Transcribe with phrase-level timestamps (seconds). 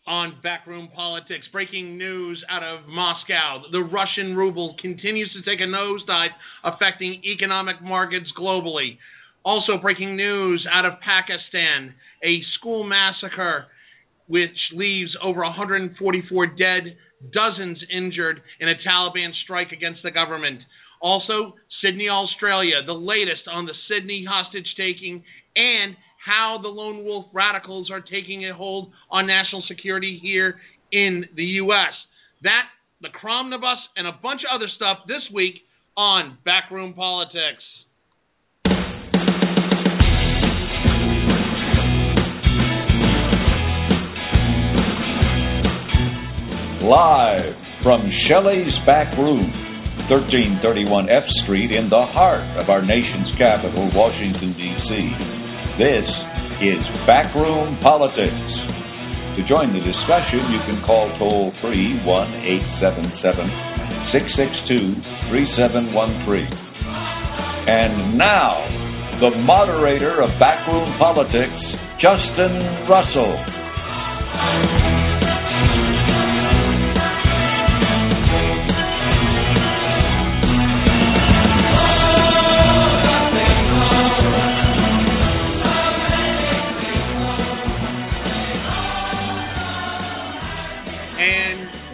[0.07, 3.63] on Backroom Politics, breaking news out of Moscow.
[3.71, 6.29] The Russian ruble continues to take a nosedive,
[6.65, 8.99] affecting economic markets globally.
[9.45, 11.95] Also, breaking news out of Pakistan
[12.25, 13.67] a school massacre
[14.29, 16.97] which leaves over 144 dead,
[17.33, 20.61] dozens injured in a Taliban strike against the government.
[21.01, 25.25] Also, Sydney, Australia, the latest on the Sydney hostage taking
[25.57, 30.61] and how the lone wolf radicals are taking a hold on national security here
[30.93, 31.93] in the U.S.
[32.43, 32.65] That,
[33.01, 35.55] the Cromnibus, and a bunch of other stuff this week
[35.97, 37.63] on Backroom Politics.
[46.83, 49.51] Live from Shelley's Back Room,
[50.11, 54.91] 1331 F Street, in the heart of our nation's capital, Washington, D.C.
[55.79, 56.09] This
[56.59, 58.51] is Backroom Politics.
[59.39, 62.07] To join the discussion, you can call toll free 1
[62.83, 66.51] 877 662 3713.
[67.71, 68.59] And now,
[69.23, 71.63] the moderator of Backroom Politics,
[72.03, 73.39] Justin Russell.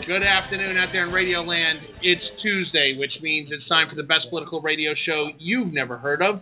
[0.09, 1.81] Good afternoon out there in Radio Land.
[2.01, 6.23] It's Tuesday, which means it's time for the best political radio show you've never heard
[6.23, 6.41] of.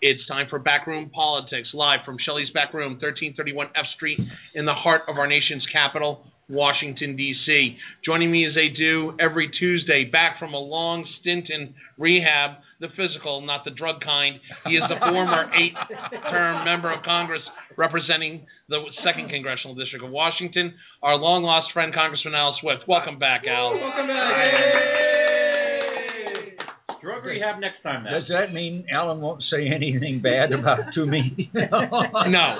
[0.00, 4.20] It's time for Backroom Politics, live from Shelley's Backroom, 1331 F Street,
[4.54, 7.76] in the heart of our nation's capital, Washington, D.C.
[8.04, 12.88] Joining me as they do every Tuesday, back from a long stint in rehab, the
[12.96, 14.36] physical, not the drug kind.
[14.66, 15.74] He is the former eight
[16.30, 17.42] term member of Congress
[17.76, 22.82] representing the 2nd Congressional District of Washington, our long lost friend, Congressman Al Swift.
[22.88, 23.74] Welcome back, Al.
[23.74, 25.43] Welcome back.
[27.04, 28.14] Drug rehab next time, man.
[28.14, 31.50] Does that mean Alan won't say anything bad about to me?
[32.24, 32.56] No,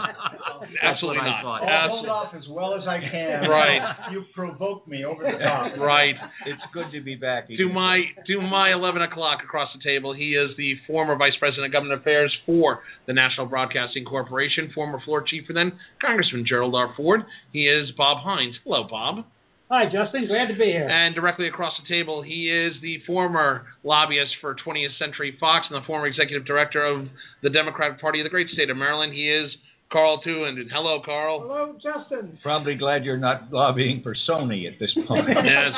[0.82, 1.62] absolutely not.
[1.65, 3.49] I'll hold off as well as I can.
[3.49, 3.81] Right.
[4.12, 5.72] You provoked me over the top.
[5.78, 6.15] Right.
[6.47, 7.49] it's good to be back.
[7.49, 11.66] To my to my eleven o'clock across the table, he is the former vice president
[11.66, 16.75] of government affairs for the National Broadcasting Corporation, former floor chief for then Congressman Gerald
[16.75, 16.93] R.
[16.97, 17.21] Ford.
[17.53, 18.54] He is Bob Hines.
[18.65, 19.25] Hello, Bob.
[19.74, 20.28] Hi, Justin.
[20.30, 20.86] Glad to be here.
[20.86, 25.82] And directly across the table, he is the former lobbyist for 20th Century Fox and
[25.82, 27.08] the former executive director of
[27.42, 29.12] the Democratic Party of the great state of Maryland.
[29.12, 29.50] He is
[29.94, 30.56] Carl Tewin.
[30.72, 31.41] Hello, Carl.
[31.41, 32.37] Hello, Justin.
[32.43, 35.28] Probably glad you're not lobbying for Sony at this point.
[35.44, 35.72] Yes.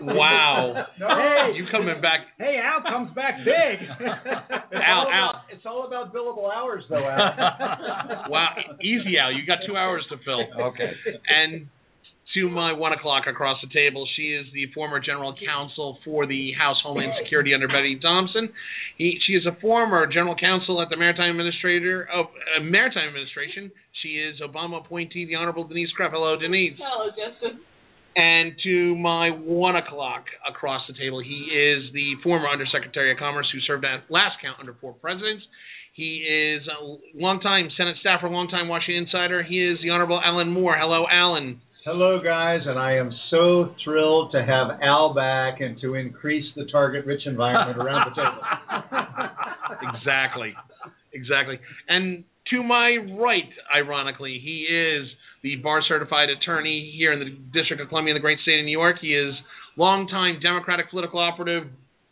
[0.00, 0.86] wow.
[0.98, 3.88] Hey, You coming back hey, Al comes back big.
[4.72, 5.44] Al, Al.
[5.50, 8.30] It's all about billable hours, though, Al.
[8.30, 8.48] Wow,
[8.82, 9.32] easy Al.
[9.32, 10.44] You got two hours to fill.
[10.68, 10.92] okay.
[11.28, 11.66] And
[12.34, 16.52] to my one o'clock across the table, she is the former general counsel for the
[16.58, 18.48] House Homeland Security under Bennie Thompson.
[18.96, 23.70] He, she is a former general counsel at the Maritime Administrator of uh, Maritime Administration.
[24.02, 26.10] She is Obama appointee, the Honorable Denise Krepp.
[26.12, 26.78] Hello, Denise.
[26.78, 27.60] Hello, Justin.
[28.14, 33.48] And to my one o'clock across the table, he is the former Undersecretary of Commerce
[33.52, 35.42] who served at last count under four presidents.
[35.94, 39.42] He is a longtime Senate staffer, longtime Washington insider.
[39.42, 40.76] He is the Honorable Alan Moore.
[40.78, 41.60] Hello, Alan.
[41.84, 46.64] Hello, guys, and I am so thrilled to have Al back and to increase the
[46.70, 48.38] target-rich environment around the table.
[49.96, 50.54] exactly,
[51.12, 51.58] exactly.
[51.88, 52.22] And
[52.52, 55.08] to my right, ironically, he is
[55.42, 58.64] the bar certified attorney here in the District of Columbia in the great state of
[58.64, 58.98] New York.
[59.00, 59.34] He is
[59.76, 61.64] longtime Democratic political operative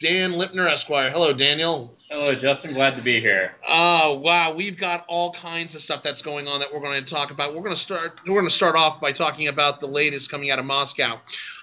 [0.02, 1.12] Dan Lipner Esquire.
[1.12, 1.94] Hello, Daniel.
[2.10, 2.74] Hello, Justin.
[2.74, 3.52] Glad to be here.
[3.68, 7.08] Oh wow, we've got all kinds of stuff that's going on that we're going to
[7.08, 7.54] talk about.
[7.54, 8.18] We're going to start.
[8.26, 11.20] We're going to start off by talking about the latest coming out of Moscow.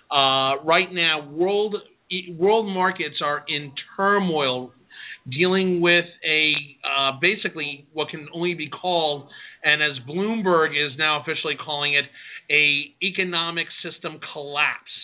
[0.09, 1.75] Uh, right now, world
[2.39, 4.71] world markets are in turmoil,
[5.29, 9.27] dealing with a uh, basically what can only be called,
[9.65, 12.05] and as Bloomberg is now officially calling it,
[12.49, 14.95] a economic system collapse.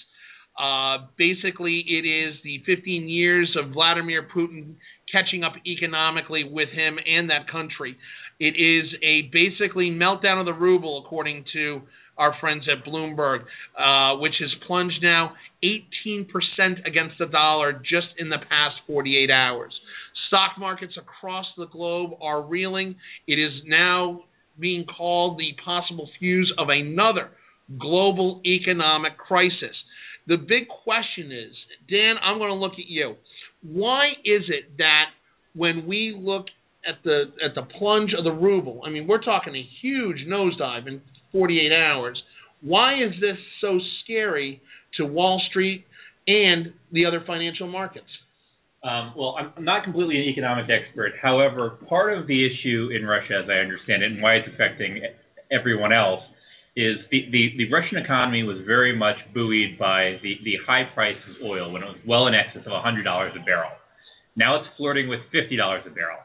[0.58, 4.76] Uh, basically, it is the 15 years of Vladimir Putin
[5.14, 7.96] catching up economically with him and that country.
[8.40, 11.84] It is a basically meltdown of the ruble, according to
[12.18, 13.44] our friends at Bloomberg,
[13.78, 15.34] uh, which has plunged now
[15.64, 16.28] 18%
[16.86, 19.74] against the dollar just in the past 48 hours.
[20.28, 22.96] Stock markets across the globe are reeling.
[23.28, 24.24] It is now
[24.60, 27.30] being called the possible fuse of another
[27.80, 29.76] global economic crisis.
[30.28, 31.54] The big question is,
[31.90, 33.16] Dan, I'm going to look at you.
[33.64, 35.06] Why is it that
[35.56, 36.46] when we look
[36.88, 40.88] at the at the plunge of the ruble, I mean, we're talking a huge nosedive
[40.88, 41.02] in
[41.32, 42.22] 48 hours.
[42.62, 44.62] Why is this so scary
[44.98, 45.86] to Wall Street
[46.28, 48.08] and the other financial markets?
[48.84, 51.14] Um, well, I'm I'm not completely an economic expert.
[51.22, 55.02] However, part of the issue in Russia, as I understand it, and why it's affecting
[55.52, 56.22] everyone else,
[56.76, 61.18] is the, the, the Russian economy was very much buoyed by the, the high price
[61.30, 63.72] of oil when it was well in excess of $100 a barrel.
[64.36, 66.18] Now it's flirting with $50 a barrel.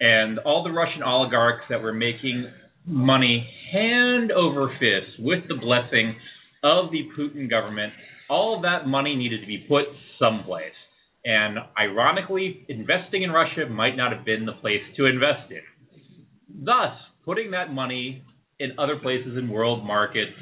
[0.00, 2.50] And all the Russian oligarchs that were making
[2.86, 6.16] money hand over fist with the blessing
[6.64, 7.92] of the Putin government,
[8.30, 9.84] all of that money needed to be put
[10.18, 10.72] someplace.
[11.24, 16.64] And ironically, investing in Russia might not have been the place to invest in.
[16.64, 18.24] Thus, putting that money
[18.58, 20.32] in other places in world markets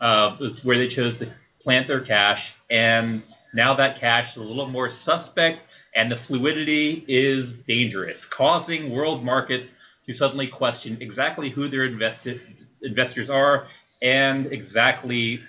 [0.00, 1.26] uh, where they chose to
[1.62, 2.38] plant their cash.
[2.70, 3.22] And
[3.54, 5.58] now that cash is a little more suspect,
[5.94, 9.64] and the fluidity is dangerous, causing world markets
[10.06, 12.38] to suddenly question exactly who their invested,
[12.82, 13.66] investors are
[14.02, 15.40] and exactly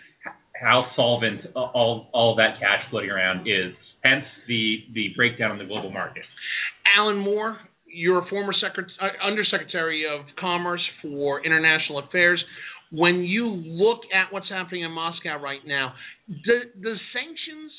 [0.60, 5.66] how solvent all, all that cash floating around is hence the, the breakdown in the
[5.66, 6.24] global market.
[6.98, 7.58] Alan Moore,
[7.94, 12.44] you're a former secret, uh, Undersecretary of Commerce for International Affairs.
[12.92, 15.94] When you look at what's happening in Moscow right now,
[16.28, 17.72] do, does sanctions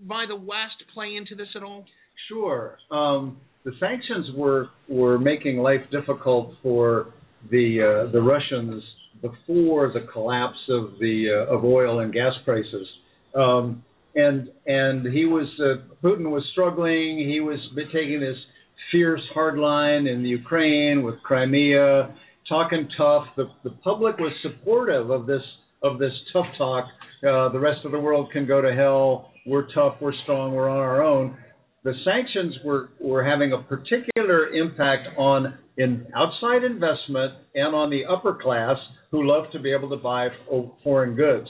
[0.00, 1.84] by the West play into this at all?
[2.28, 2.78] Sure.
[2.90, 7.12] Um, the sanctions were were making life difficult for
[7.50, 8.82] the uh, the Russians
[9.20, 12.86] before the collapse of the uh, of oil and gas prices.
[13.34, 13.82] Um,
[14.14, 17.18] and and he was uh, Putin was struggling.
[17.18, 17.58] He was
[17.92, 18.36] taking this
[18.90, 22.14] fierce hard line in the Ukraine with Crimea,
[22.48, 23.26] talking tough.
[23.36, 25.42] The the public was supportive of this
[25.82, 26.84] of this tough talk.
[27.26, 29.30] Uh, the rest of the world can go to hell.
[29.46, 29.96] We're tough.
[30.00, 30.52] We're strong.
[30.52, 31.36] We're on our own.
[31.84, 38.04] The sanctions were were having a particular impact on in outside investment and on the
[38.04, 38.76] upper class
[39.10, 40.28] who love to be able to buy
[40.82, 41.48] foreign goods.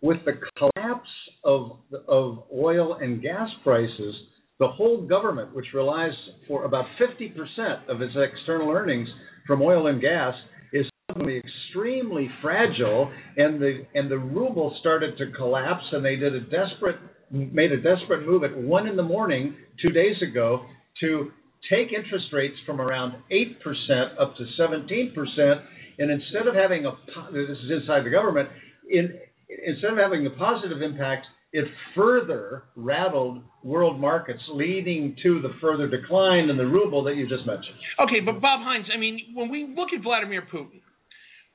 [0.00, 1.08] With the collapse
[1.44, 1.78] of
[2.08, 4.14] of oil and gas prices,
[4.60, 6.12] the whole government, which relies
[6.46, 9.08] for about 50% of its external earnings
[9.46, 10.34] from oil and gas,
[10.72, 16.34] is suddenly extremely fragile, and the and the ruble started to collapse, and they did
[16.34, 16.96] a desperate
[17.30, 20.64] made a desperate move at one in the morning two days ago
[21.00, 21.32] to
[21.70, 25.62] take interest rates from around 8% up to 17%,
[25.98, 26.92] and instead of having a
[27.32, 28.48] this is inside the government,
[28.88, 29.18] in
[29.66, 31.64] instead of having a positive impact, it
[31.94, 37.46] further rattled world markets, leading to the further decline in the ruble that you just
[37.46, 37.76] mentioned.
[38.02, 40.80] Okay, but Bob Hines, I mean, when we look at Vladimir Putin,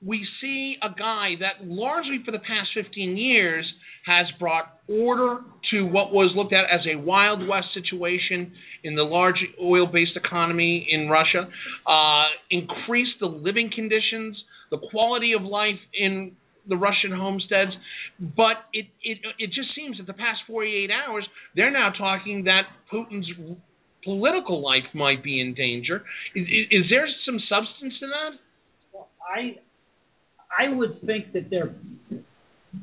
[0.01, 3.65] we see a guy that largely for the past 15 years
[4.05, 5.41] has brought order
[5.71, 8.53] to what was looked at as a Wild West situation
[8.85, 11.49] in the large oil based economy in Russia,
[11.85, 14.37] uh, increased the living conditions,
[14.71, 16.37] the quality of life in
[16.69, 17.71] the Russian homesteads,
[18.19, 22.63] but it, it it just seems that the past 48 hours they're now talking that
[22.91, 23.27] Putin's
[24.03, 26.03] political life might be in danger.
[26.35, 28.31] Is, is there some substance to that?
[28.93, 29.57] Well, I
[30.49, 31.73] I would think that they're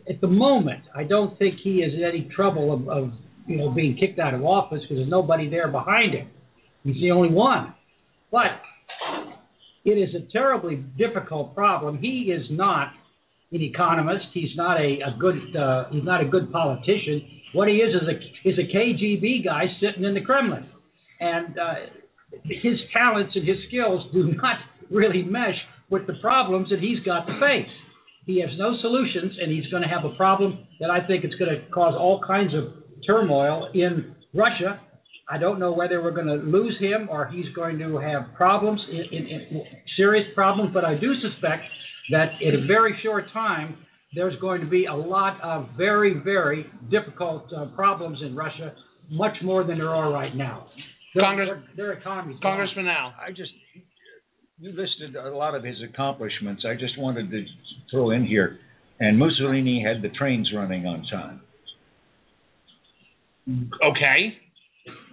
[0.09, 0.83] at the moment.
[0.95, 3.13] I don't think he is in any trouble of, of
[3.47, 6.29] you know being kicked out of office because there's nobody there behind him.
[6.83, 7.75] He's the only one.
[8.31, 8.61] But
[9.85, 11.99] it is a terribly difficult problem.
[11.99, 12.93] He is not
[13.53, 14.27] an economist.
[14.33, 17.23] He's not a, a good uh, he's not a good politician.
[17.53, 20.67] What he is is a is a KGB guy sitting in the Kremlin,
[21.21, 21.75] and uh,
[22.45, 24.57] his talents and his skills do not
[24.91, 25.57] really mesh
[25.91, 27.71] with the problems that he's got to face.
[28.27, 31.37] He has no solutions, and he's going to have a problem that I think it's
[31.37, 34.81] going to cause all kinds of turmoil in Russia.
[35.29, 38.81] I don't know whether we're going to lose him or he's going to have problems,
[38.91, 39.63] in, in, in
[39.97, 41.63] serious problems, but I do suspect
[42.11, 43.77] that in a very short time,
[44.15, 48.75] there's going to be a lot of very, very difficult uh, problems in Russia,
[49.11, 50.69] much more than there are right now.
[51.15, 52.37] Their, Congress, their, their economies.
[52.43, 53.15] Congressman Al.
[53.21, 53.51] I just
[54.59, 56.65] you listed a lot of his accomplishments.
[56.67, 57.45] I just wanted to
[57.91, 58.59] throw in here,
[59.01, 61.41] and Mussolini had the trains running on time.
[63.49, 64.39] Okay.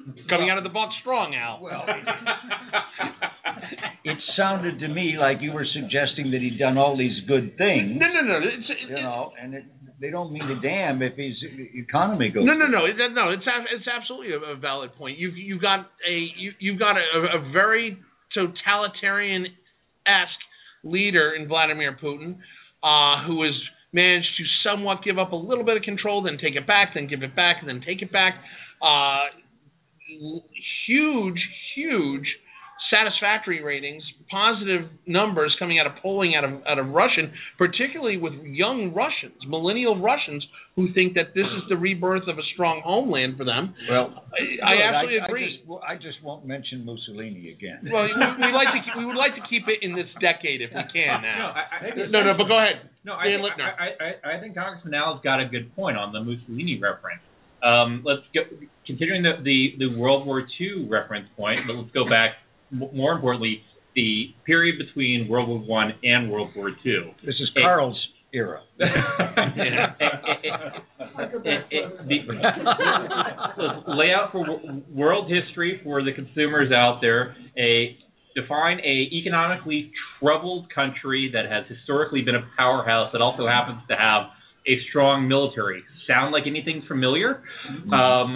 [0.30, 1.62] Coming out of the box strong, Al.
[1.62, 1.86] Well,
[4.04, 8.00] it sounded to me like you were suggesting that he'd done all these good things.
[8.00, 8.40] No, no, no.
[8.40, 9.64] It's, it, you know, and it,
[10.02, 11.36] they don't mean a damn if his
[11.76, 12.46] economy goes.
[12.46, 12.86] No, no, no.
[12.86, 15.20] It, no, it's it's absolutely a, valid point.
[15.20, 17.98] You've you got a you you've got a, a very
[18.34, 19.46] totalitarian
[20.06, 20.44] esque
[20.84, 22.38] leader in Vladimir Putin,
[22.84, 23.54] uh, who is
[23.94, 27.08] managed to somewhat give up a little bit of control, then take it back, then
[27.08, 28.36] give it back, and then take it back.
[28.82, 29.30] Uh,
[30.88, 31.40] huge,
[31.76, 32.28] huge
[32.94, 38.34] satisfactory ratings, positive numbers coming out of polling out of out of Russian, particularly with
[38.46, 43.38] young Russians, millennial Russians, who think that this is the rebirth of a strong homeland
[43.38, 43.74] for them.
[43.90, 45.46] Well, I, I absolutely I, agree.
[45.46, 47.90] I just, well, I just won't mention Mussolini again.
[47.92, 50.62] well, we, we like to keep, we would like to keep it in this decade
[50.62, 51.54] if we can No, now.
[51.54, 52.90] I, No, no, but go ahead.
[53.06, 56.22] No, I think, I, I, I think Congressman Al's got a good point on the
[56.22, 57.22] Mussolini reference.
[57.64, 58.42] Um, let's go
[58.86, 62.32] continuing the, the, the World War II reference point, but let's go back
[62.72, 63.62] more importantly
[63.96, 67.12] the period between World War One and World War Two.
[67.26, 67.50] This is.
[67.56, 67.98] Carl's
[68.34, 68.62] era.
[68.80, 68.90] Let's
[73.88, 74.44] lay out for
[74.92, 77.96] world history for the consumers out there a
[78.36, 83.96] define a economically troubled country that has historically been a powerhouse that also happens to
[83.96, 84.24] have
[84.66, 85.84] a strong military.
[86.08, 87.42] Sound like anything familiar?
[87.92, 88.36] Um,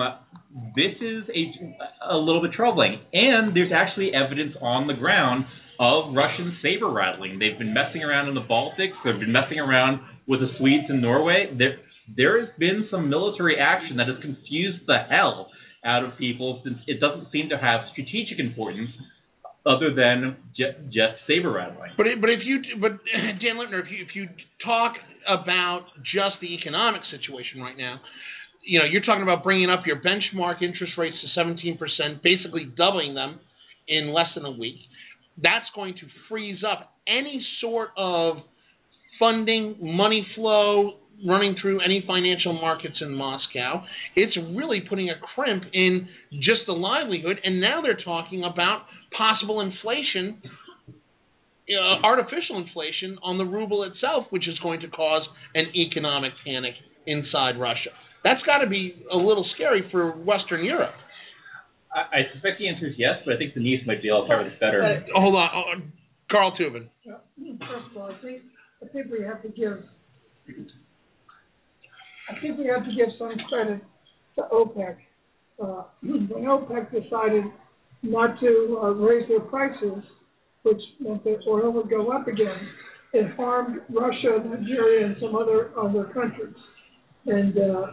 [0.75, 5.45] this is a, a little bit troubling, and there's actually evidence on the ground
[5.79, 7.39] of Russian saber rattling.
[7.39, 8.97] They've been messing around in the Baltics.
[9.05, 11.53] They've been messing around with the Swedes in Norway.
[11.57, 11.77] There,
[12.15, 15.49] there has been some military action that has confused the hell
[15.85, 18.89] out of people since it doesn't seem to have strategic importance
[19.67, 21.91] other than just, just saber rattling.
[21.97, 22.91] But but if you but
[23.43, 24.27] Dan Lipner, if you if you
[24.65, 24.93] talk
[25.27, 27.99] about just the economic situation right now,
[28.63, 32.65] you know you're talking about bringing up your benchmark interest rates to 17 percent, basically
[32.65, 33.39] doubling them
[33.87, 34.79] in less than a week.
[35.37, 38.37] That's going to freeze up any sort of
[39.19, 40.93] funding, money flow
[41.25, 43.83] running through any financial markets in Moscow.
[44.15, 48.83] It's really putting a crimp in just the livelihood, and now they're talking about
[49.15, 50.41] possible inflation
[51.69, 55.23] uh, artificial inflation on the ruble itself, which is going to cause
[55.53, 56.73] an economic panic
[57.05, 57.91] inside Russia.
[58.23, 60.95] That's got to be a little scary for Western Europe.
[61.93, 64.33] I, I suspect the answer is yes, but I think Denise might be able to
[64.33, 64.83] cover this better.
[64.83, 65.81] Uh, hold on, uh,
[66.31, 66.87] Carl Tubin.
[67.03, 67.15] Yeah,
[67.59, 68.41] First of all, I think,
[68.83, 69.83] I think we have to give,
[72.29, 73.81] I think we have to give some credit
[74.35, 74.97] to OPEC.
[75.61, 77.43] Uh, when OPEC decided
[78.03, 80.03] not to uh, raise their prices,
[80.63, 82.67] which meant that oil would go up again,
[83.13, 86.55] it harmed Russia, Nigeria, and some other, other countries.
[87.25, 87.87] And, uh,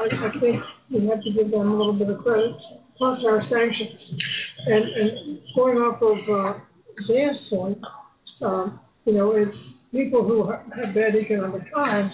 [0.00, 2.52] I, I think we have to give them a little bit of credit,
[2.96, 3.98] plus our sanctions.
[4.66, 6.60] And, and going off of, uh,
[7.50, 7.78] point,
[8.42, 9.56] um, you know, it's
[9.92, 12.12] people who have bad economic times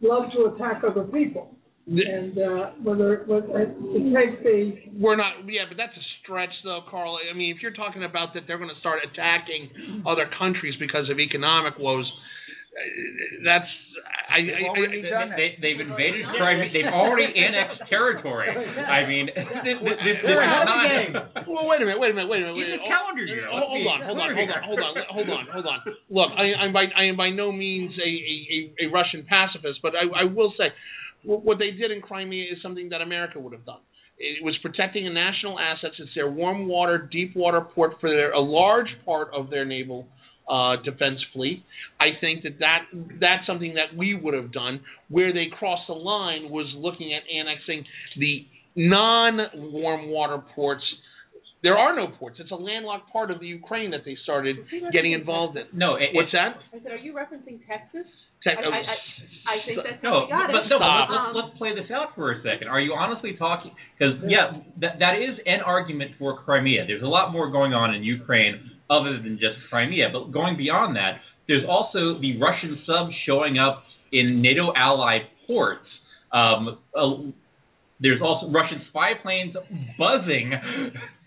[0.00, 1.54] love to attack other people.
[1.82, 6.86] And, uh, whether, whether, to take the, We're not, yeah, but that's a stretch, though,
[6.88, 7.18] Carl.
[7.18, 11.10] I mean, if you're talking about that they're going to start attacking other countries because
[11.10, 13.66] of economic woes, uh, that's
[14.30, 15.36] I, I, already I, done it.
[15.36, 16.70] They, they've invaded Crimea.
[16.70, 18.48] They've already annexed territory.
[18.48, 20.86] I mean, this, this, this, this is They're ahead of the not.
[20.86, 21.12] game.
[21.50, 22.62] Well, wait a minute, wait a minute, wait a minute.
[22.62, 22.94] It's wait a a minute.
[22.94, 23.44] calendar year.
[23.50, 25.78] Hold, hold on, hold on, hold on, hold on, hold on, hold on.
[26.14, 29.82] Look, I, I'm by I am by no means a a, a, a Russian pacifist,
[29.82, 33.38] but I, I will say wh- what they did in Crimea is something that America
[33.38, 33.80] would have done.
[34.18, 35.94] It was protecting a national assets.
[35.98, 40.06] It's their warm water, deep water port for their, a large part of their naval
[40.48, 41.64] uh, defense fleet.
[42.00, 42.78] I think that, that
[43.20, 44.80] that's something that we would have done.
[45.08, 47.84] Where they crossed the line was looking at annexing
[48.18, 50.84] the non-warm water ports.
[51.62, 52.38] There are no ports.
[52.40, 54.56] It's a landlocked part of the Ukraine that they started
[54.92, 55.64] getting involved in.
[55.72, 56.56] No, it, What's that?
[56.74, 58.10] I said, are you referencing Texas?
[58.44, 58.96] Tech- I, I, I,
[59.46, 60.68] I think that's No, how we got but, it.
[60.70, 61.08] no, but Stop.
[61.10, 62.68] let's, let's, let's play this out for a second.
[62.68, 63.72] Are you honestly talking?
[63.98, 66.86] Because yeah, that that is an argument for Crimea.
[66.86, 70.10] There's a lot more going on in Ukraine other than just Crimea.
[70.12, 71.18] But going beyond that,
[71.48, 75.86] there's also the Russian subs showing up in NATO allied ports.
[76.32, 77.30] Um, uh,
[78.00, 79.54] there's also Russian spy planes
[79.98, 80.50] buzzing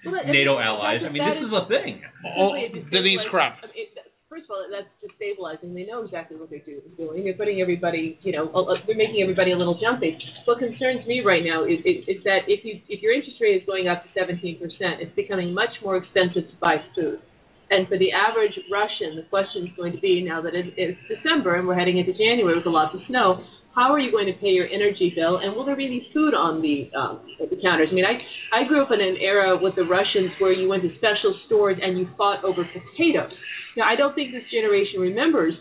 [0.06, 1.02] Well, NATO allies.
[1.08, 2.02] I mean, this is- is a thing.
[2.38, 3.92] Oh, Simply, it's Denise destabilizing- it-
[4.36, 5.72] First of all, that's destabilizing.
[5.72, 7.24] They know exactly what they're do, doing.
[7.24, 8.52] They're putting everybody, you know,
[8.84, 10.20] they're making everybody a little jumpy.
[10.44, 13.56] What concerns me right now is, is, is that if you if your interest rate
[13.56, 17.24] is going up to 17 percent, it's becoming much more expensive to buy food.
[17.72, 21.00] And for the average Russian, the question is going to be now that it, it's
[21.08, 23.40] December and we're heading into January with a lot of snow.
[23.76, 26.34] How are you going to pay your energy bill, and will there be any food
[26.34, 27.90] on the um, the counters?
[27.92, 28.16] I mean, I
[28.56, 31.78] I grew up in an era with the Russians where you went to special stores
[31.82, 33.32] and you fought over potatoes.
[33.76, 35.54] Now, I don't think this generation remembers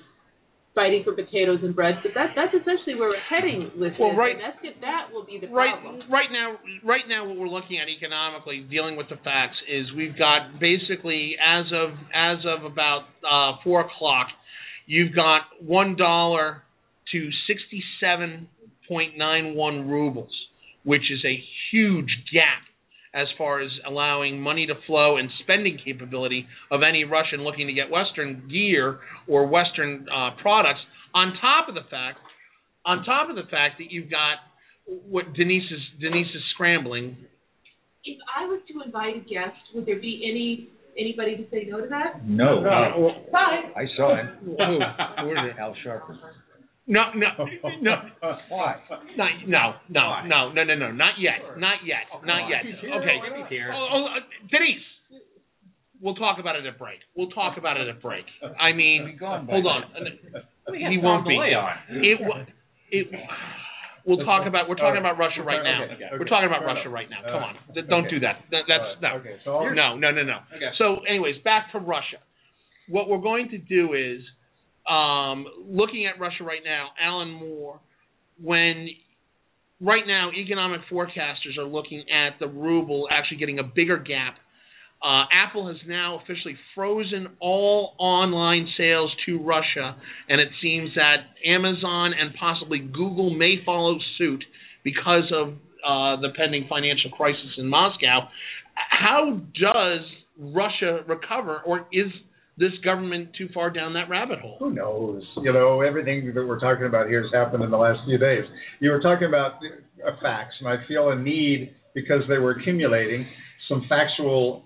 [0.77, 4.19] fighting for potatoes and bread, but that that's essentially where we're heading with Well, this,
[4.19, 6.03] right- and that's that will be the right problem.
[6.11, 10.19] right now right now what we're looking at economically dealing with the facts is we've
[10.19, 14.29] got basically as of as of about uh four o'clock
[14.87, 16.63] you've got one dollar
[17.15, 17.31] to
[18.03, 20.33] 67.91 rubles,
[20.85, 22.63] which is a huge gap
[23.15, 27.73] as far as allowing money to flow and spending capability of any Russian looking to
[27.73, 30.81] get Western gear or Western uh, products.
[31.15, 32.19] On top of the fact,
[32.85, 34.39] on top of the fact that you've got
[34.87, 37.17] what Denise is Denise is scrambling.
[38.05, 40.69] If I was to invite a guest, would there be any
[40.99, 42.27] anybody to say no to that?
[42.27, 42.63] No.
[43.33, 43.73] Bye.
[43.77, 44.29] I saw him.
[44.45, 44.57] Who?
[44.57, 45.59] Who is it?
[45.59, 46.19] Al Sharpton.
[46.87, 47.29] No, no,
[47.81, 47.95] no.
[48.51, 48.77] Why?
[49.17, 52.61] Not, no, no, no, no, no, no, not yet, not yet, not yet.
[53.01, 53.17] Okay.
[53.73, 54.85] Oh, oh, uh, Denise,
[56.03, 56.99] we'll talk about it at break.
[57.17, 58.27] We'll talk about it at break.
[58.61, 59.17] I mean,
[59.49, 59.83] hold on.
[60.77, 61.37] He won't be.
[61.91, 62.45] It, wa-
[62.91, 63.07] it.
[64.07, 64.69] We'll talk about.
[64.69, 65.85] We're talking about Russia right now.
[65.85, 66.93] Okay, We're talking about fair Russia enough.
[66.95, 67.21] right now.
[67.25, 68.45] Come on, Th- don't do that.
[68.51, 69.09] That- That's no.
[69.21, 69.37] Okay,
[69.75, 70.39] No, no, no, no.
[70.57, 70.73] Okay.
[70.79, 72.17] So, anyways, back to Russia.
[72.89, 74.21] What we're going to do is,
[74.91, 77.81] um, looking at Russia right now, Alan Moore,
[78.43, 78.89] when
[79.81, 84.37] right now economic forecasters are looking at the ruble actually getting a bigger gap.
[85.03, 89.97] Uh, Apple has now officially frozen all online sales to Russia,
[90.31, 94.43] and it seems that Amazon and possibly Google may follow suit
[94.83, 95.49] because of
[95.87, 98.29] uh, the pending financial crisis in Moscow.
[98.75, 100.01] How does
[100.39, 102.11] Russia recover, or is
[102.57, 104.57] this government too far down that rabbit hole?
[104.61, 105.23] Who knows?
[105.43, 108.45] You know, everything that we're talking about here has happened in the last few days.
[108.81, 109.55] You were talking about
[110.23, 113.27] facts, and I feel a need because they were accumulating
[113.69, 114.65] some factual,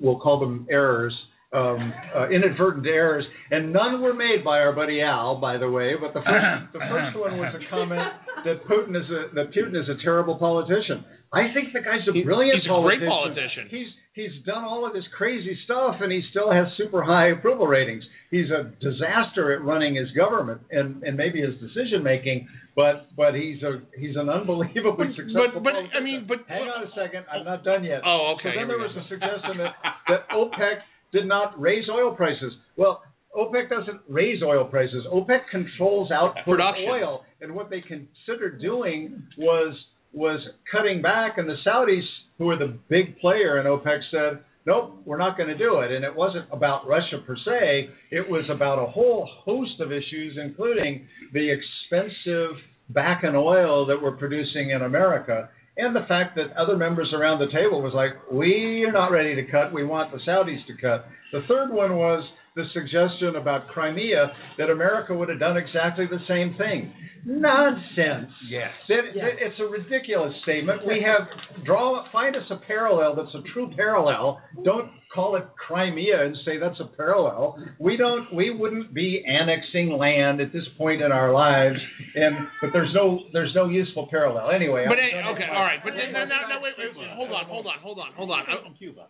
[0.00, 1.14] we'll call them errors,
[1.52, 5.94] um, uh, inadvertent errors, and none were made by our buddy Al, by the way.
[6.00, 8.08] But the first, the first one was a comment
[8.44, 11.04] that Putin is a that Putin is a terrible politician.
[11.32, 13.68] I think the guy's a brilliant he's a great politician.
[13.70, 17.66] He's he's done all of this crazy stuff, and he still has super high approval
[17.66, 18.04] ratings.
[18.30, 23.34] He's a disaster at running his government and and maybe his decision making, but but
[23.34, 25.60] he's a he's an unbelievably successful.
[25.64, 26.04] but I politician.
[26.04, 28.00] mean, but hang on a second, I'm not done yet.
[28.04, 29.72] Oh, okay, So then there was a suggestion that
[30.08, 32.52] that OPEC did not raise oil prices.
[32.76, 33.02] Well.
[33.34, 35.06] OPEC doesn't raise oil prices.
[35.10, 36.84] OPEC controls output Production.
[36.84, 39.74] of oil, and what they considered doing was
[40.12, 40.38] was
[40.70, 42.04] cutting back, and the Saudis,
[42.36, 45.90] who are the big player in OPEC, said, "Nope, we're not going to do it."
[45.90, 50.36] And it wasn't about Russia per se; it was about a whole host of issues,
[50.36, 52.56] including the expensive
[52.92, 57.50] Bakken oil that we're producing in America, and the fact that other members around the
[57.52, 59.72] table was like, "We are not ready to cut.
[59.72, 62.22] We want the Saudis to cut." The third one was
[62.54, 66.92] the suggestion about Crimea that America would have done exactly the same thing.
[67.24, 68.30] Nonsense.
[68.48, 68.70] Yes.
[68.88, 70.86] That, that- it's a ridiculous statement.
[70.86, 71.28] We have
[71.64, 74.40] draw find us a parallel that's a true parallel.
[74.64, 77.58] Don't call it Crimea and say that's a parallel.
[77.78, 78.32] We don't.
[78.34, 81.78] We wouldn't be annexing land at this point in our lives.
[82.14, 84.50] And but there's no there's no useful parallel.
[84.50, 84.84] Anyway.
[84.88, 85.80] But I'm done with okay, all right.
[85.84, 88.30] But then, no, no, no, wait, wait, wait, hold on, hold on, hold on, hold
[88.30, 88.40] on.
[88.48, 88.64] I-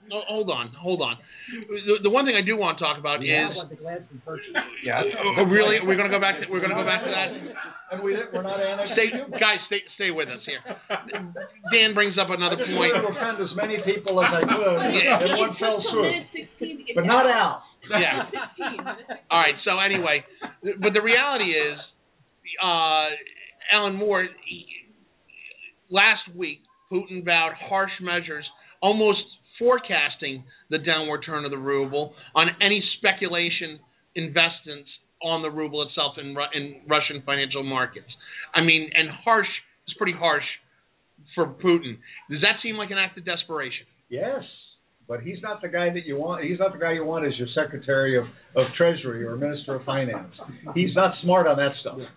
[0.08, 1.16] No, hold on, hold on.
[1.50, 3.76] The, the one thing I do want to talk about Yeah, is what the
[4.84, 5.02] Yeah.
[5.38, 5.78] Oh, really?
[5.84, 7.30] We're gonna go back to we're gonna go back to that.
[7.92, 8.96] And we we're not annexing.
[8.96, 9.36] Stay, Cuba.
[9.38, 10.64] guys, stay stay with us here.
[11.72, 12.92] Dan brings up another I just point.
[12.96, 15.24] wanted to offend as many people as I could Yeah.
[15.28, 16.08] in one fell swoop.
[16.08, 17.26] minute 16 to get But not.
[17.28, 17.62] Al.
[17.92, 18.24] Yeah.
[18.56, 19.28] 16, minute 16.
[19.30, 19.56] All right.
[19.68, 20.24] So anyway,
[20.80, 21.76] but the reality is,
[22.64, 23.12] uh,
[23.72, 24.64] Alan Moore he,
[25.90, 28.44] last week Putin vowed harsh measures,
[28.80, 29.20] almost
[29.58, 33.78] forecasting the downward turn of the ruble on any speculation
[34.14, 34.88] investments
[35.24, 38.08] on the ruble itself in Ru- in Russian financial markets.
[38.54, 39.48] I mean, and harsh
[39.88, 40.44] is pretty harsh
[41.34, 41.98] for Putin.
[42.30, 43.86] Does that seem like an act of desperation?
[44.08, 44.42] Yes,
[45.08, 46.44] but he's not the guy that you want.
[46.44, 48.24] He's not the guy you want as your Secretary of,
[48.56, 50.34] of Treasury or Minister of Finance.
[50.74, 51.98] He's not smart on that stuff.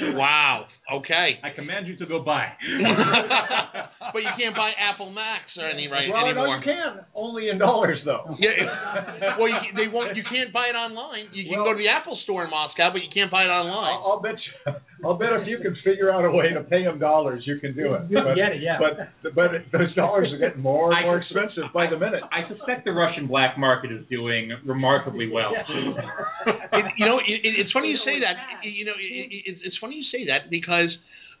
[0.00, 0.66] Wow.
[0.88, 1.36] Okay.
[1.44, 2.48] I command you to go buy.
[4.12, 6.56] but you can't buy Apple Macs or any right well, no, anymore.
[6.56, 7.04] you can.
[7.14, 8.36] Only in dollars, though.
[8.40, 9.36] Yeah.
[9.38, 10.16] Well, you, they won't.
[10.16, 11.28] You can't buy it online.
[11.32, 14.00] You can go to the Apple store in Moscow, but you can't buy it online.
[14.00, 14.72] I'll, I'll bet you.
[15.04, 17.74] I'll bet if you can figure out a way to pay them dollars, you can
[17.74, 18.10] do it.
[18.10, 18.78] You can but, get it, yeah.
[18.82, 22.22] But but those dollars are getting more and more just- expensive by the minute.
[22.32, 25.52] I suspect the Russian black market is doing remarkably well.
[25.54, 28.66] It, you know, it, it, it's funny you say that.
[28.66, 30.90] You know, it, it, it's funny you say that because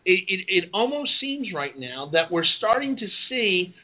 [0.04, 3.74] it, it, it almost seems right now that we're starting to see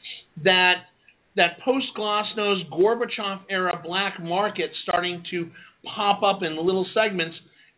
[0.43, 0.87] that
[1.35, 5.49] that post Glasnost Gorbachev era black market starting to
[5.95, 7.35] pop up in little segments,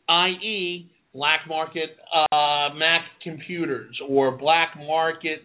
[0.07, 5.39] i.e., black market uh, Mac computers or black market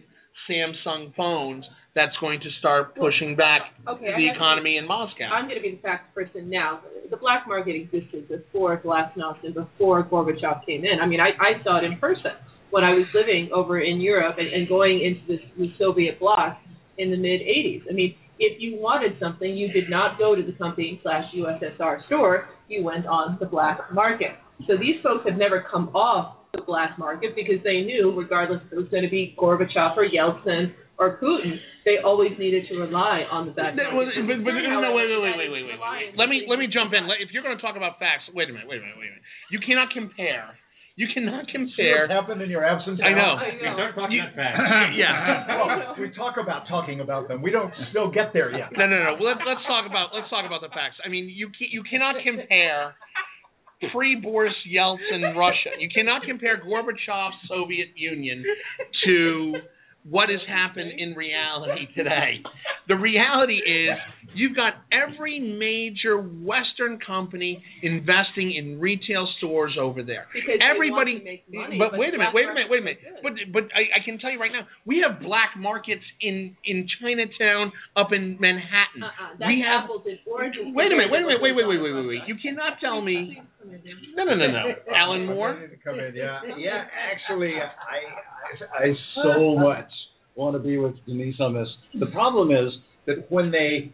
[0.47, 5.25] Samsung phones that's going to start pushing back Okay, the have to- economy in Moscow.
[5.25, 6.81] I'm going to be the facts person now.
[7.09, 10.99] The black market existed before Glasnost and before Gorbachev came in.
[11.01, 12.31] I mean, I, I saw it in person
[12.71, 16.57] when I was living over in Europe and, and going into this, the Soviet bloc
[16.97, 17.83] in the mid 80s.
[17.89, 22.05] I mean, if you wanted something, you did not go to the company slash USSR
[22.07, 22.49] store.
[22.67, 24.31] You went on the black market.
[24.67, 28.73] So these folks have never come off the black market because they knew, regardless if
[28.73, 30.71] it was going to be Gorbachev or Yeltsin
[31.01, 34.13] or Putin, they always needed to rely on the black No, market.
[34.21, 36.07] well, but, but, no, wait, wait, wait, wait, wait, wait, wait.
[36.15, 37.09] Let me let me jump in.
[37.19, 39.15] If you're going to talk about facts, wait a minute, wait a minute, wait a
[39.17, 39.25] minute.
[39.49, 40.53] You cannot compare.
[40.95, 42.05] You cannot compare.
[42.05, 43.01] What happened in your absence?
[43.01, 43.33] I know.
[43.41, 43.73] I We know.
[43.73, 44.93] start talking You- about facts.
[45.01, 45.57] yeah.
[45.57, 47.41] Well, we talk about talking about them.
[47.41, 48.69] We don't still get there yet.
[48.77, 49.17] No, no, no.
[49.17, 51.01] Well, Let, let's talk about let's talk about the facts.
[51.01, 52.93] I mean, you ca- you cannot compare
[53.91, 55.71] pre Boris Yeltsin Russia.
[55.79, 58.43] You cannot compare Gorbachev's Soviet Union
[59.05, 59.53] to
[60.09, 62.43] what has happened in reality today.
[62.87, 63.95] The reality is
[64.35, 70.27] you've got every major Western company investing in retail stores over there.
[70.33, 72.69] Because they Everybody, want to make money, but, but wait a minute, wait a minute,
[72.69, 72.99] wait a minute.
[73.23, 76.87] But but I, I can tell you right now, we have black markets in in
[76.99, 79.03] Chinatown, up in Manhattan.
[79.03, 79.39] Uh-uh.
[79.39, 79.87] That's we have.
[79.87, 80.03] apples.
[80.03, 82.21] Wait a minute, wait a minute, wait, wait, wait, wait, to wait, wait.
[82.27, 83.39] You cannot tell me.
[83.39, 83.95] Please come in there.
[84.19, 84.63] No, no, no, no.
[84.91, 85.55] Alan Moore.
[85.55, 86.11] I need to come in.
[86.15, 86.83] Yeah, yeah.
[86.91, 87.71] Actually, I,
[88.83, 89.92] I, I so much
[90.35, 91.67] want to be with Denise on this.
[91.99, 92.73] The problem is
[93.05, 93.91] that when they,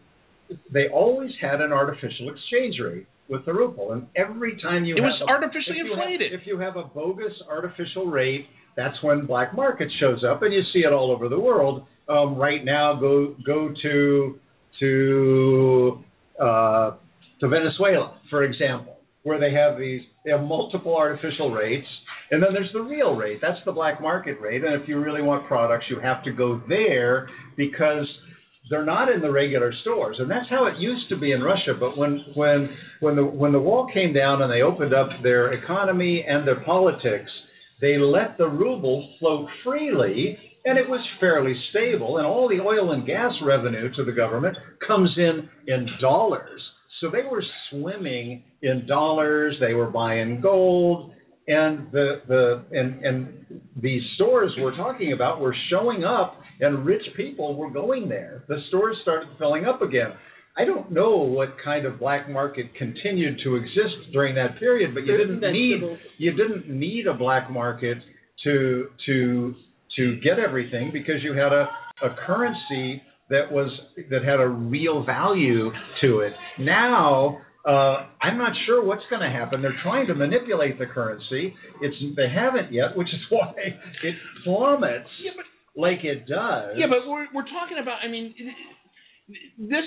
[0.72, 5.02] they always had an artificial exchange rate with the ruble, and every time you It
[5.02, 6.32] have was a- artificially if you have- inflated.
[6.32, 10.62] if you have a bogus artificial rate, that's when black market shows up, and you
[10.72, 11.84] see it all over the world.
[12.08, 14.38] Um, right now, go go to
[14.80, 16.04] to
[16.40, 16.92] uh,
[17.40, 21.86] to Venezuela, for example, where they have these they have multiple artificial rates,
[22.30, 23.40] and then there's the real rate.
[23.42, 24.62] That's the black market rate.
[24.64, 28.06] And if you really want products, you have to go there because
[28.70, 30.16] they're not in the regular stores.
[30.20, 31.74] And that's how it used to be in Russia.
[31.78, 35.52] But when when when the when the wall came down and they opened up their
[35.52, 37.30] economy and their politics,
[37.80, 42.92] they let the ruble float freely and it was fairly stable and all the oil
[42.92, 46.60] and gas revenue to the government comes in in dollars
[47.00, 51.12] so they were swimming in dollars they were buying gold
[51.50, 57.02] and the the and and these stores we're talking about were showing up and rich
[57.16, 58.44] people were going there.
[58.48, 60.12] The stores started filling up again.
[60.56, 65.04] I don't know what kind of black market continued to exist during that period, but
[65.06, 65.80] you didn't need
[66.18, 67.98] you didn't need a black market
[68.44, 69.54] to to
[69.96, 71.68] to get everything because you had a,
[72.04, 73.70] a currency that was
[74.10, 75.70] that had a real value
[76.02, 76.32] to it.
[76.58, 79.60] Now uh, I'm not sure what's going to happen.
[79.60, 81.54] They're trying to manipulate the currency.
[81.82, 85.44] It's they haven't yet, which is why it plummets Yeah, but
[85.80, 86.76] like it does.
[86.76, 87.98] Yeah, but we're we're talking about.
[88.04, 88.34] I mean,
[89.58, 89.84] this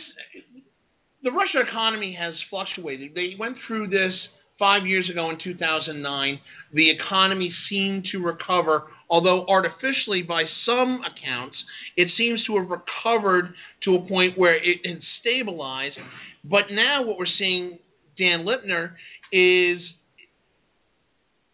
[1.24, 3.16] the Russian economy has fluctuated.
[3.16, 4.14] They went through this
[4.60, 6.40] five years ago in 2009.
[6.74, 11.56] The economy seemed to recover, although artificially, by some accounts,
[11.98, 13.54] it seems to have recovered
[13.86, 15.98] to a point where it had stabilized.
[16.44, 17.80] But now, what we're seeing,
[18.18, 18.92] Dan Lipner,
[19.32, 19.82] is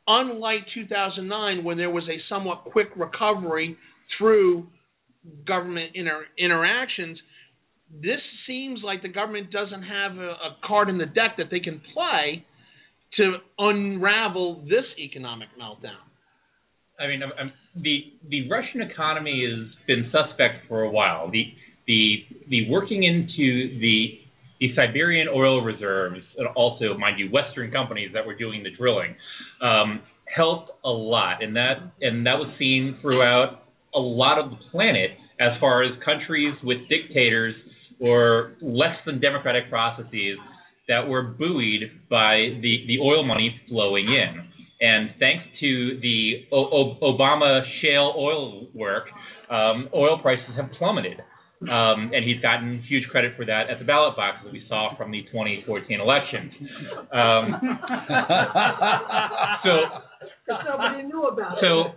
[0.07, 3.77] unlike 2009, when there was a somewhat quick recovery
[4.17, 4.67] through
[5.45, 7.17] government inter- interactions,
[8.01, 11.59] this seems like the government doesn't have a, a card in the deck that they
[11.59, 12.45] can play
[13.17, 16.05] to unravel this economic meltdown.
[16.99, 21.31] I mean, I'm, I'm, the the Russian economy has been suspect for a while.
[21.31, 21.45] The
[21.87, 24.19] the the working into the
[24.59, 29.15] the Siberian oil reserves, and also, mind you, Western companies that were doing the drilling,
[29.61, 30.01] um,
[30.35, 33.63] helped a lot, and that and that was seen throughout
[33.95, 37.55] a lot of the planet as far as countries with dictators
[37.99, 40.37] or less than democratic processes
[40.87, 44.49] that were buoyed by the, the oil money flowing in.
[44.81, 49.05] And thanks to the o- o- Obama shale oil work,
[49.49, 51.19] um, oil prices have plummeted.
[51.61, 54.95] Um, and he's gotten huge credit for that at the ballot box, as we saw
[54.95, 56.51] from the 2014 election.
[57.11, 57.59] Um,
[59.63, 59.71] so,
[60.47, 61.59] nobody knew about it.
[61.59, 61.91] so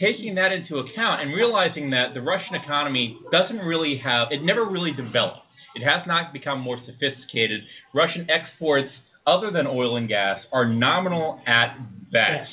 [0.00, 4.68] taking that into account and realizing that the Russian economy doesn't really have, it never
[4.68, 5.46] really developed.
[5.76, 7.60] It has not become more sophisticated.
[7.94, 8.90] Russian exports,
[9.26, 11.78] other than oil and gas, are nominal at
[12.10, 12.50] best.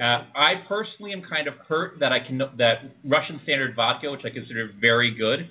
[0.00, 4.22] Uh, I personally am kind of hurt that I can that Russian standard vodka, which
[4.24, 5.48] I consider very good,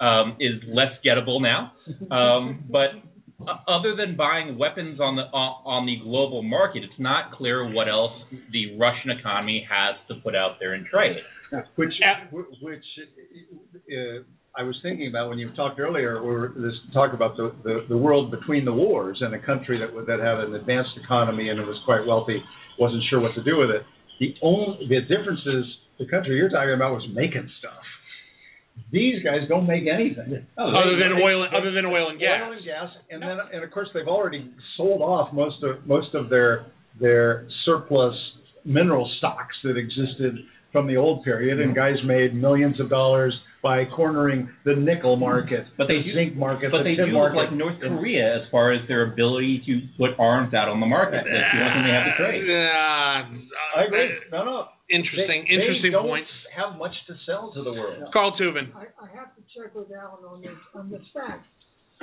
[0.00, 1.72] um, is less gettable now.
[2.10, 2.90] Um, but
[3.46, 7.72] uh, other than buying weapons on the on, on the global market, it's not clear
[7.72, 8.12] what else
[8.52, 11.16] the Russian economy has to put out there in trade.
[12.30, 12.84] Which, which
[13.90, 14.22] uh,
[14.56, 17.96] I was thinking about when you talked earlier, or this talk about the, the, the
[17.96, 21.66] world between the wars and a country that that had an advanced economy and it
[21.66, 22.42] was quite wealthy,
[22.78, 23.82] wasn't sure what to do with it.
[24.18, 25.64] The only the difference is
[25.98, 27.84] the country you're talking about was making stuff.
[28.90, 30.46] These guys don't make anything.
[30.58, 32.42] other than They- oil, other than oil and gas.
[32.44, 36.14] Oil and gas, and then and of course they've already sold off most of most
[36.14, 36.64] of their
[37.00, 38.14] their surplus
[38.64, 43.84] mineral stocks that existed from the old period, and guys made millions of dollars by
[43.84, 47.12] cornering the nickel market, But they the do- zinc market, But the they tin do
[47.12, 47.36] market.
[47.36, 51.24] like North Korea as far as their ability to put arms out on the market.
[51.24, 52.50] That's the only thing they have to trade.
[52.50, 54.10] Uh, I agree.
[54.32, 54.68] No, no.
[54.90, 56.26] Interesting, They- interesting they don't point.
[56.54, 58.10] Have much to sell to the world.
[58.12, 58.72] Carl Tubin.
[58.74, 61.46] I, I have to check with Alan on this, on this fact.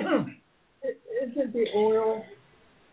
[0.00, 2.24] Isn't the oil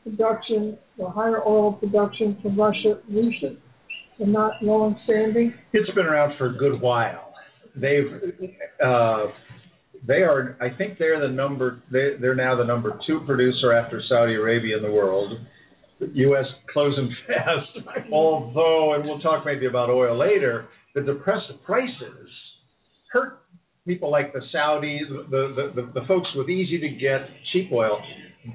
[0.03, 3.57] production, the higher oil production from Russia recent
[4.19, 5.53] and not long-standing?
[5.73, 7.33] It's been around for a good while.
[7.75, 8.11] They've,
[8.83, 9.27] uh,
[10.07, 14.01] they are, I think they're the number, they, they're now the number two producer after
[14.09, 15.33] Saudi Arabia in the world.
[15.99, 16.45] The U.S.
[16.73, 22.29] closing fast, although, and we'll talk maybe about oil later, the depressed prices
[23.11, 23.41] hurt
[23.87, 27.21] people like the Saudis, the, the, the, the folks with easy to get
[27.53, 27.99] cheap oil.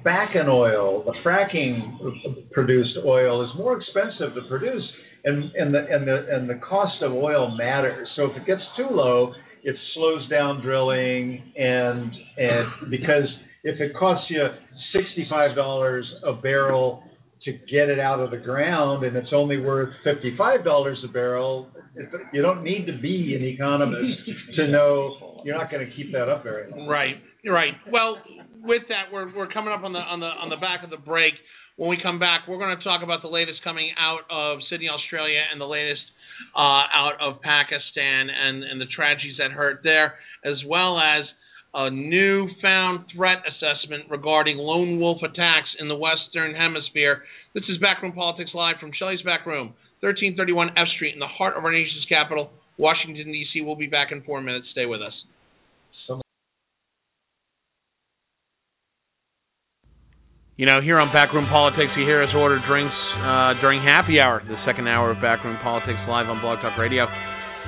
[0.05, 4.83] Bakken oil, the fracking produced oil is more expensive to produce
[5.23, 8.07] and and the and the and the cost of oil matters.
[8.15, 13.27] So if it gets too low, it slows down drilling, and and because
[13.63, 14.43] if it costs you
[14.93, 17.03] sixty five dollars a barrel
[17.45, 21.11] to get it out of the ground, and it's only worth fifty five dollars a
[21.11, 21.67] barrel,
[22.31, 24.19] you don't need to be an economist
[24.55, 26.87] to know you're not going to keep that up very long.
[26.87, 27.73] Right, right.
[27.91, 28.17] Well,
[28.63, 30.97] with that, we're we're coming up on the on the on the back of the
[30.97, 31.33] break.
[31.77, 34.89] When we come back, we're going to talk about the latest coming out of Sydney,
[34.89, 36.01] Australia, and the latest
[36.55, 41.25] uh, out of Pakistan and and the tragedies that hurt there, as well as
[41.73, 47.23] a newfound threat assessment regarding lone wolf attacks in the Western Hemisphere.
[47.53, 51.63] This is Backroom Politics Live from Shelley's Backroom, 1331 F Street, in the heart of
[51.63, 53.61] our nation's capital, Washington, D.C.
[53.61, 54.67] We'll be back in four minutes.
[54.71, 55.13] Stay with us.
[60.57, 64.43] You know, here on Backroom Politics, you hear us order drinks uh, during happy hour,
[64.45, 67.07] the second hour of Backroom Politics live on Blog Talk Radio.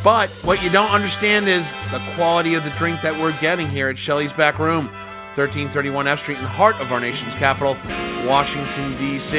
[0.03, 1.63] But what you don't understand is
[1.95, 4.91] the quality of the drink that we're getting here at Shelley's Back Room,
[5.39, 7.71] 1331 F Street, in the heart of our nation's capital,
[8.27, 9.33] Washington, D.C.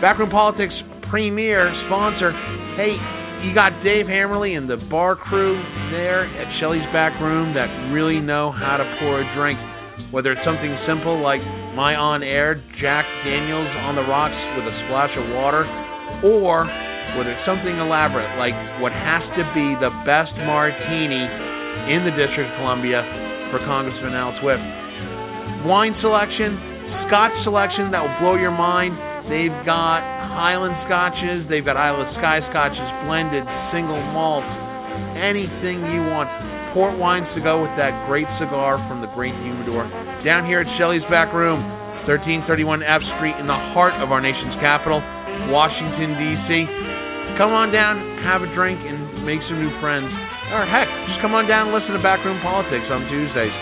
[0.00, 0.72] Backroom Politics
[1.12, 2.32] premier sponsor.
[2.80, 2.96] Hey,
[3.44, 5.60] you got Dave Hammerly and the bar crew
[5.92, 9.60] there at Shelley's Back Room that really know how to pour a drink.
[10.08, 11.44] Whether it's something simple like
[11.76, 15.68] my on air Jack Daniels on the rocks with a splash of water,
[16.24, 16.64] or
[17.18, 21.24] whether it's something elaborate like what has to be the best martini
[21.92, 23.02] in the District of Columbia
[23.50, 24.64] for Congressman Al Swift.
[25.68, 26.56] Wine selection,
[27.08, 28.96] Scotch selection that will blow your mind.
[29.28, 34.44] They've got Highland Scotches, they've got Isle of Skye Scotches, blended, single malt,
[35.14, 36.26] anything you want
[36.72, 39.84] port wines to go with that great cigar from the great humidor.
[40.24, 41.60] Down here at Shelley's Back Room,
[42.08, 44.98] 1331 F Street, in the heart of our nation's capital,
[45.52, 46.91] Washington, D.C.
[47.40, 50.12] Come on down, have a drink, and make some new friends.
[50.52, 53.56] Or heck, just come on down and listen to Backroom Politics on Tuesdays.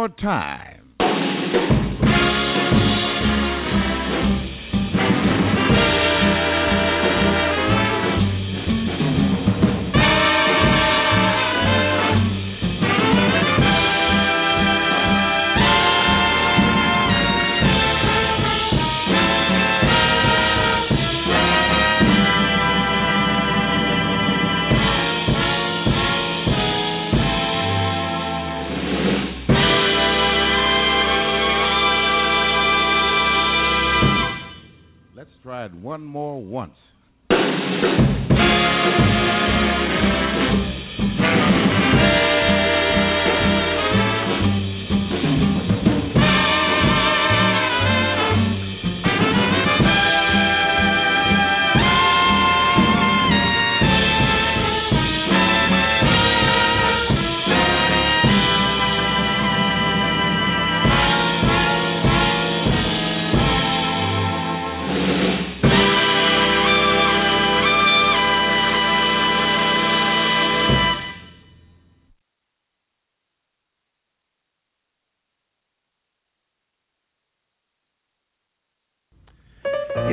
[0.00, 0.69] More time.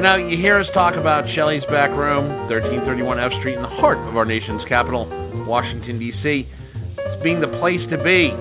[0.07, 3.99] Know, you hear us talk about Shelley's Back Room, 1331 F Street, in the heart
[4.07, 5.03] of our nation's capital,
[5.43, 6.47] Washington, D.C.
[6.47, 8.31] It's being the place to be.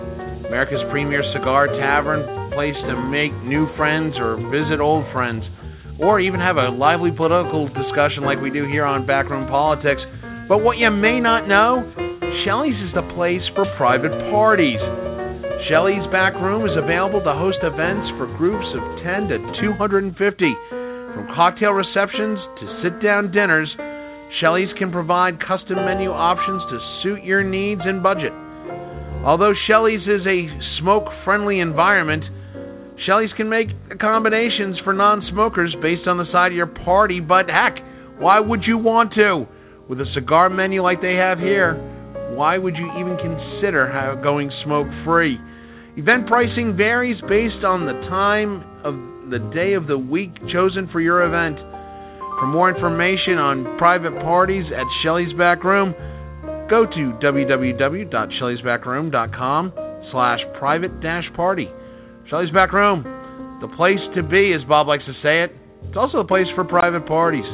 [0.46, 2.22] America's premier cigar tavern,
[2.55, 5.42] place to make new friends or visit old friends,
[5.98, 10.07] or even have a lively political discussion like we do here on Backroom Politics.
[10.46, 11.83] But what you may not know,
[12.46, 14.79] Shelley's is the place for private parties.
[15.66, 20.86] Shelley's Back Room is available to host events for groups of 10 to 250.
[21.16, 23.72] From cocktail receptions to sit down dinners,
[24.38, 28.33] Shelley's can provide custom menu options to suit your needs and budget.
[29.24, 32.22] Although Shelley's is a smoke friendly environment,
[33.07, 37.48] Shelley's can make accommodations for non smokers based on the side of your party, but
[37.48, 37.81] heck,
[38.18, 39.46] why would you want to?
[39.88, 41.81] With a cigar menu like they have here,
[42.37, 43.88] why would you even consider
[44.22, 45.38] going smoke free?
[45.96, 51.01] Event pricing varies based on the time of the day of the week chosen for
[51.01, 51.57] your event.
[52.39, 55.95] For more information on private parties at Shelley's Back Room,
[56.69, 59.73] go to www.shelleysbackroom.com
[60.12, 61.71] slash private dash party.
[62.29, 63.03] Shelley's Back Room,
[63.61, 65.53] the place to be, as Bob likes to say it.
[65.89, 67.47] It's also a place for private parties.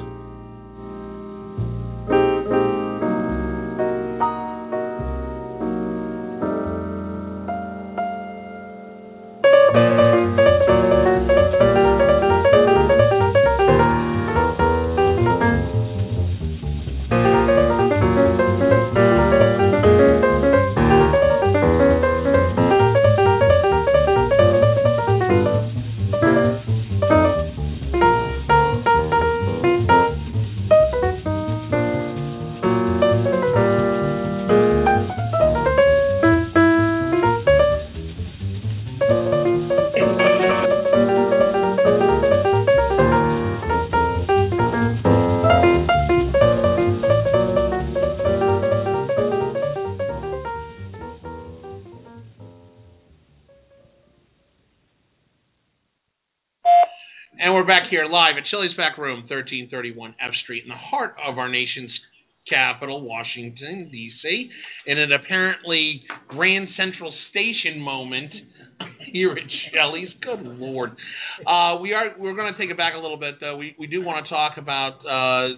[58.62, 61.90] Shelley's Back Room, 1331 F Street, in the heart of our nation's
[62.48, 64.50] capital, Washington, D.C.,
[64.86, 68.30] in an apparently Grand Central Station moment
[69.12, 70.10] here at Shelley's.
[70.20, 70.90] Good Lord.
[71.40, 73.56] Uh, we are we're going to take it back a little bit, though.
[73.56, 75.56] We we do want to talk about uh,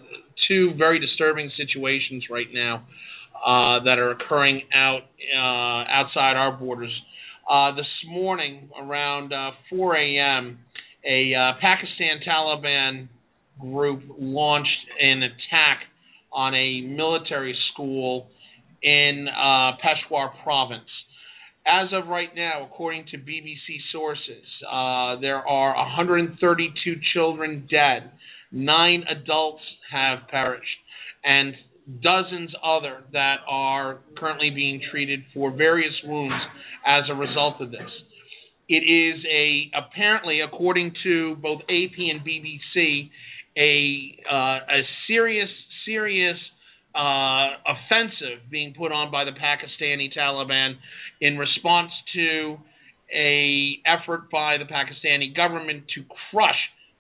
[0.49, 2.87] two very disturbing situations right now
[3.35, 5.03] uh, that are occurring out
[5.37, 6.93] uh, outside our borders.
[7.51, 10.59] Uh, this morning, around uh, 4 a.m.,
[11.05, 13.09] a uh, Pakistan Taliban
[13.61, 14.69] group launched
[15.01, 15.83] an attack
[16.33, 18.27] on a military school
[18.83, 20.89] in uh, Peshawar province.
[21.67, 28.11] As of right now, according to BBC sources, uh, there are 132 children dead,
[28.53, 30.67] nine adults have perished,
[31.25, 31.55] and
[32.03, 36.35] dozens other that are currently being treated for various wounds
[36.87, 37.81] as a result of this.
[38.69, 43.11] It is a apparently, according to both AP and BBC,
[43.57, 45.51] a uh, a serious
[45.87, 46.39] serious
[46.95, 50.77] uh, offensive being put on by the Pakistani Taliban
[51.21, 52.57] in response to
[53.15, 56.59] a effort by the Pakistani government to crush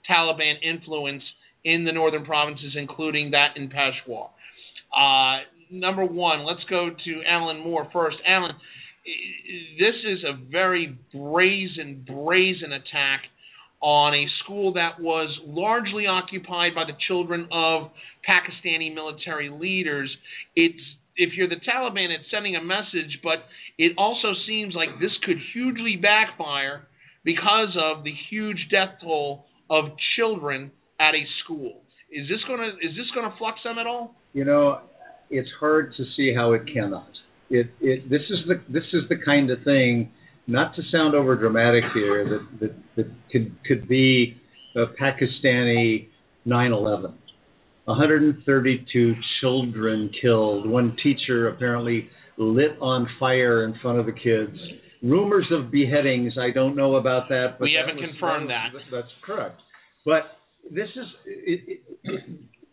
[0.08, 1.22] Taliban influence
[1.64, 4.30] in the northern provinces, including that in Peshawar.
[4.94, 5.38] Uh,
[5.70, 8.16] number one, let's go to Alan Moore first.
[8.26, 8.52] Alan,
[9.05, 13.22] this is a very brazen, brazen attack
[13.80, 17.90] on a school that was largely occupied by the children of
[18.26, 20.11] Pakistani military leaders.
[20.57, 20.80] It's
[21.16, 23.44] if you're the Taliban, it's sending a message, but
[23.78, 26.86] it also seems like this could hugely backfire
[27.24, 29.84] because of the huge death toll of
[30.16, 31.82] children at a school.
[32.11, 34.14] Is this gonna is this gonna flux them at all?
[34.32, 34.80] You know,
[35.30, 37.13] it's hard to see how it cannot.
[37.51, 40.11] It it this is the this is the kind of thing,
[40.47, 44.36] not to sound over dramatic here, that that, that could could be
[44.76, 46.09] a Pakistani
[46.47, 47.12] 9/11.
[47.86, 50.68] 132 children killed.
[50.68, 54.59] One teacher apparently lit on fire in front of the kids.
[55.03, 56.32] Rumors of beheadings.
[56.38, 57.57] I don't know about that.
[57.59, 58.70] But We that haven't was- confirmed that.
[58.72, 58.82] that.
[58.90, 59.61] That's correct.
[60.07, 60.38] But
[60.70, 62.20] this is it, it,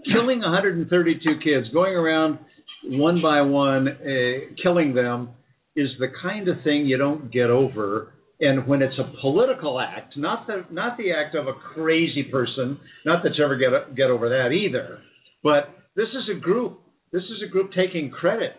[0.06, 2.40] killing 132 kids, going around
[2.84, 5.30] one by one, uh, killing them,
[5.76, 8.14] is the kind of thing you don't get over.
[8.40, 12.80] And when it's a political act, not the not the act of a crazy person,
[13.06, 15.00] not that you ever get get over that either,
[15.44, 16.80] but this is a group.
[17.12, 18.54] This is a group taking credit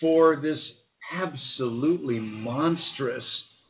[0.00, 0.58] for this
[1.14, 3.24] absolutely monstrous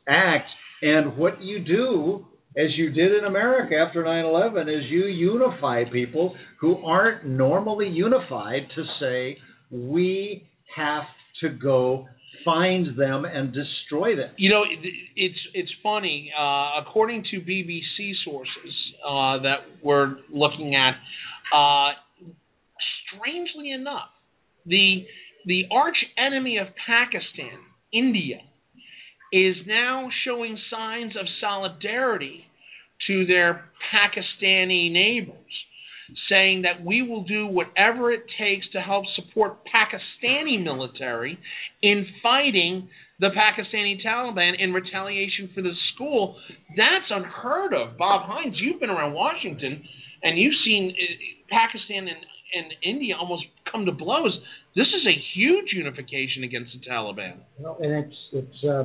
[0.09, 0.49] act.
[0.83, 2.27] And what you do,
[2.57, 8.69] as you did in America after 9/11, is you unify people who aren't normally unified
[8.75, 9.39] to say
[9.71, 11.05] we have
[11.41, 12.07] to go
[12.45, 14.31] find them and destroy them.
[14.37, 14.79] You know, it,
[15.17, 16.31] it's it's funny.
[16.39, 20.95] Uh, according to BBC sources uh, that we're looking at,
[21.55, 21.93] uh,
[23.17, 24.09] strangely enough,
[24.65, 25.05] the
[25.47, 27.59] the arch enemy of Pakistan,
[27.93, 28.39] India,
[29.33, 32.45] is now showing signs of solidarity
[33.07, 35.37] to their Pakistani neighbors,
[36.29, 41.39] saying that we will do whatever it takes to help support Pakistani military
[41.83, 42.89] in fighting
[43.19, 46.37] the Pakistani Taliban in retaliation for the school.
[46.77, 47.97] That's unheard of.
[47.97, 49.83] Bob Hines, you've been around Washington
[50.23, 52.19] and you've seen uh, Pakistan and,
[52.55, 54.39] and India almost come to blows.
[54.75, 57.39] This is a huge unification against the Taliban.
[57.59, 58.85] Well, and it's it's uh,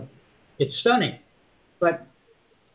[0.60, 1.20] it's stunning,
[1.80, 2.08] but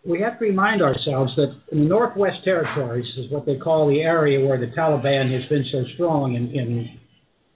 [0.06, 4.00] we have to remind ourselves that in the Northwest Territories is what they call the
[4.00, 6.98] area where the Taliban has been so strong in, in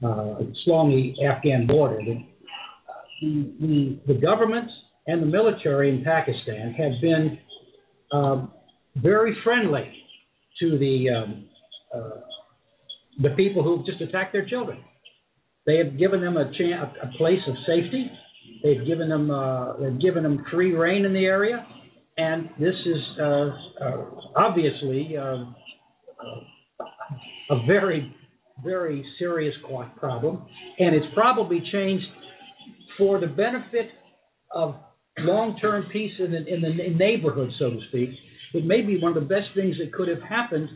[0.03, 1.99] uh, along the Afghan border.
[2.03, 2.25] The,
[3.61, 4.69] the, the, government
[5.07, 7.39] and the military in Pakistan have been
[8.13, 8.53] um,
[8.97, 9.93] very friendly
[10.61, 11.45] to the um,
[11.95, 12.21] uh,
[13.23, 14.79] the people who've just attacked their children.
[15.67, 18.11] They have given them a, chan- a place of safety.
[18.63, 21.67] They've given them uh, they've given them free reign in the area,
[22.21, 24.05] and this is uh, uh,
[24.37, 25.45] obviously uh,
[27.51, 28.15] a very
[28.63, 29.55] very serious
[29.99, 30.45] problem,
[30.79, 32.05] and it's probably changed
[32.99, 33.89] for the benefit
[34.55, 34.75] of
[35.19, 38.11] long-term peace in the, in the neighborhood, so to speak.
[38.53, 40.69] It may be one of the best things that could have happened,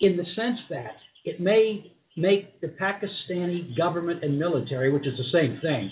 [0.00, 0.92] in the sense that
[1.26, 5.90] it may make the Pakistani government and military, which is the same thing,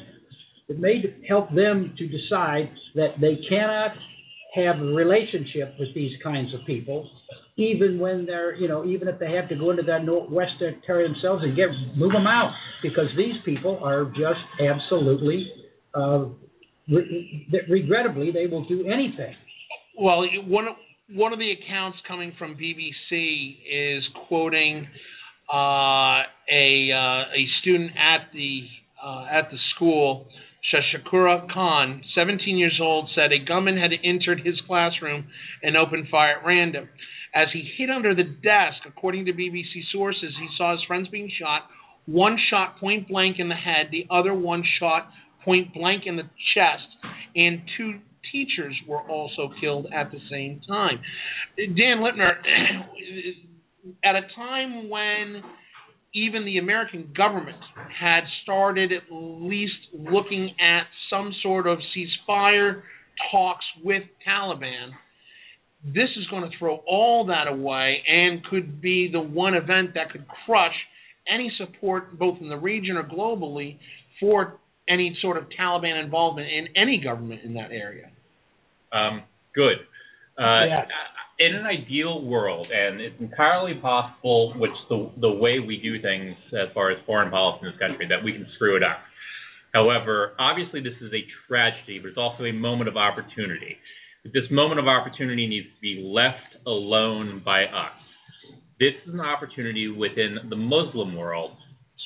[0.68, 3.92] it may help them to decide that they cannot
[4.55, 7.09] have a relationship with these kinds of people,
[7.57, 11.09] even when they're, you know, even if they have to go into that northwest territory
[11.09, 15.50] themselves and get move them out, because these people are just absolutely,
[15.94, 16.24] uh,
[16.88, 19.34] re- regrettably, they will do anything.
[19.98, 20.66] Well, one
[21.14, 24.86] one of the accounts coming from BBC is quoting
[25.53, 28.66] uh, a uh, a student at the
[29.05, 30.26] uh, at the school,
[30.70, 35.26] Shashakura Khan, 17 years old, said a gunman had entered his classroom
[35.62, 36.88] and opened fire at random.
[37.34, 41.30] As he hid under the desk, according to BBC sources, he saw his friends being
[41.40, 41.62] shot.
[42.06, 45.10] One shot point blank in the head, the other one shot
[45.44, 46.86] point blank in the chest,
[47.34, 47.98] and two
[48.30, 51.00] teachers were also killed at the same time.
[51.56, 52.36] Dan Lipner,
[54.04, 55.42] at a time when
[56.14, 57.58] even the American government
[57.98, 62.82] had started at least looking at some sort of ceasefire
[63.30, 64.90] talks with Taliban,
[65.84, 70.10] this is going to throw all that away and could be the one event that
[70.12, 70.74] could crush
[71.32, 73.78] any support, both in the region or globally,
[74.20, 74.58] for
[74.88, 78.10] any sort of Taliban involvement in any government in that area.
[78.92, 79.22] Um,
[79.54, 79.78] good.
[80.38, 80.84] Uh, Yeah.
[81.38, 86.36] In an ideal world, and it's entirely possible, which the the way we do things
[86.52, 89.00] as far as foreign policy in this country, that we can screw it up.
[89.74, 93.76] However, obviously this is a tragedy, but it's also a moment of opportunity.
[94.24, 97.98] This moment of opportunity needs to be left alone by us.
[98.78, 101.56] This is an opportunity within the Muslim world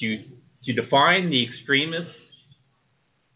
[0.00, 0.22] to
[0.64, 2.14] to define the extremists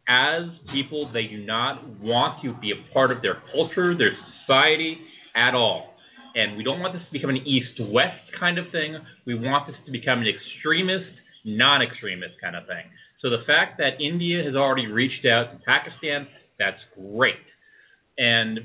[0.08, 4.98] as people they do not want to be a part of their culture, their society
[5.36, 5.94] at all.
[6.34, 8.96] And we don't want this to become an east west kind of thing.
[9.26, 11.10] We want this to become an extremist,
[11.44, 12.86] non extremist kind of thing.
[13.20, 16.28] So the fact that India has already reached out to Pakistan,
[16.58, 17.42] that's great.
[18.16, 18.60] And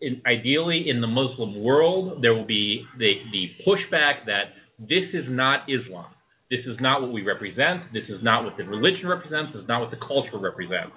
[0.00, 5.26] in, ideally, in the Muslim world, there will be the, the pushback that this is
[5.28, 6.06] not Islam.
[6.50, 7.92] This is not what we represent.
[7.92, 9.52] This is not what the religion represents.
[9.52, 10.96] This is not what the culture represents.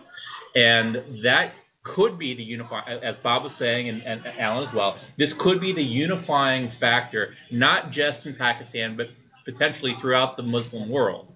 [0.56, 1.52] And that
[1.84, 4.96] could be the unifying, as Bob was saying, and, and Alan as well.
[5.18, 9.08] This could be the unifying factor, not just in Pakistan, but
[9.46, 11.28] potentially throughout the Muslim world.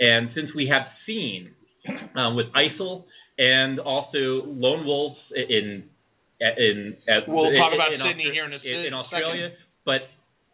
[0.00, 1.52] And since we have seen
[2.16, 3.04] um, with ISIL
[3.38, 5.84] and also lone wolves in
[6.40, 8.94] in, in We'll in, talk about in Sydney Austra- here in a in, in second.
[8.94, 9.48] Australia,
[9.84, 10.00] but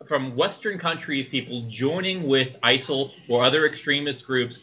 [0.06, 4.54] from Western countries, people joining with ISIL or other extremist groups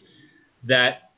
[0.68, 1.10] that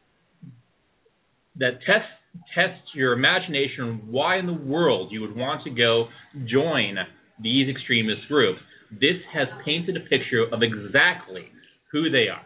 [1.57, 2.09] that test
[2.55, 6.09] test your imagination why in the world you would want to go
[6.47, 6.97] join
[7.43, 8.61] these extremist groups.
[8.91, 11.47] This has painted a picture of exactly
[11.93, 12.45] who they are,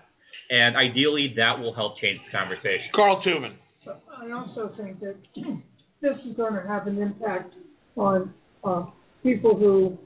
[0.51, 2.91] and ideally that will help change the conversation.
[2.95, 3.57] Carl Tubin.
[3.87, 5.17] I also think that
[6.01, 7.55] this is going to have an impact
[7.97, 8.33] on
[8.65, 8.87] uh,
[9.23, 9.99] people who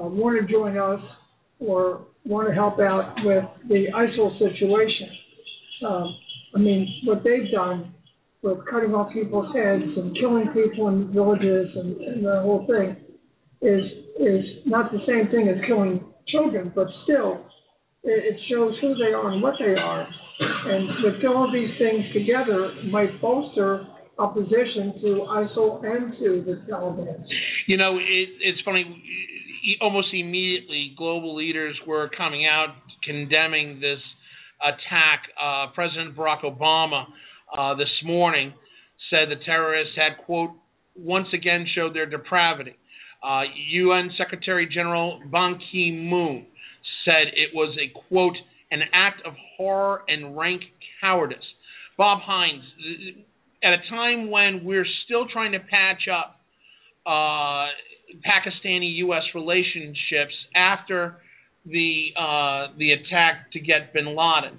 [0.00, 1.00] uh, want to join us
[1.58, 5.08] or want to help out with the ISIL situation.
[5.86, 6.16] Um,
[6.54, 7.94] I mean, what they've done
[8.42, 12.96] with cutting off people's heads and killing people in villages and, and the whole thing
[13.62, 13.82] is
[14.18, 17.44] is not the same thing as killing children, but still,
[18.02, 20.08] it, it shows who they are and what they are.
[20.38, 23.86] And with all these things together, might bolster
[24.18, 27.24] opposition to ISIL and to the Taliban.
[27.66, 29.02] You know, it, it's funny.
[29.80, 33.98] Almost immediately, global leaders were coming out condemning this
[34.62, 35.22] attack.
[35.40, 37.04] Uh, President Barack Obama
[37.56, 38.52] uh, this morning
[39.10, 40.50] said the terrorists had quote
[40.94, 42.74] once again showed their depravity.
[43.22, 46.46] Uh, UN Secretary General Ban Ki-moon
[47.04, 48.36] said it was a quote
[48.70, 50.62] an act of horror and rank
[51.00, 51.38] cowardice.
[51.96, 52.64] Bob Hines,
[53.62, 56.40] at a time when we're still trying to patch up
[57.06, 57.68] uh,
[58.26, 59.22] Pakistani-U.S.
[59.34, 61.16] relationships after
[61.64, 64.58] the uh, the attack to get Bin Laden.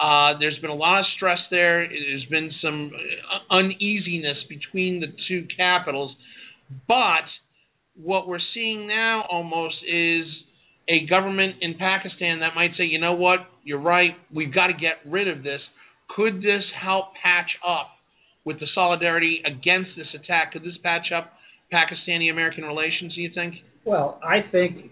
[0.00, 1.86] Uh, there's been a lot of stress there.
[1.86, 6.16] There's been some uh, uneasiness between the two capitals,
[6.88, 7.26] but
[8.02, 10.24] what we're seeing now almost is
[10.88, 14.72] a government in Pakistan that might say, you know what, you're right, we've got to
[14.72, 15.60] get rid of this.
[16.16, 17.88] Could this help patch up
[18.44, 20.52] with the solidarity against this attack?
[20.52, 21.32] Could this patch up
[21.72, 23.54] Pakistani American relations, do you think?
[23.84, 24.90] Well, I think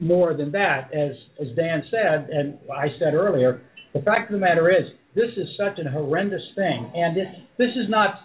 [0.00, 3.62] more than that, as as Dan said, and I said earlier,
[3.94, 4.84] the fact of the matter is,
[5.14, 8.16] this is such a horrendous thing, and it, this is not,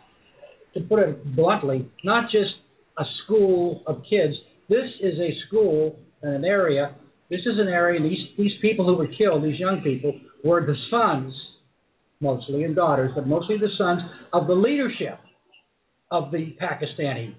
[0.74, 2.52] to put it bluntly, not just
[2.98, 4.34] a school of kids.
[4.68, 6.96] This is a school in an area.
[7.30, 8.02] This is an area.
[8.02, 11.34] These these people who were killed, these young people, were the sons,
[12.20, 14.02] mostly and daughters, but mostly the sons
[14.34, 15.20] of the leadership
[16.12, 17.36] of the Pakistani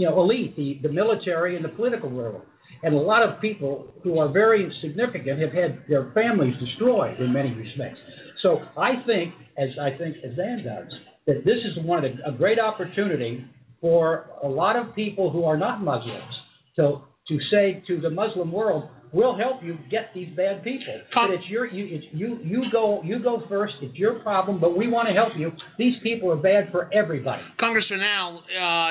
[0.00, 2.40] you know, elite, the, the military and the political world.
[2.82, 7.32] And a lot of people who are very significant have had their families destroyed in
[7.32, 7.98] many respects.
[8.42, 10.90] So I think, as I think as Dan does,
[11.26, 13.44] that this is one of the, a great opportunity
[13.80, 16.34] for a lot of people who are not Muslims
[16.76, 21.00] to to say to the Muslim world, "We'll help you get these bad people.
[21.14, 23.74] But it's your you it's you you go you go first.
[23.82, 25.52] It's your problem, but we want to help you.
[25.78, 28.90] These people are bad for everybody." Congressman Al, uh,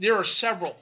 [0.00, 0.74] there are several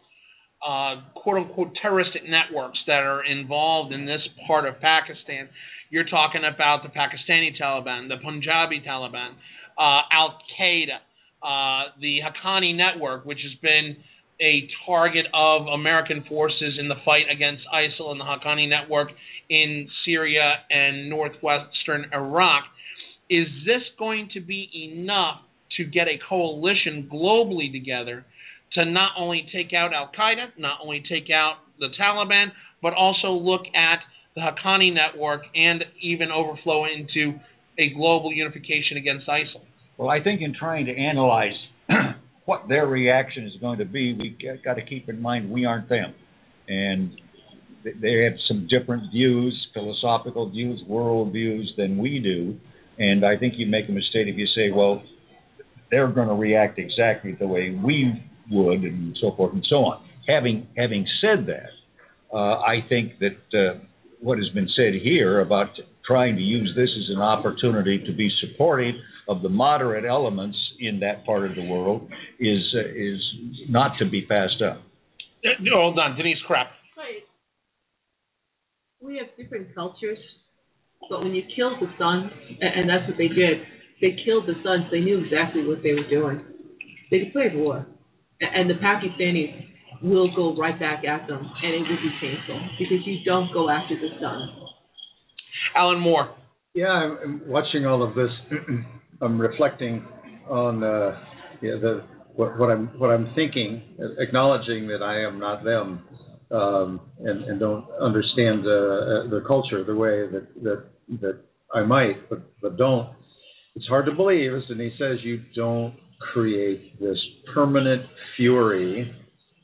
[0.67, 5.49] uh, quote unquote terroristic networks that are involved in this part of Pakistan.
[5.91, 9.33] You're talking about the Pakistani Taliban, the Punjabi Taliban,
[9.79, 10.99] uh, Al Qaeda,
[11.43, 13.97] uh, the Haqqani network, which has been
[14.41, 19.09] a target of American forces in the fight against ISIL and the Haqqani network
[19.51, 22.65] in Syria and northwestern Iraq.
[23.29, 25.41] Is this going to be enough
[25.77, 28.25] to get a coalition globally together
[28.75, 33.33] to not only take out Al Qaeda, not only take out the Taliban, but also
[33.33, 34.01] look at
[34.35, 37.39] the Haqqani network and even overflow into
[37.79, 39.63] a global unification against ISIL?
[39.97, 41.55] Well, I think in trying to analyze
[42.45, 45.89] what their reaction is going to be, we got to keep in mind we aren't
[45.89, 46.15] them,
[46.69, 47.13] and
[47.85, 52.57] they have some different views, philosophical views, world views than we do.
[52.99, 55.03] And I think you make a mistake if you say, well,
[55.91, 60.05] they're going to react exactly the way we would, and so forth and so on.
[60.29, 61.71] Having having said that,
[62.33, 63.79] uh, I think that uh,
[64.21, 65.69] what has been said here about
[66.07, 68.95] trying to use this as an opportunity to be supportive
[69.29, 72.09] of the moderate elements in that part of the world
[72.41, 73.21] is uh, is
[73.69, 74.83] not to be passed up.
[75.45, 76.67] Uh, Hold on, Denise Krepp.
[76.97, 77.23] Right.
[79.01, 80.19] We have different cultures,
[81.11, 82.31] but when you kill the sons,
[82.61, 83.59] and that's what they did,
[84.01, 84.85] they killed the sons.
[84.93, 86.45] They knew exactly what they were doing.
[87.11, 87.87] They declared war, A-
[88.47, 89.67] and the Pakistanis
[90.03, 93.69] will go right back at them, and it will be painful because you don't go
[93.71, 94.49] after the sun.
[95.77, 96.35] Alan Moore.
[96.75, 98.31] Yeah, I'm, I'm watching all of this.
[99.21, 100.05] I'm reflecting
[100.49, 101.19] on uh,
[101.61, 103.83] yeah, the what, what I'm what I'm thinking,
[104.19, 106.03] acknowledging that I am not them,
[106.51, 110.85] um, and, and don't understand uh, the culture the way that that
[111.21, 111.41] that
[111.75, 113.11] I might, but but don't.
[113.75, 115.95] It's hard to believe, as Denise says, you don't
[116.33, 117.19] create this
[117.55, 118.03] permanent
[118.37, 119.15] fury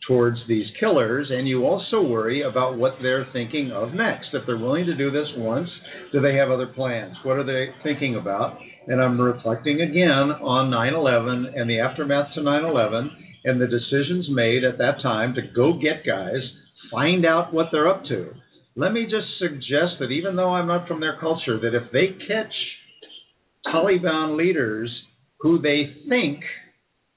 [0.08, 4.28] towards these killers, and you also worry about what they're thinking of next.
[4.32, 5.68] If they're willing to do this once,
[6.12, 7.14] do they have other plans?
[7.24, 8.58] What are they thinking about?
[8.86, 13.10] And I'm reflecting again on 9 11 and the aftermath to 9 11
[13.44, 16.40] and the decisions made at that time to go get guys,
[16.90, 18.32] find out what they're up to.
[18.76, 22.16] Let me just suggest that even though I'm not from their culture, that if they
[22.26, 22.52] catch
[23.66, 24.90] Taliban leaders
[25.40, 26.40] who they think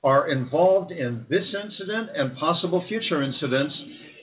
[0.03, 3.73] are involved in this incident and possible future incidents,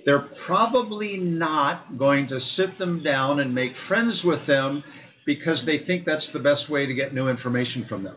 [0.05, 4.83] they're probably not going to sit them down and make friends with them
[5.27, 8.17] because they think that's the best way to get new information from them.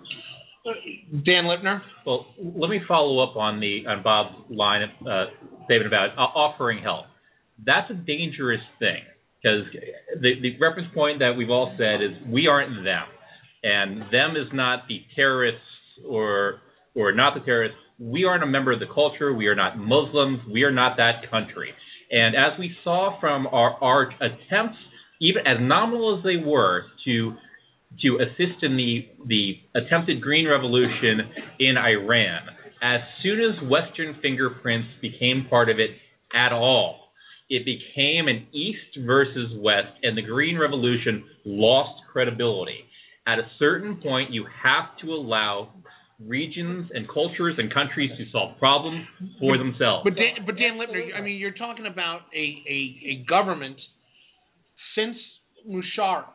[1.12, 1.82] Dan Lipner.
[2.06, 5.26] Well, let me follow up on the on Bob's line, uh,
[5.66, 7.06] statement about uh, offering help.
[7.66, 9.02] That's a dangerous thing
[9.42, 9.66] because
[10.22, 13.06] the the reference point that we've all said is we aren't them,
[13.64, 15.62] and them is not the terrorists
[16.08, 16.60] or
[16.96, 17.78] or not the terrorists.
[18.00, 19.34] We aren't a member of the culture.
[19.34, 20.40] We are not Muslims.
[20.52, 21.72] We are not that country.
[22.12, 24.78] And as we saw from our, our attempts,
[25.22, 27.34] even as nominal as they were, to
[28.02, 31.20] to assist in the the attempted Green Revolution
[31.60, 32.48] in Iran,
[32.82, 35.92] as soon as Western fingerprints became part of it
[36.34, 37.12] at all,
[37.50, 42.86] it became an East versus West, and the Green Revolution lost credibility.
[43.28, 45.70] At a certain point, you have to allow
[46.20, 49.06] regions and cultures and countries to solve problems
[49.40, 50.04] for themselves.
[50.04, 53.78] But Dan, but Dan Lipner, I mean, you're talking about a, a, a government
[54.96, 55.18] since
[55.68, 56.26] Musharraf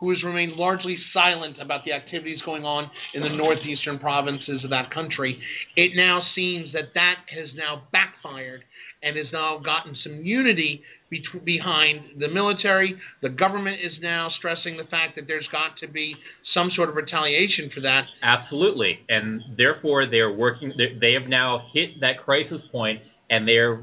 [0.00, 4.70] who has remained largely silent about the activities going on in the northeastern provinces of
[4.70, 5.36] that country.
[5.74, 8.62] It now seems that that has now backfired
[9.02, 12.98] and has now gotten some unity be- behind the military.
[13.22, 16.14] The government is now stressing the fact that there's got to be
[16.54, 18.02] some sort of retaliation for that.
[18.22, 20.72] Absolutely, and therefore they are working.
[20.76, 23.00] They have now hit that crisis point,
[23.30, 23.82] and they are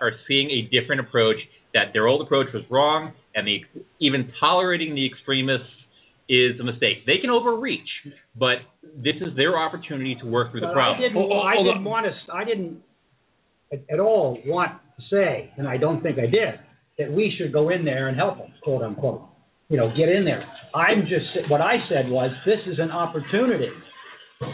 [0.00, 1.36] are seeing a different approach.
[1.74, 3.60] That their old approach was wrong, and the
[3.98, 5.72] even tolerating the extremists
[6.28, 7.06] is a mistake.
[7.06, 7.88] They can overreach,
[8.38, 8.56] but
[8.96, 11.00] this is their opportunity to work through But the problem.
[11.00, 12.82] I didn't, oh, I didn't want to, I didn't
[13.72, 16.60] at, at all want to say, and I don't think I did,
[16.98, 19.28] that we should go in there and help them, quote unquote.
[19.68, 20.44] You know, get in there.
[20.74, 23.70] I'm just, what I said was, this is an opportunity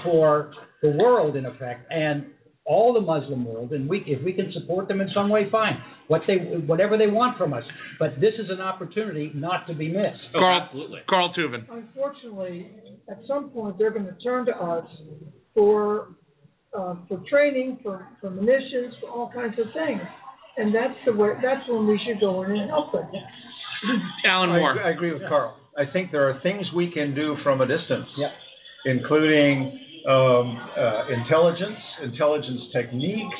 [0.04, 2.26] for the world, in effect, and
[2.64, 5.82] all the Muslim world, and we, if we can support them in some way, fine.
[6.08, 6.34] What they,
[6.66, 7.62] whatever they want from us.
[7.98, 10.20] But this is an opportunity not to be missed.
[10.34, 11.00] Oh, Carl, absolutely.
[11.08, 11.64] Carl Tuvin.
[11.70, 12.70] Unfortunately,
[13.10, 14.86] at some point, they're gonna turn to us
[15.54, 16.08] for,
[16.76, 20.00] uh, for training, for, for munitions, for all kinds of things.
[20.58, 23.08] And that's the way, that's when we should go in and help them.
[24.26, 24.82] Alan I, Moore.
[24.82, 25.56] I agree with Carl.
[25.78, 28.06] I think there are things we can do from a distance.
[28.18, 28.30] Yep.
[28.86, 29.78] Including
[30.08, 33.36] um, uh, intelligence, intelligence techniques,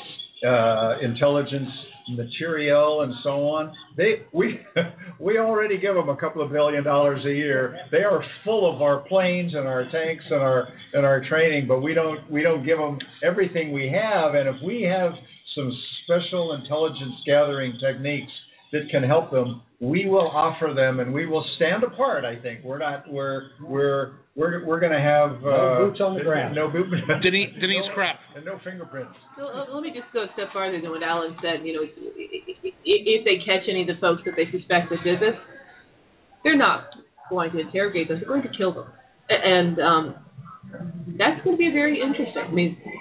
[0.47, 1.69] uh, intelligence
[2.11, 3.73] material, and so on.
[3.97, 4.59] They we
[5.19, 7.77] we already give them a couple of billion dollars a year.
[7.91, 11.81] They are full of our planes and our tanks and our and our training, but
[11.81, 14.35] we don't we don't give them everything we have.
[14.35, 15.11] And if we have
[15.59, 15.71] some
[16.05, 18.31] special intelligence gathering techniques
[18.71, 22.23] that can help them, we will offer them, and we will stand apart.
[22.25, 26.17] I think we're not we're we're we're we're going to have uh, No boots on
[26.17, 26.53] the ground.
[26.55, 26.85] No boot.
[27.23, 28.15] Denise, Denise no, Krepp.
[28.35, 29.13] and no fingerprints.
[29.37, 31.65] So uh, let me just go a step farther than what Alan said.
[31.65, 35.03] You know, i- i- if they catch any of the folks that they suspect that
[35.03, 35.35] did this,
[36.43, 36.89] they're not
[37.29, 38.19] going to interrogate them.
[38.19, 38.87] They're going to kill them,
[39.29, 40.15] and um,
[41.17, 42.43] that's going to be very interesting.
[42.45, 42.91] I mean, hi-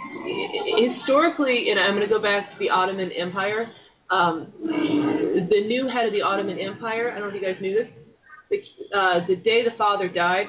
[0.85, 3.71] historically, and I'm going to go back to the Ottoman Empire.
[4.11, 7.13] Um, the new head of the Ottoman Empire.
[7.13, 7.89] I don't know if you guys knew this.
[8.51, 8.57] The,
[8.97, 10.47] uh, the day the father died,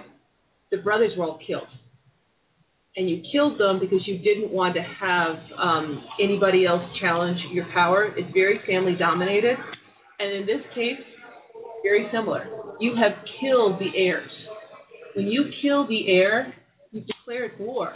[0.71, 1.67] the brothers were all killed
[2.99, 7.65] and you killed them because you didn't want to have um, anybody else challenge your
[7.73, 8.11] power.
[8.17, 9.55] It's very family dominated,
[10.19, 10.99] and in this case,
[11.81, 12.45] very similar.
[12.79, 14.29] You have killed the heirs.
[15.15, 16.53] When you kill the heir,
[17.29, 17.93] declared war.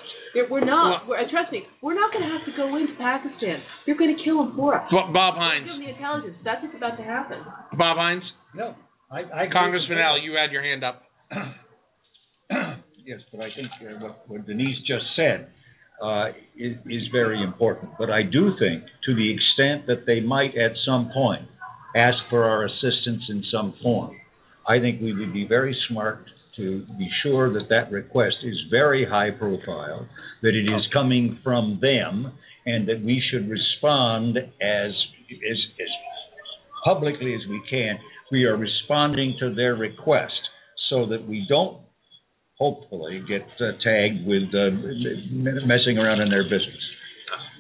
[0.50, 1.08] We're not.
[1.08, 1.64] We're, uh, trust me.
[1.82, 3.62] We're not going to have to go into Pakistan.
[3.86, 4.88] You're going to kill them for us.
[4.92, 5.68] Bo- Bob Give Hines.
[5.68, 6.36] them the intelligence.
[6.44, 7.40] That's what's about to happen.
[7.78, 8.24] Bob Hines.
[8.56, 8.76] No,
[9.12, 9.46] I, I.
[9.52, 11.04] Congressman with Al, you had your hand up.
[13.06, 15.50] Yes, but I think uh, what, what Denise just said
[16.02, 17.92] uh, is, is very important.
[18.00, 21.46] But I do think, to the extent that they might at some point
[21.98, 24.16] ask for our assistance in some form,
[24.66, 26.24] I think we would be very smart
[26.58, 30.08] to be sure that that request is very high profile,
[30.42, 32.32] that it is coming from them,
[32.66, 34.92] and that we should respond as
[35.32, 35.88] as, as
[36.84, 37.98] publicly as we can.
[38.32, 40.34] We are responding to their request
[40.90, 41.80] so that we don't
[42.58, 44.70] hopefully get uh, tagged with uh,
[45.66, 46.82] messing around in their business.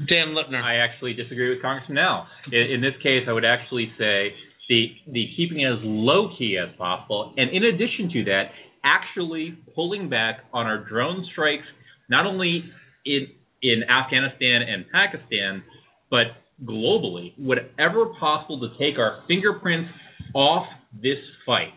[0.07, 0.61] Dan Lipner.
[0.61, 2.27] I actually disagree with Congressman Al.
[2.51, 4.33] In, in this case, I would actually say
[4.69, 8.43] the the keeping it as low key as possible, and in addition to that,
[8.84, 11.65] actually pulling back on our drone strikes,
[12.09, 12.63] not only
[13.05, 13.27] in
[13.61, 15.63] in Afghanistan and Pakistan,
[16.11, 16.27] but
[16.65, 19.89] globally, whatever possible to take our fingerprints
[20.36, 21.73] off this fight.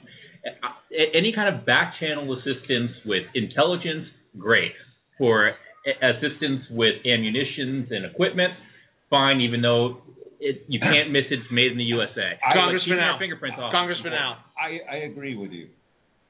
[1.15, 4.07] Any kind of back channel assistance with intelligence,
[4.39, 4.73] great.
[5.19, 5.53] For
[6.03, 8.53] assistance with ammunitions and equipment,
[9.09, 9.41] fine.
[9.41, 10.03] Even though
[10.41, 12.39] it, you can't miss it's made in the USA.
[12.53, 13.19] Congressman our Al.
[13.19, 13.73] fingerprints off.
[13.73, 14.39] Congressman Al.
[14.59, 15.69] I, I agree with you.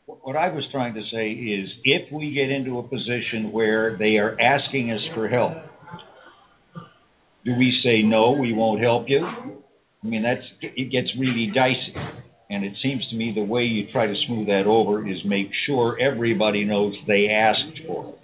[0.07, 4.19] What I was trying to say is if we get into a position where they
[4.19, 5.55] are asking us for help,
[7.45, 9.25] do we say, no, we won't help you?
[9.25, 11.95] I mean, that's, it gets really dicey.
[12.49, 15.49] And it seems to me the way you try to smooth that over is make
[15.67, 18.15] sure everybody knows they asked for it.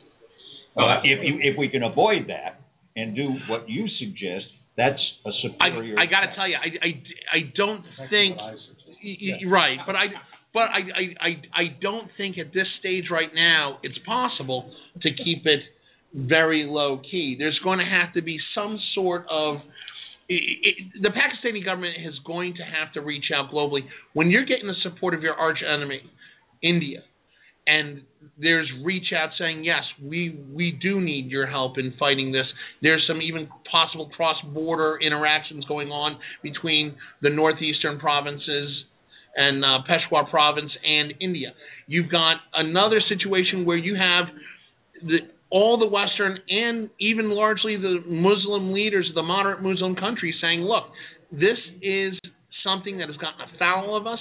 [0.74, 1.18] Uh, if
[1.53, 2.61] if we can avoid that
[2.97, 5.99] and do what you suggest, that's a superior.
[5.99, 6.91] I got to tell you, I, I,
[7.37, 10.07] I don't think y- y- right, but I
[10.55, 14.70] but I, I I I don't think at this stage right now it's possible
[15.03, 15.61] to keep it
[16.14, 17.36] very low key.
[17.38, 19.57] There's going to have to be some sort of
[20.30, 23.80] i i the Pakistani government is going to have to reach out globally
[24.12, 26.00] when you're getting the support of your arch enemy,
[26.62, 27.03] India,
[27.66, 28.03] and
[28.38, 32.46] there's reach out saying yes, we we do need your help in fighting this.
[32.82, 38.68] There's some even possible cross border interactions going on between the northeastern provinces
[39.37, 41.53] and uh, Peshawar province and India.
[41.87, 44.26] You've got another situation where you have
[45.03, 45.18] the
[45.51, 50.61] all the Western and even largely the Muslim leaders of the moderate Muslim countries saying,
[50.61, 50.85] look,
[51.30, 52.14] this is
[52.64, 54.18] something that has gotten afoul of us.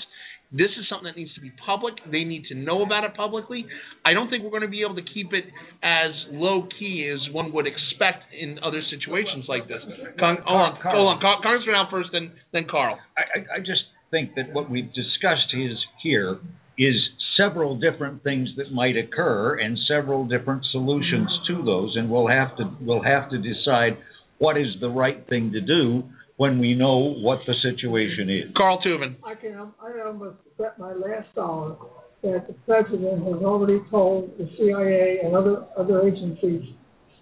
[0.52, 1.96] This is something that needs to be public.
[2.12, 3.66] They need to know about it publicly.
[4.04, 5.46] I don't think we're going to be able to keep it
[5.82, 9.80] as low key as one would expect in other situations like this.
[10.20, 11.22] Con- hold on, hold on.
[11.22, 13.00] Con- Congressman Al first, then then Carl.
[13.16, 13.80] I, I, I just
[14.12, 16.38] think that what we've discussed is here
[16.78, 16.96] is
[17.38, 22.56] several different things that might occur and several different solutions to those, and we'll have
[22.58, 23.98] to we'll have to decide
[24.38, 26.04] what is the right thing to do
[26.38, 28.52] when we know what the situation is.
[28.58, 29.16] Carl Tubin.
[29.24, 31.76] I can, I almost bet my last dollar
[32.24, 36.64] that the president has already told the CIA and other, other agencies,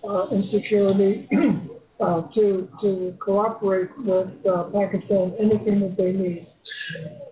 [0.03, 1.27] uh, in security,
[1.99, 6.47] uh, to, to cooperate with, uh, Pakistan, anything that they need.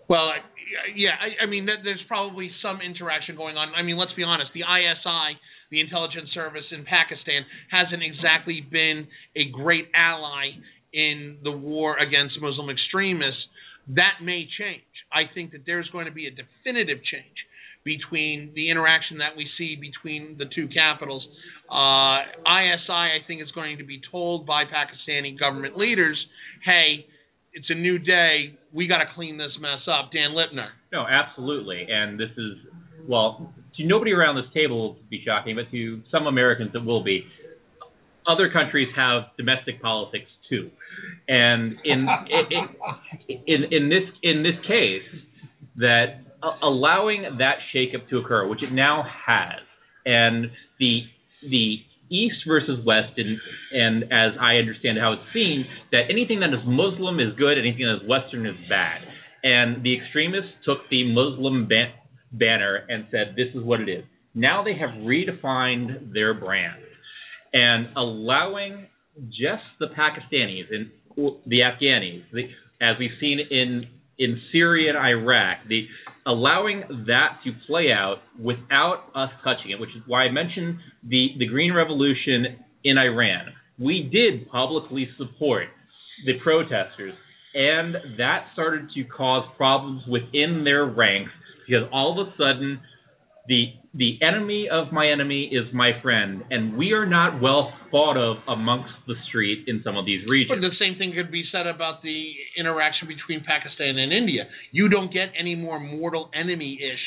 [0.10, 0.32] Well,
[0.96, 3.74] yeah, I, I mean, there's probably some interaction going on.
[3.76, 4.52] I mean, let's be honest.
[4.54, 5.40] The ISI,
[5.72, 10.52] the intelligence service in Pakistan, hasn't exactly been a great ally
[10.94, 13.42] in the war against Muslim extremists.
[13.96, 14.84] That may change.
[15.12, 17.40] I think that there's going to be a definitive change
[17.88, 21.24] between the interaction that we see between the two capitals.
[21.72, 26.18] Uh, ISI, I think, is going to be told by Pakistani government leaders,
[26.66, 27.06] hey,
[27.54, 28.60] it's a new day.
[28.74, 30.12] We got to clean this mess up.
[30.12, 30.68] Dan Lipner.
[30.92, 31.88] No, absolutely.
[31.90, 32.58] And this is,
[33.08, 37.04] well, to nobody around this table will be shocking, but to some Americans it will
[37.04, 37.24] be.
[38.28, 40.70] Other countries have domestic politics too,
[41.30, 42.06] and in
[43.30, 45.08] in in, in this in this case,
[45.78, 46.27] that
[46.62, 49.62] allowing that shakeup to occur, which it now has,
[50.06, 50.48] and
[50.80, 51.02] the
[51.42, 51.78] the
[52.10, 53.38] East versus West, and
[53.72, 57.86] and as I understand how it's seen, that anything that is Muslim is good, anything
[57.86, 59.02] that is Western is bad.
[59.44, 61.94] And the extremists took the Muslim ban-
[62.32, 66.82] banner and said, "This is what it is." Now they have redefined their brand
[67.54, 68.88] and allowing
[69.30, 70.92] just the Pakistanis and
[71.46, 72.44] the Afghanis, the,
[72.82, 73.88] as we've seen in
[74.20, 75.88] in Syria and Iraq, the
[76.28, 81.30] allowing that to play out without us touching it, which is why I mentioned the
[81.40, 83.54] the Green Revolution in Iran.
[83.80, 85.68] We did publicly support
[86.26, 87.14] the protesters,
[87.54, 91.32] and that started to cause problems within their ranks
[91.66, 92.80] because all of a sudden
[93.48, 98.18] the the enemy of my enemy is my friend, and we are not well thought
[98.18, 100.62] of amongst the street in some of these But regions.
[100.62, 104.44] the same thing could be said about the interaction between Pakistan and India.
[104.72, 107.00] You don't get any more mortal enemy ish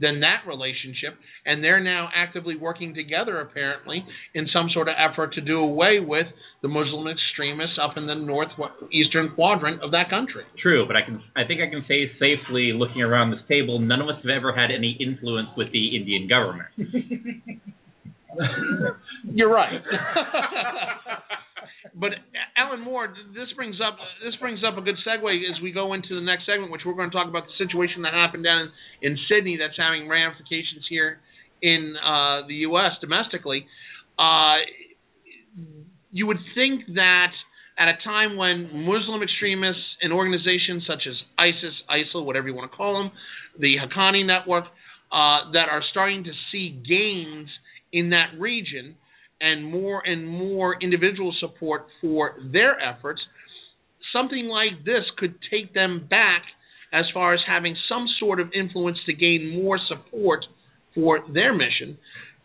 [0.00, 5.34] than that relationship, and they're now actively working together, apparently, in some sort of effort
[5.34, 6.26] to do away with
[6.62, 10.44] the Muslim extremists up in the northeastern quadrant of that country.
[10.62, 14.00] True, but I can I think I can say safely, looking around this table, none
[14.00, 16.68] of us have ever had any influence with the Indian government.
[19.24, 19.80] You're right.
[21.94, 22.12] but
[22.56, 26.14] Alan Moore, this brings up this brings up a good segue as we go into
[26.14, 28.72] the next segment, which we're going to talk about the situation that happened down
[29.02, 31.18] in, in Sydney that's having ramifications here
[31.62, 32.92] in uh, the U.S.
[33.00, 33.66] domestically.
[34.18, 34.64] Uh,
[36.12, 37.32] you would think that
[37.78, 42.70] at a time when Muslim extremists and organizations such as ISIS, ISIL, whatever you want
[42.70, 43.12] to call them,
[43.58, 44.64] the Haqqani Network,
[45.12, 47.48] uh, that are starting to see gains
[47.92, 48.96] in that region
[49.40, 53.20] and more and more individual support for their efforts,
[54.12, 56.42] something like this could take them back
[56.92, 60.44] as far as having some sort of influence to gain more support
[60.94, 61.98] for their mission.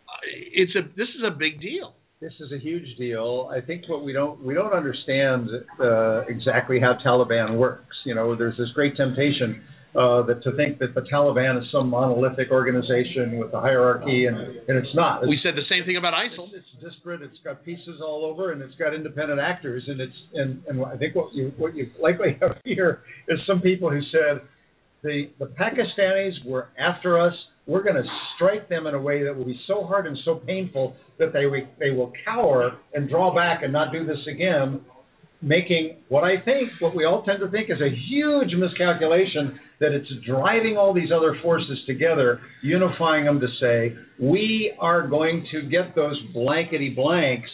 [0.08, 1.94] Uh, it's a this is a big deal.
[2.20, 3.50] This is a huge deal.
[3.50, 5.48] I think what we don't we don't understand
[5.80, 7.96] uh, exactly how Taliban works.
[8.04, 9.62] You know, there's this great temptation
[9.94, 14.38] uh, that to think that the Taliban is some monolithic organization with a hierarchy, and,
[14.38, 15.22] and it's not.
[15.22, 16.48] It's, we said the same thing about ISIL.
[16.54, 17.20] It's, it's disparate.
[17.20, 19.84] It's got pieces all over, and it's got independent actors.
[19.86, 23.60] And it's and, and I think what you what you likely have here is some
[23.60, 24.40] people who said
[25.02, 27.34] the the Pakistanis were after us.
[27.64, 30.36] We're going to strike them in a way that will be so hard and so
[30.36, 31.44] painful that they
[31.78, 34.80] they will cower and draw back and not do this again
[35.42, 39.92] making what I think, what we all tend to think is a huge miscalculation that
[39.92, 45.62] it's driving all these other forces together, unifying them to say, we are going to
[45.62, 47.50] get those blankety blanks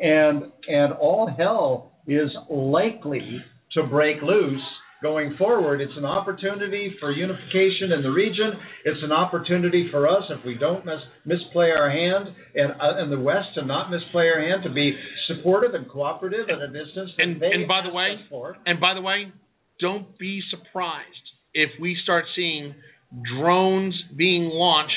[0.00, 3.38] and and all hell is likely
[3.72, 4.60] to break loose
[5.02, 5.80] going forward.
[5.80, 8.52] It's an opportunity for unification in the region.
[8.84, 10.94] It's an opportunity for us, if we don't mis-
[11.26, 14.96] misplay our hand, and uh, in the West to not misplay our hand, to be
[15.26, 17.10] supportive and cooperative at a distance.
[17.18, 18.16] And, and by the way,
[18.66, 19.32] and by the way,
[19.80, 21.06] don't be surprised
[21.52, 22.74] if we start seeing
[23.38, 24.92] drones being launched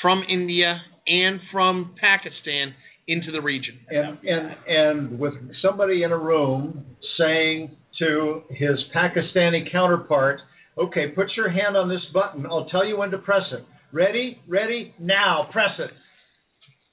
[0.00, 2.74] from India and from Pakistan
[3.06, 3.78] into the region.
[3.88, 6.84] And and and with somebody in a room
[7.18, 10.40] saying to his Pakistani counterpart,
[10.76, 12.44] okay, put your hand on this button.
[12.46, 13.64] I'll tell you when to press it.
[13.92, 14.40] Ready?
[14.48, 14.94] Ready?
[14.98, 15.90] Now, press it.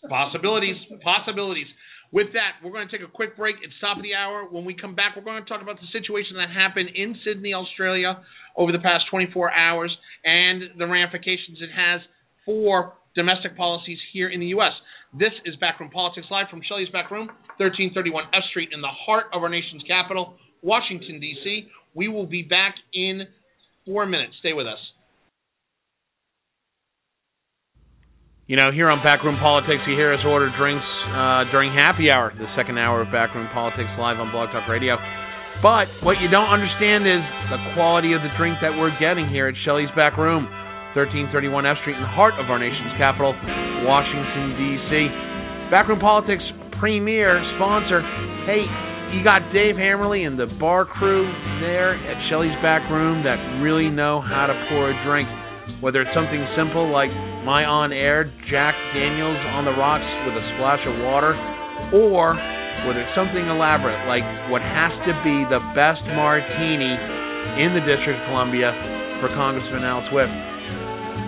[0.08, 1.68] Possibilities, possibilities.
[2.12, 3.58] With that, we're going to take a quick break.
[3.62, 4.48] It's top of the hour.
[4.50, 7.54] When we come back, we're going to talk about the situation that happened in Sydney,
[7.54, 8.24] Australia
[8.56, 12.00] over the past 24 hours and the ramifications it has
[12.46, 14.72] for domestic policies here in the U.S.
[15.14, 17.28] This is Backroom Politics Live from Shelley's Backroom,
[17.60, 20.38] 1331 F Street in the heart of our nation's capital.
[20.62, 21.68] Washington, D.C.
[21.94, 23.24] We will be back in
[23.86, 24.34] four minutes.
[24.40, 24.80] Stay with us.
[28.48, 32.32] You know, here on Backroom Politics, you hear us order drinks uh, during happy hour,
[32.32, 34.96] the second hour of Backroom Politics live on Blog Talk Radio.
[35.60, 37.20] But what you don't understand is
[37.52, 40.48] the quality of the drink that we're getting here at Shelley's Back Room,
[40.96, 43.36] 1331 F Street, in the heart of our nation's capital,
[43.84, 44.92] Washington, D.C.
[45.68, 46.46] Backroom Politics
[46.80, 48.00] premier sponsor.
[48.48, 48.64] Hey,
[49.16, 51.24] you got Dave Hammerly and the bar crew
[51.64, 55.28] there at Shelley's Back Room that really know how to pour a drink.
[55.80, 57.12] Whether it's something simple like
[57.48, 61.36] my on air Jack Daniels on the rocks with a splash of water,
[61.96, 62.36] or
[62.88, 66.92] whether it's something elaborate like what has to be the best martini
[67.64, 68.76] in the District of Columbia
[69.24, 70.36] for Congressman Al Swift.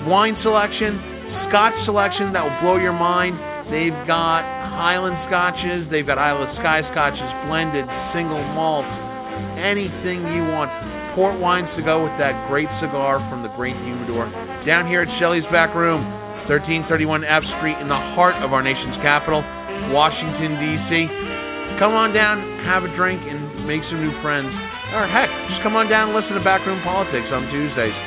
[0.08, 1.00] Wine selection,
[1.48, 3.40] scotch selection that will blow your mind.
[3.72, 5.92] They've got Highland scotches.
[5.92, 7.84] They've got Isle of Skye scotches, blended,
[8.16, 8.88] single malt,
[9.60, 10.72] anything you want.
[11.20, 14.32] Port wines to go with that great cigar from the Great Humidor.
[14.64, 16.00] Down here at Shelley's Back Room,
[16.48, 19.44] 1331 F Street, in the heart of our nation's capital,
[19.92, 20.92] Washington, D.C.
[21.84, 24.48] Come on down, have a drink, and make some new friends.
[24.96, 28.00] Or heck, just come on down and listen to Backroom Politics on Tuesdays.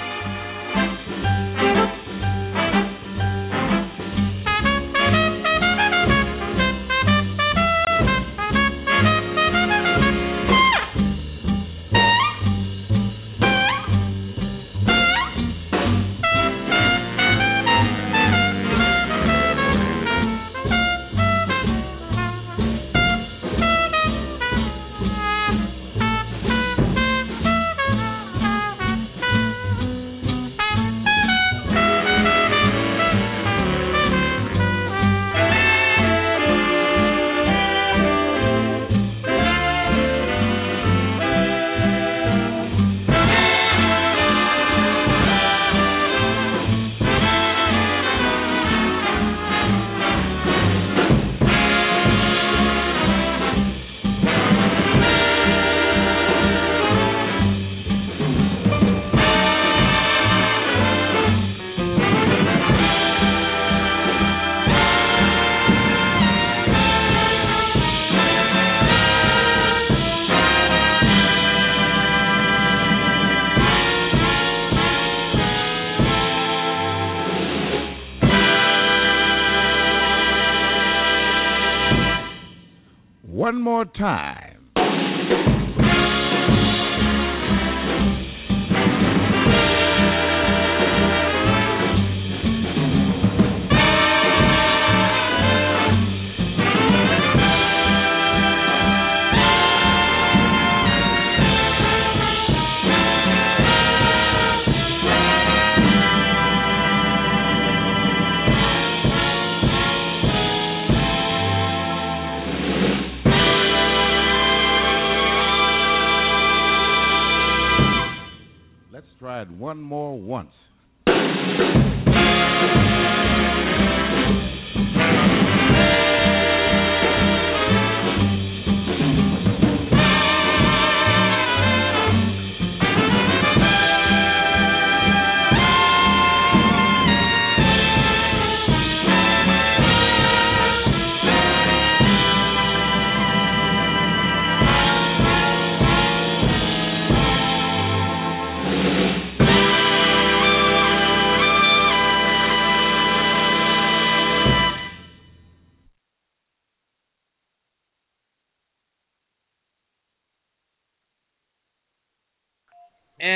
[83.85, 83.91] One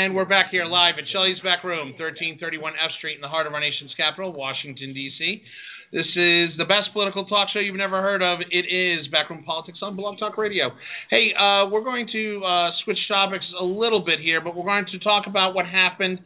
[0.07, 3.49] And we're back here live at Shelley's Back Room, 1331 F Street in the heart
[3.49, 5.43] of our nation's capital, Washington, D.C.
[5.91, 8.39] This is the best political talk show you've never heard of.
[8.39, 10.71] It is Backroom Politics on Blog Talk Radio.
[11.11, 14.87] Hey, uh, we're going to uh, switch topics a little bit here, but we're going
[14.93, 16.21] to talk about what happened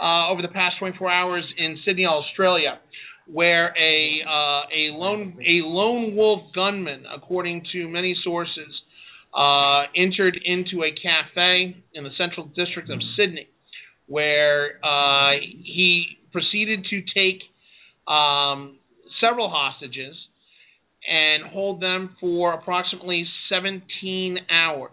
[0.00, 2.80] uh, over the past 24 hours in Sydney, Australia,
[3.30, 8.72] where a uh, a lone a lone wolf gunman, according to many sources,
[9.36, 13.48] uh, entered into a cafe in the central district of Sydney,
[14.06, 17.42] where uh, he proceeded to take
[18.10, 18.78] um,
[19.20, 20.14] several hostages
[21.06, 24.90] and hold them for approximately 17 hours.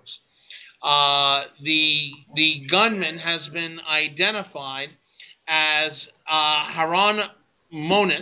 [0.84, 4.90] Uh, the the gunman has been identified
[5.48, 5.92] as
[6.30, 7.22] uh, Haron
[7.74, 8.20] Monis,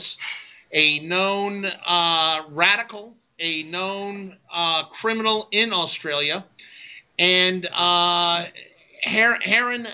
[0.72, 6.46] a known uh, radical a known uh, criminal in Australia,
[7.18, 8.48] and uh,
[9.06, 9.86] Her- Heron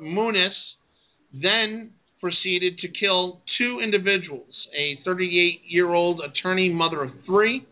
[0.00, 0.50] Muniz
[1.32, 1.90] then
[2.20, 7.66] proceeded to kill two individuals: a 38-year-old attorney, mother of three,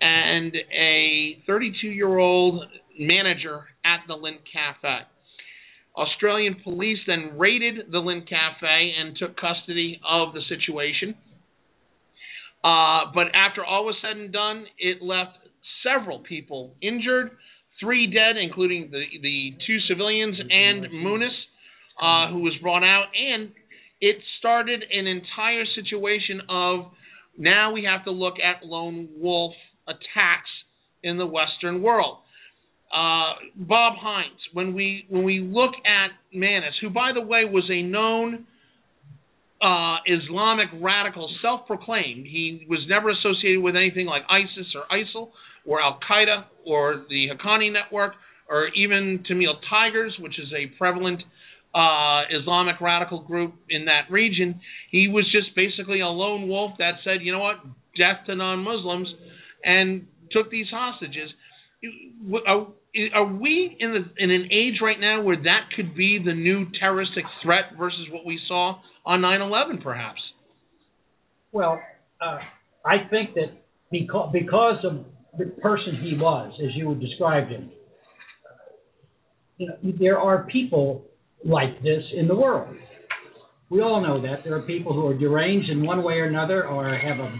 [0.00, 2.64] and a 32-year-old
[2.98, 5.06] manager at the Lindt Cafe.
[5.96, 11.14] Australian police then raided the Lindt Cafe and took custody of the situation.
[12.62, 15.38] Uh, but after all was said and done, it left
[15.82, 17.30] several people injured,
[17.80, 21.32] three dead, including the the two civilians and Muniz,
[22.00, 23.50] uh, who was brought out, and
[24.00, 26.86] it started an entire situation of
[27.38, 29.54] now we have to look at lone wolf
[29.86, 30.50] attacks
[31.02, 32.18] in the Western world.
[32.92, 37.64] Uh, Bob Hines, when we when we look at Manis, who by the way was
[37.70, 38.46] a known
[39.62, 42.26] uh, Islamic radical, self-proclaimed.
[42.26, 45.30] He was never associated with anything like ISIS or ISIL
[45.66, 48.14] or Al Qaeda or the Haqqani Network
[48.48, 51.22] or even Tamil Tigers, which is a prevalent
[51.74, 54.60] uh, Islamic radical group in that region.
[54.90, 57.56] He was just basically a lone wolf that said, you know what,
[57.96, 59.08] death to non-Muslims,
[59.64, 61.30] and took these hostages.
[62.48, 62.66] Are,
[63.14, 66.66] are we in the in an age right now where that could be the new
[66.78, 68.80] terroristic threat versus what we saw
[69.10, 70.20] on 9/11, perhaps?
[71.50, 71.80] Well,
[72.20, 72.38] uh,
[72.86, 73.50] I think that
[73.90, 75.04] because because of
[75.36, 77.70] the person he was, as you described him,
[79.56, 81.04] you know, there are people
[81.44, 82.76] like this in the world.
[83.68, 86.66] We all know that there are people who are deranged in one way or another,
[86.66, 87.30] or have a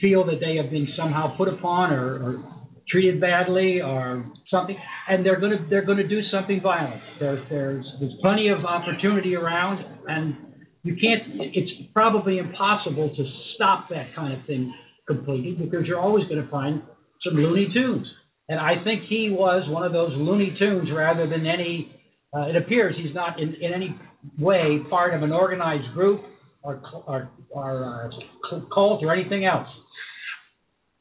[0.00, 2.44] feel that they have been somehow put upon or, or
[2.90, 4.76] treated badly or something,
[5.08, 7.02] and they're going to they're going to do something violent.
[7.18, 10.36] There's there's there's plenty of opportunity around, and
[10.84, 11.40] you can't.
[11.54, 13.24] It's probably impossible to
[13.56, 14.72] stop that kind of thing
[15.08, 16.82] completely because you're always going to find
[17.24, 18.06] some Looney Tunes.
[18.48, 21.90] And I think he was one of those Looney Tunes rather than any.
[22.34, 23.98] Uh, it appears he's not in, in any
[24.38, 26.22] way part of an organized group
[26.62, 28.12] or or, or
[28.52, 29.68] uh, cult or anything else.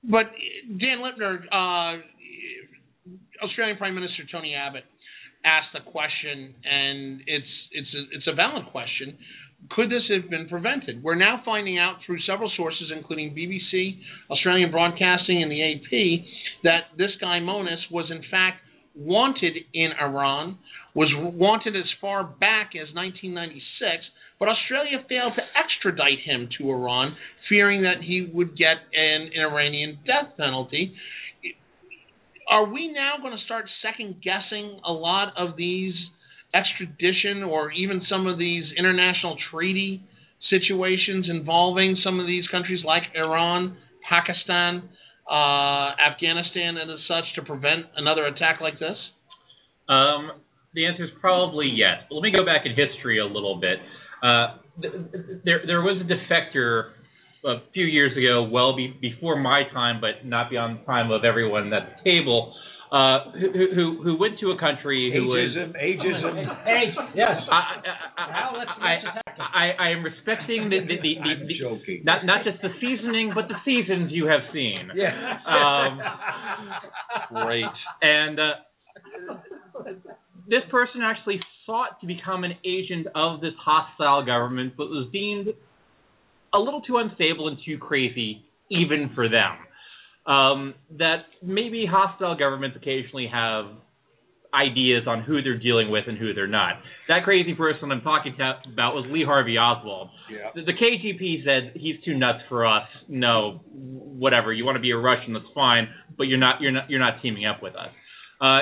[0.03, 0.31] But
[0.67, 2.01] Dan Lipner, uh,
[3.41, 4.83] Australian Prime Minister Tony Abbott
[5.43, 9.17] asked a question, and it's it's a, it's a valid question.
[9.69, 11.03] Could this have been prevented?
[11.03, 16.25] We're now finding out through several sources, including BBC, Australian Broadcasting, and the AP,
[16.63, 18.61] that this guy Monis was in fact
[18.95, 20.57] wanted in Iran,
[20.93, 23.61] was wanted as far back as 1996,
[24.39, 27.15] but Australia failed to extradite him to Iran,
[27.47, 30.95] fearing that he would get an, an Iranian death penalty.
[32.49, 35.93] Are we now going to start second guessing a lot of these
[36.53, 40.03] extradition or even some of these international treaty
[40.49, 43.77] situations involving some of these countries like Iran,
[44.07, 44.89] Pakistan,
[45.29, 48.97] uh, Afghanistan, and as such to prevent another attack like this?
[49.87, 50.31] Um,
[50.73, 52.03] the answer is probably yes.
[52.09, 53.79] But let me go back in history a little bit.
[54.21, 56.91] Uh, th- th- there, there was a defector
[57.45, 61.23] a few years ago, well be, before my time, but not beyond the time of
[61.25, 62.53] everyone at the table,
[62.91, 66.65] uh, who, who who went to a country who was Ageism, ageism.
[66.65, 66.83] Hey,
[67.15, 67.39] yes.
[67.49, 67.79] I,
[68.19, 69.45] I, Now let's- I, let's attack him.
[69.53, 72.01] I, I am respecting the, the, the, the, I'm the joking.
[72.03, 74.89] not not just the seasoning, but the seasons you have seen.
[74.93, 75.39] Yeah.
[75.47, 75.99] Um,
[77.45, 77.65] Great.
[78.01, 78.51] And uh,
[80.47, 85.47] this person actually sought to become an agent of this hostile government, but was deemed
[86.53, 89.57] a little too unstable and too crazy, even for them.
[90.31, 93.65] Um, that maybe hostile governments occasionally have
[94.53, 96.75] ideas on who they're dealing with and who they're not.
[97.07, 100.09] That crazy person I'm talking to about was Lee Harvey Oswald.
[100.29, 100.49] Yeah.
[100.53, 102.87] The, the KGB said he's too nuts for us.
[103.07, 104.53] No, whatever.
[104.53, 105.87] You want to be a Russian, that's fine,
[106.17, 106.61] but you're not.
[106.61, 106.89] You're not.
[106.89, 107.89] You're not teaming up with us.
[108.39, 108.59] Uh,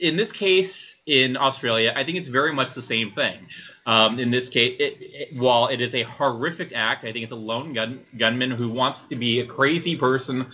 [0.00, 0.70] in this case,
[1.06, 3.46] in Australia, I think it's very much the same thing.
[3.88, 7.32] Um, in this case, it, it, while it is a horrific act, I think it's
[7.32, 10.44] a lone gun, gunman who wants to be a crazy person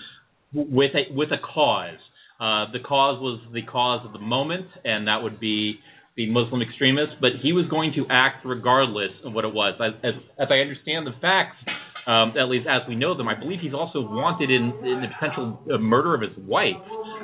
[0.54, 1.98] with a with a cause.
[2.38, 5.80] Uh, the cause was the cause of the moment, and that would be
[6.16, 7.16] the Muslim extremists.
[7.20, 9.74] But he was going to act regardless of what it was.
[9.82, 11.58] As, as, as I understand the facts,
[12.06, 15.08] um, at least as we know them, I believe he's also wanted in, in the
[15.10, 16.78] potential uh, murder of his wife.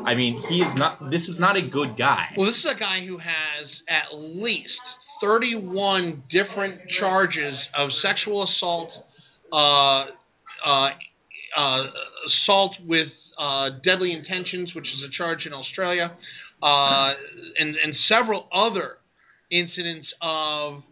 [0.07, 1.11] I mean, he is not.
[1.11, 2.33] This is not a good guy.
[2.37, 4.80] Well, this is a guy who has at least
[5.21, 8.91] 31 different charges of sexual assault,
[9.53, 10.89] uh, uh,
[11.57, 11.85] uh,
[12.45, 13.09] assault with
[13.39, 16.13] uh, deadly intentions, which is a charge in Australia,
[16.63, 17.13] uh,
[17.59, 18.97] and, and several other
[19.51, 20.83] incidents of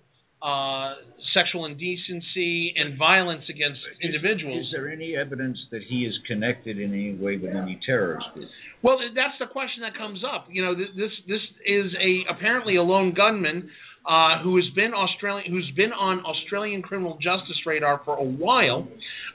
[0.42, 0.94] uh,
[1.34, 4.66] sexual indecency and violence against individuals.
[4.66, 8.48] Is there any evidence that he is connected in any way with any terrorist group?
[8.82, 10.46] Well, that's the question that comes up.
[10.50, 13.70] You know, this this is a apparently a lone gunman
[14.08, 18.88] uh, who has been Australian, who's been on Australian criminal justice radar for a while.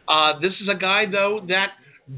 [0.08, 1.68] Uh, this is a guy though that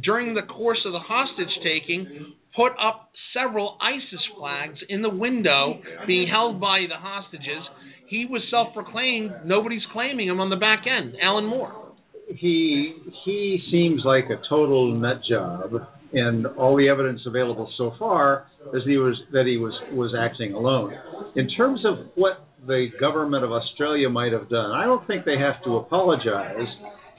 [0.04, 5.82] during the course of the hostage taking put up several ISIS flags in the window
[6.08, 7.64] being held by the hostages.
[8.08, 9.32] He was self-proclaimed.
[9.46, 11.16] Nobody's claiming him on the back end.
[11.22, 11.94] Alan Moore.
[12.34, 12.96] he
[13.26, 15.72] he seems like a total nut job,
[16.14, 20.14] and all the evidence available so far is that he was that he was was
[20.18, 20.94] acting alone.
[21.36, 25.38] In terms of what the government of Australia might have done, I don't think they
[25.38, 26.68] have to apologize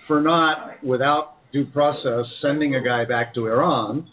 [0.06, 4.08] for not, without due process, sending a guy back to Iran.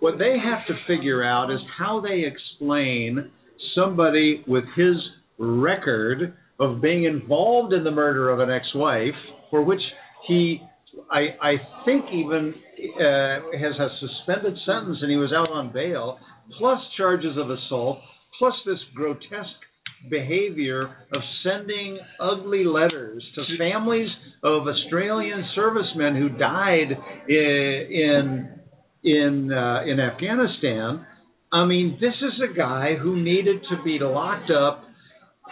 [0.00, 3.30] What they have to figure out is how they explain
[3.74, 4.96] somebody with his
[5.38, 9.14] record of being involved in the murder of an ex-wife,
[9.50, 9.80] for which
[10.28, 10.60] he,
[11.10, 11.54] I, I
[11.84, 12.54] think, even
[12.96, 16.18] uh, has a suspended sentence and he was out on bail,
[16.58, 17.98] plus charges of assault,
[18.38, 19.60] plus this grotesque
[20.08, 24.08] behavior of sending ugly letters to families
[24.42, 26.96] of Australian servicemen who died
[27.28, 28.48] in
[29.04, 31.06] in uh, in Afghanistan.
[31.52, 34.84] I mean, this is a guy who needed to be locked up,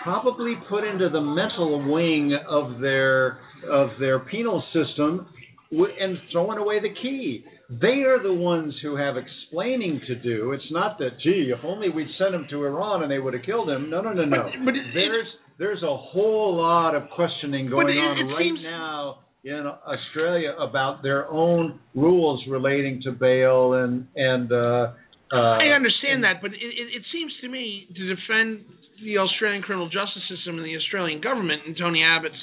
[0.03, 3.39] probably put into the mental wing of their
[3.71, 5.27] of their penal system,
[5.71, 7.45] and throwing away the key.
[7.71, 10.53] They are the ones who have explaining to do.
[10.53, 13.43] It's not that, gee, if only we'd sent him to Iran and they would have
[13.45, 13.91] killed him.
[13.91, 14.45] No, no, no, no.
[14.45, 15.27] But- but it- there's
[15.59, 20.55] there's a whole lot of questioning going it- on it right seems- now in Australia
[20.59, 24.51] about their own rules relating to bail and and.
[24.53, 24.93] Uh,
[25.31, 28.65] uh, I understand that, but it, it seems to me to defend
[29.05, 32.35] the Australian criminal justice system and the Australian government and Tony Abbott's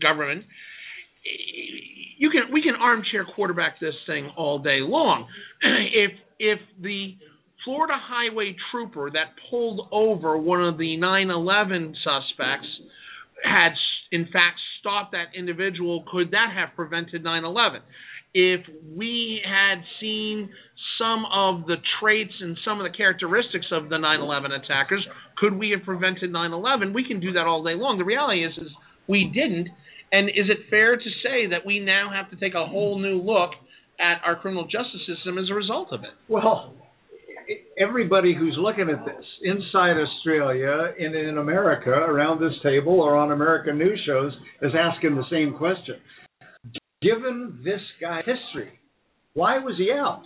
[0.00, 0.44] government,
[2.18, 5.26] you can we can armchair quarterback this thing all day long.
[5.62, 7.16] if if the
[7.64, 12.68] Florida highway trooper that pulled over one of the 9/11 suspects
[13.42, 13.72] had
[14.12, 17.80] in fact stopped that individual, could that have prevented 9/11?
[18.34, 18.60] If
[18.96, 20.50] we had seen
[20.98, 25.70] some of the traits and some of the characteristics of the 9/11 attackers, could we
[25.70, 26.92] have prevented 9/11?
[26.92, 27.98] We can do that all day long.
[27.98, 28.70] The reality is, is
[29.06, 29.68] we didn't.
[30.12, 33.20] And is it fair to say that we now have to take a whole new
[33.20, 33.50] look
[34.00, 36.10] at our criminal justice system as a result of it?
[36.28, 36.74] Well,
[37.78, 43.32] everybody who's looking at this inside Australia and in America around this table or on
[43.32, 44.32] American news shows
[44.62, 45.96] is asking the same question.
[47.02, 48.78] Given this guy's history,
[49.34, 50.22] why was he out?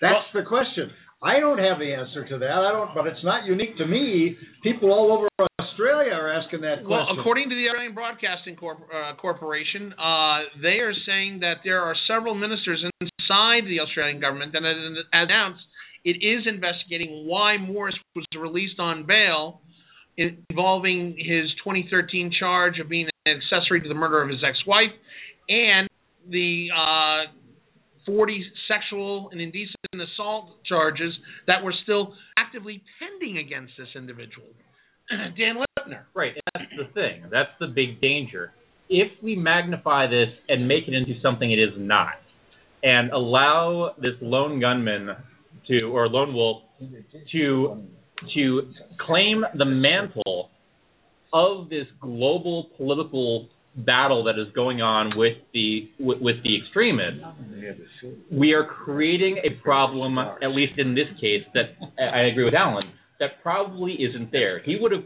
[0.00, 0.90] That's the question.
[1.22, 2.50] I don't have the answer to that.
[2.50, 4.36] I don't, but it's not unique to me.
[4.62, 5.28] People all over
[5.60, 6.90] Australia are asking that question.
[6.90, 11.82] Well, according to the Australian Broadcasting Corp- uh, Corporation, uh, they are saying that there
[11.82, 15.62] are several ministers inside the Australian government that have announced
[16.04, 19.60] it is investigating why Morris was released on bail
[20.16, 24.94] involving his 2013 charge of being an accessory to the murder of his ex-wife
[25.48, 25.88] and
[26.30, 27.30] the uh,
[28.06, 31.12] 40 sexual and indecent assault charges
[31.46, 34.48] that were still actively pending against this individual.
[35.10, 36.02] Dan Lipner.
[36.14, 37.24] Right, that's the thing.
[37.30, 38.52] That's the big danger.
[38.88, 42.14] If we magnify this and make it into something it is not,
[42.82, 45.08] and allow this lone gunman
[45.68, 46.62] to or lone wolf
[47.32, 47.82] to
[48.34, 48.72] to
[49.04, 50.50] claim the mantle
[51.32, 57.20] of this global political battle that is going on with the with, with the extremists,
[58.30, 62.90] we are creating a problem, at least in this case, that I agree with Alan,
[63.20, 64.62] that probably isn't there.
[64.62, 65.04] He would have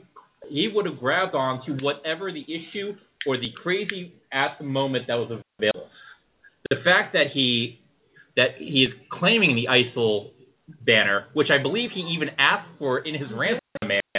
[0.49, 2.93] he would have grabbed on to whatever the issue
[3.27, 5.89] or the crazy at the moment that was available.
[6.71, 7.81] The fact that he
[8.37, 10.31] that he is claiming the ISIL
[10.87, 13.61] banner, which I believe he even asked for in his ransom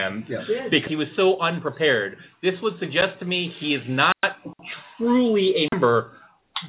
[0.09, 0.67] man Yeah.
[0.69, 2.17] because he was so unprepared.
[2.41, 4.15] This would suggest to me he is not
[4.97, 6.11] truly a member,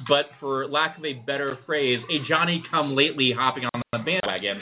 [0.07, 4.61] but for lack of a better phrase, a Johnny come lately hopping on the bandwagon.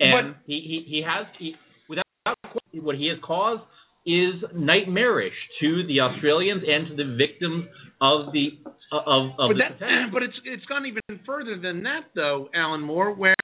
[0.00, 1.54] And he, he, he has he
[1.88, 2.04] without
[2.42, 3.62] question, what he has caused
[4.04, 7.66] is nightmarish to the Australians and to the victims
[8.00, 8.58] of the
[8.90, 12.80] of of but the that, but it's it's gone even further than that, though, Alan
[12.82, 13.36] Moore, where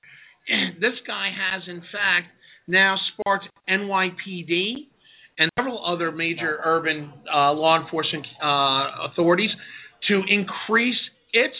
[0.81, 2.35] this guy has in fact
[2.69, 4.86] now sparked NYPD
[5.39, 9.51] and several other major urban uh, law enforcement uh, authorities
[10.09, 10.99] to increase
[11.32, 11.55] its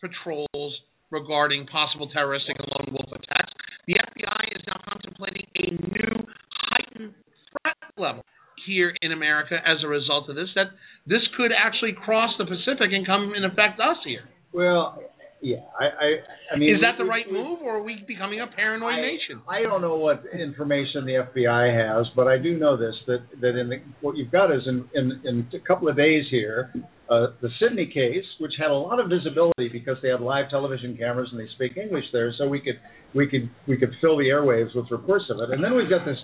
[0.00, 0.74] patrols
[1.10, 3.52] regarding possible terroristic and lone wolf attacks.
[3.86, 6.26] The FBI is now contemplating a new
[6.70, 7.14] heightened
[7.50, 8.24] threat level
[8.66, 10.48] here in America as a result of this.
[10.54, 10.66] That
[11.06, 14.28] this could actually cross the Pacific and come and affect us here.
[14.52, 14.98] Well,
[15.42, 18.40] yeah, I, I, I mean, Is that the right we- move, or are we becoming
[18.40, 19.42] a paranoid I- nation?
[19.48, 23.56] I don't know what information the FBI has, but I do know this that that
[23.58, 26.72] in the, what you've got is in, in in a couple of days here,
[27.10, 30.96] uh, the Sydney case, which had a lot of visibility because they had live television
[30.96, 32.80] cameras and they speak English there, so we could
[33.14, 36.04] we could we could fill the airwaves with reports of it, and then we've got
[36.06, 36.18] this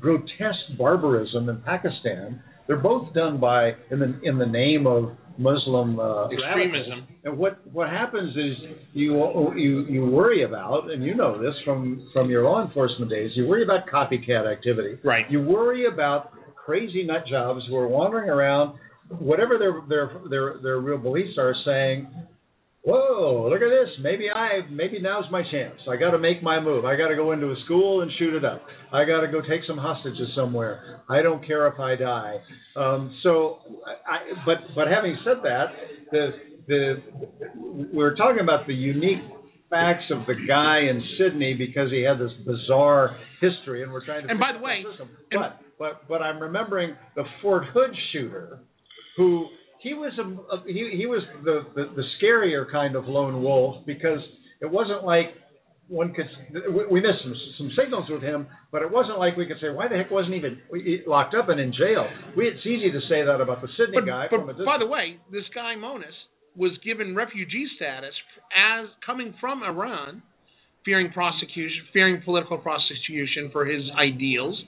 [0.00, 2.42] grotesque barbarism in Pakistan.
[2.66, 7.06] They're both done by in the in the name of Muslim uh, Extremism.
[7.24, 9.14] and what what happens is you
[9.56, 13.30] you you worry about, and you know this from from your law enforcement days.
[13.34, 14.98] You worry about copycat activity.
[15.04, 15.24] Right.
[15.30, 16.30] You worry about
[16.64, 18.78] crazy nut jobs who are wandering around,
[19.18, 22.08] whatever their their their their real beliefs are, saying,
[22.84, 23.88] "Whoa, look at this!
[24.00, 25.78] Maybe I maybe now's my chance.
[25.88, 26.84] I got to make my move.
[26.84, 28.62] I got to go into a school and shoot it up.
[28.92, 31.02] I got to go take some hostages somewhere.
[31.08, 32.36] I don't care if I die."
[32.76, 33.58] Um, so,
[34.06, 35.66] I, but but having said that,
[36.10, 36.30] the
[36.66, 37.02] the
[37.92, 39.22] we're talking about the unique
[39.70, 44.24] facts of the guy in Sydney because he had this bizarre history, and we're trying
[44.24, 44.30] to.
[44.30, 44.84] And by the way,
[45.30, 48.58] but but but I'm remembering the Fort Hood shooter,
[49.16, 49.46] who
[49.82, 50.22] he was a,
[50.54, 54.20] a he he was the, the the scarier kind of lone wolf because
[54.60, 55.26] it wasn't like
[55.88, 56.26] one could
[56.90, 59.88] we- missed some some signals with him, but it wasn't like we could say why
[59.88, 60.58] the heck wasn't he even
[61.06, 62.06] locked up and in jail.
[62.36, 64.66] We it's easy to say that about the Sydney But, guy but from a distance.
[64.66, 66.14] by the way, this guy Monis
[66.56, 68.14] was given refugee status
[68.54, 70.22] as coming from Iran,
[70.84, 74.60] fearing prosecution, fearing political prosecution for his ideals,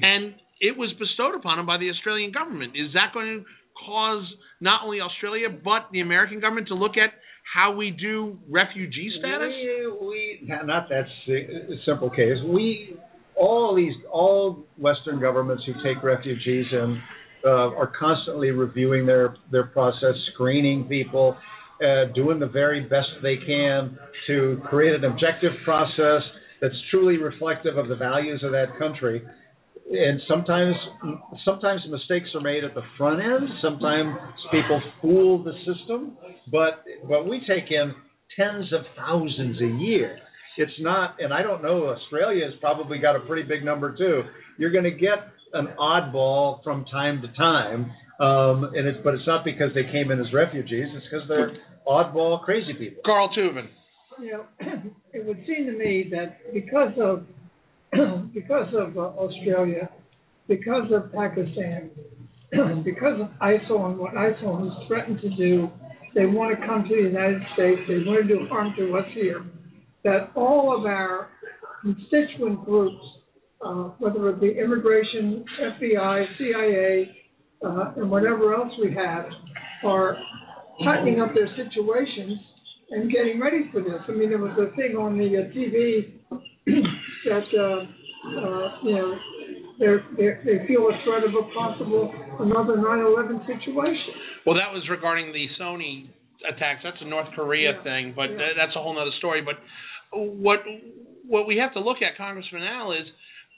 [0.00, 2.72] and it was bestowed upon him by the Australian government.
[2.76, 3.44] Is that going to
[3.84, 4.24] cause
[4.60, 7.12] not only Australia but the American government to look at
[7.52, 9.50] how we do refugee status?
[10.00, 11.04] We, we not that
[11.84, 12.38] simple case.
[12.46, 12.96] We
[13.36, 17.02] all these all Western governments who take refugees in
[17.44, 21.36] uh, are constantly reviewing their their process, screening people,
[21.82, 23.98] uh, doing the very best they can
[24.28, 26.22] to create an objective process
[26.60, 29.22] that's truly reflective of the values of that country.
[29.90, 30.74] And sometimes,
[31.44, 33.48] sometimes mistakes are made at the front end.
[33.60, 34.16] Sometimes
[34.50, 36.16] people fool the system,
[36.50, 37.92] but but we take in
[38.36, 40.18] tens of thousands a year.
[40.56, 41.88] It's not, and I don't know.
[41.88, 44.22] Australia has probably got a pretty big number too.
[44.58, 45.18] You're going to get
[45.54, 47.90] an oddball from time to time,
[48.20, 50.86] um, and it's but it's not because they came in as refugees.
[50.94, 51.56] It's because they're
[51.86, 53.02] oddball crazy people.
[53.04, 53.68] Carl Tubin.
[54.20, 54.44] you know,
[55.12, 57.24] it would seem to me that because of
[58.34, 59.90] because of uh, Australia,
[60.48, 61.90] because of Pakistan,
[62.84, 65.70] because of ISIL and what ISIL has threatened to do,
[66.14, 67.80] they want to come to the United States.
[67.88, 69.44] They want to do harm to us here.
[70.04, 71.28] That all of our
[71.82, 73.02] constituent groups,
[73.64, 77.16] uh, whether it be immigration, FBI, CIA,
[77.64, 79.26] uh, and whatever else we have,
[79.84, 80.16] are
[80.84, 82.38] tightening up their situations
[82.90, 84.00] and getting ready for this.
[84.08, 86.12] I mean, there was a thing on the uh, TV
[87.24, 89.18] that, uh, uh, you know,
[89.78, 94.14] they're, they're, they feel a threat of a possible another 9/11 situation.
[94.46, 96.06] Well, that was regarding the Sony
[96.48, 96.80] attacks.
[96.84, 97.82] That's a North Korea Yeah.
[97.82, 98.36] thing, but Yeah.
[98.36, 99.40] tha- that's a whole other story.
[99.42, 99.56] But
[100.12, 100.60] what
[101.26, 103.06] what we have to look at, Congressman Al, is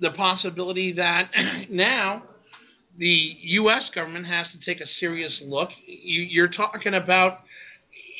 [0.01, 1.31] the possibility that
[1.71, 2.23] now
[2.97, 3.83] the U.S.
[3.95, 5.69] government has to take a serious look.
[5.87, 7.41] You, you're talking about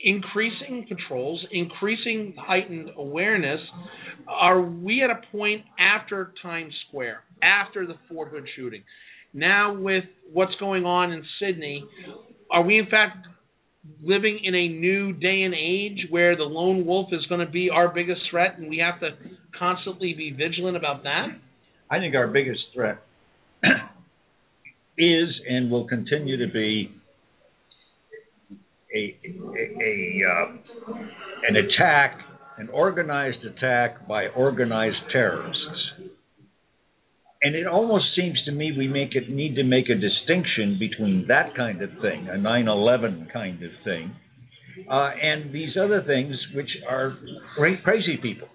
[0.05, 3.61] increasing patrols, increasing heightened awareness.
[4.29, 8.83] Are we at a point after Times Square, after the Fort Hood shooting,
[9.33, 11.85] now with what's going on in Sydney,
[12.51, 13.27] are we in fact
[14.03, 17.71] living in a new day and age where the lone wolf is going to be
[17.71, 19.11] our biggest threat and we have to
[19.59, 21.29] constantly be vigilant about that?
[21.91, 23.03] I think our biggest threat
[24.99, 26.95] is and will continue to be
[28.95, 30.95] a, a, a uh,
[31.49, 32.19] an attack,
[32.59, 35.61] an organized attack by organized terrorists.
[37.43, 41.27] And it almost seems to me we make it need to make a distinction between
[41.29, 44.15] that kind of thing, a 9/11 kind of thing,
[44.91, 47.19] uh, and these other things which are
[47.57, 48.49] crazy people.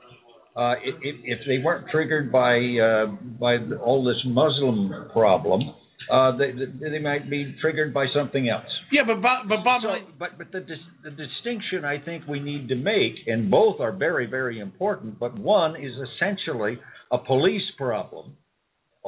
[0.55, 3.05] Uh, if, if they weren't triggered by uh,
[3.39, 5.61] by all this Muslim problem,
[6.09, 8.65] uh, they, they they might be triggered by something else.
[8.91, 12.39] Yeah, but Bob, but Bob, So, but but the dis- the distinction I think we
[12.39, 15.19] need to make, and both are very very important.
[15.19, 16.79] But one is essentially
[17.11, 18.37] a police problem,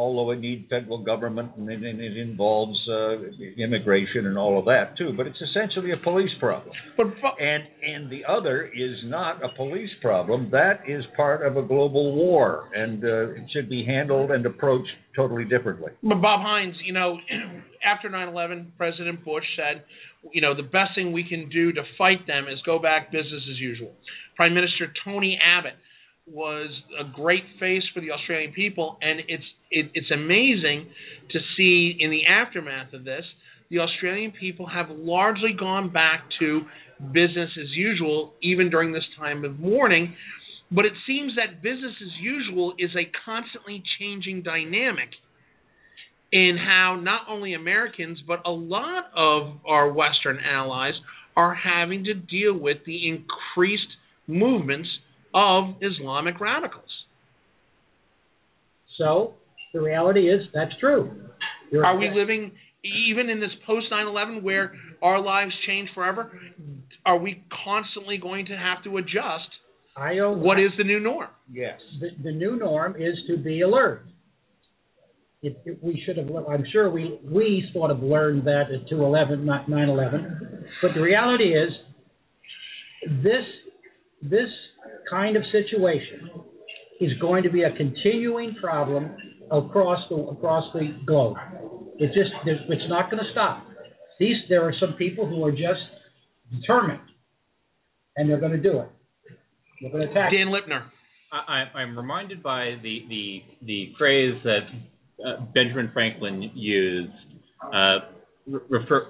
[0.02, 3.18] although it needs federal government and it, and it involves uh,
[3.58, 5.14] immigration and all of that too.
[5.16, 6.74] But it's essentially a police problem.
[6.98, 7.08] but
[7.40, 10.50] And and the other is not a police problem.
[10.52, 14.90] That is part of a global war, and uh, it should be handled and approached
[15.16, 15.92] totally differently.
[16.02, 17.18] But Bob Hines, you know,
[17.86, 19.84] after 9/11, President Bush said,
[20.34, 23.44] you know, the best thing we can do to fight them is go back business
[23.52, 23.92] as usual.
[24.36, 25.74] Prime Minister Tony Abbott
[26.32, 30.88] was a great face for the Australian people, and it's it, it's amazing
[31.32, 33.24] to see in the aftermath of this,
[33.70, 36.62] the Australian people have largely gone back to
[37.14, 40.14] business as usual, even during this time of mourning.
[40.72, 45.10] But it seems that business as usual is a constantly changing dynamic
[46.32, 50.94] in how not only Americans but a lot of our Western allies
[51.36, 53.88] are having to deal with the increased
[54.28, 54.88] movements
[55.34, 56.90] of Islamic radicals.
[58.98, 59.34] So
[59.74, 61.12] the reality is that's true.
[61.72, 62.52] You're- Are we living
[62.84, 66.32] even in this post 9/11 where our lives change forever?
[67.06, 69.50] Are we constantly going to have to adjust?
[69.96, 70.40] I don't.
[70.40, 71.30] What is the new norm?
[71.52, 71.80] Yes.
[72.00, 74.06] the, the new norm is to be alert.
[75.42, 76.30] It, it, we should have.
[76.48, 80.64] I'm sure we we sort of learned that at 211, 9/11.
[80.82, 81.72] But the reality is,
[83.24, 83.46] this
[84.22, 84.50] this
[85.12, 86.32] kind of situation
[87.02, 89.12] is going to be a continuing problem
[89.52, 91.36] across the across the globe.
[92.00, 93.66] It just it's not going to stop.
[94.20, 95.82] These there are some people who are just
[96.52, 97.02] determined,
[98.16, 98.90] and they're going to do it.
[99.82, 100.32] They're going to attack.
[100.32, 100.84] Dan Lipner.
[101.32, 104.62] I, I- I'm reminded by the the the phrase that
[105.26, 107.12] uh, Benjamin Franklin used,
[107.74, 108.00] uh,
[108.70, 109.08] refer,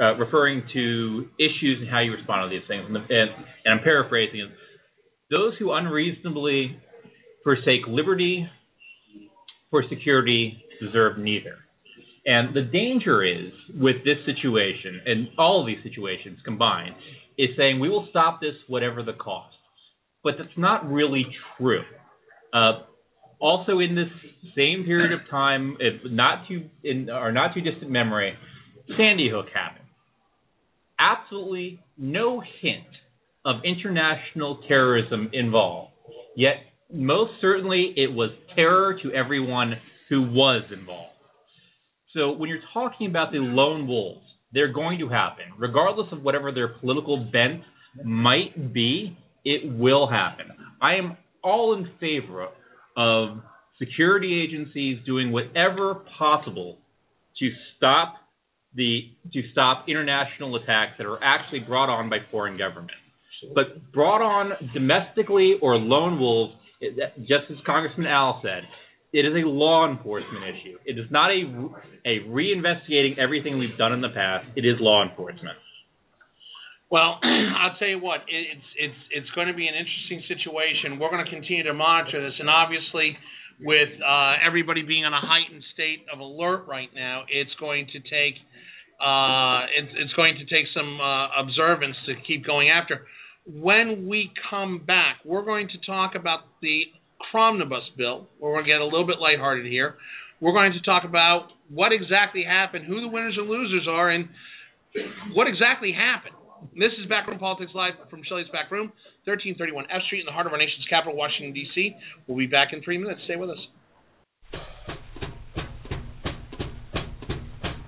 [0.00, 2.84] uh, referring to issues and how you respond to these things.
[2.86, 3.30] And, the, and,
[3.64, 4.50] and I'm paraphrasing it.
[5.30, 6.78] Those who unreasonably
[7.44, 8.48] forsake liberty
[9.70, 11.56] for security deserve neither.
[12.24, 16.94] And the danger is with this situation and all of these situations combined
[17.38, 19.54] is saying we will stop this whatever the cost.
[20.24, 21.24] But that's not really
[21.56, 21.82] true.
[22.52, 22.80] Uh,
[23.40, 24.08] also, in this
[24.56, 28.34] same period of time, if not too in or not too distant memory,
[28.96, 29.86] Sandy Hook happened.
[30.98, 32.84] Absolutely no hint
[33.48, 35.92] of international terrorism involved.
[36.36, 36.56] Yet,
[36.92, 39.74] most certainly, it was terror to everyone
[40.10, 41.14] who was involved.
[42.14, 44.20] So, when you're talking about the lone wolves,
[44.52, 47.62] they're going to happen, regardless of whatever their political bent
[48.04, 49.16] might be.
[49.44, 50.46] It will happen.
[50.82, 52.48] I am all in favor
[52.96, 53.38] of
[53.78, 56.78] security agencies doing whatever possible
[57.38, 58.16] to stop
[58.74, 62.94] the to stop international attacks that are actually brought on by foreign governments.
[63.54, 66.54] But brought on domestically or lone wolves,
[67.20, 68.64] just as Congressman Al said,
[69.12, 70.76] it is a law enforcement issue.
[70.84, 71.42] It is not a
[72.04, 74.46] a reinvestigating everything we've done in the past.
[74.56, 75.56] It is law enforcement.
[76.90, 80.98] Well, I'll tell you what, it's it's it's going to be an interesting situation.
[80.98, 83.16] We're going to continue to monitor this, and obviously,
[83.60, 88.00] with uh, everybody being on a heightened state of alert right now, it's going to
[88.00, 88.36] take
[89.00, 93.06] uh, it's it's going to take some uh, observance to keep going after.
[93.50, 96.82] When we come back, we're going to talk about the
[97.30, 98.26] Cromnibus bill.
[98.38, 99.94] We're going to get a little bit lighthearted here.
[100.40, 104.28] We're going to talk about what exactly happened, who the winners and losers are, and
[105.32, 106.34] what exactly happened.
[106.76, 108.92] This is Backroom Politics Live from Shelley's Back Room,
[109.24, 111.96] 1331 F Street in the heart of our nation's capital, Washington, D.C.
[112.26, 113.20] We'll be back in three minutes.
[113.24, 113.58] Stay with us.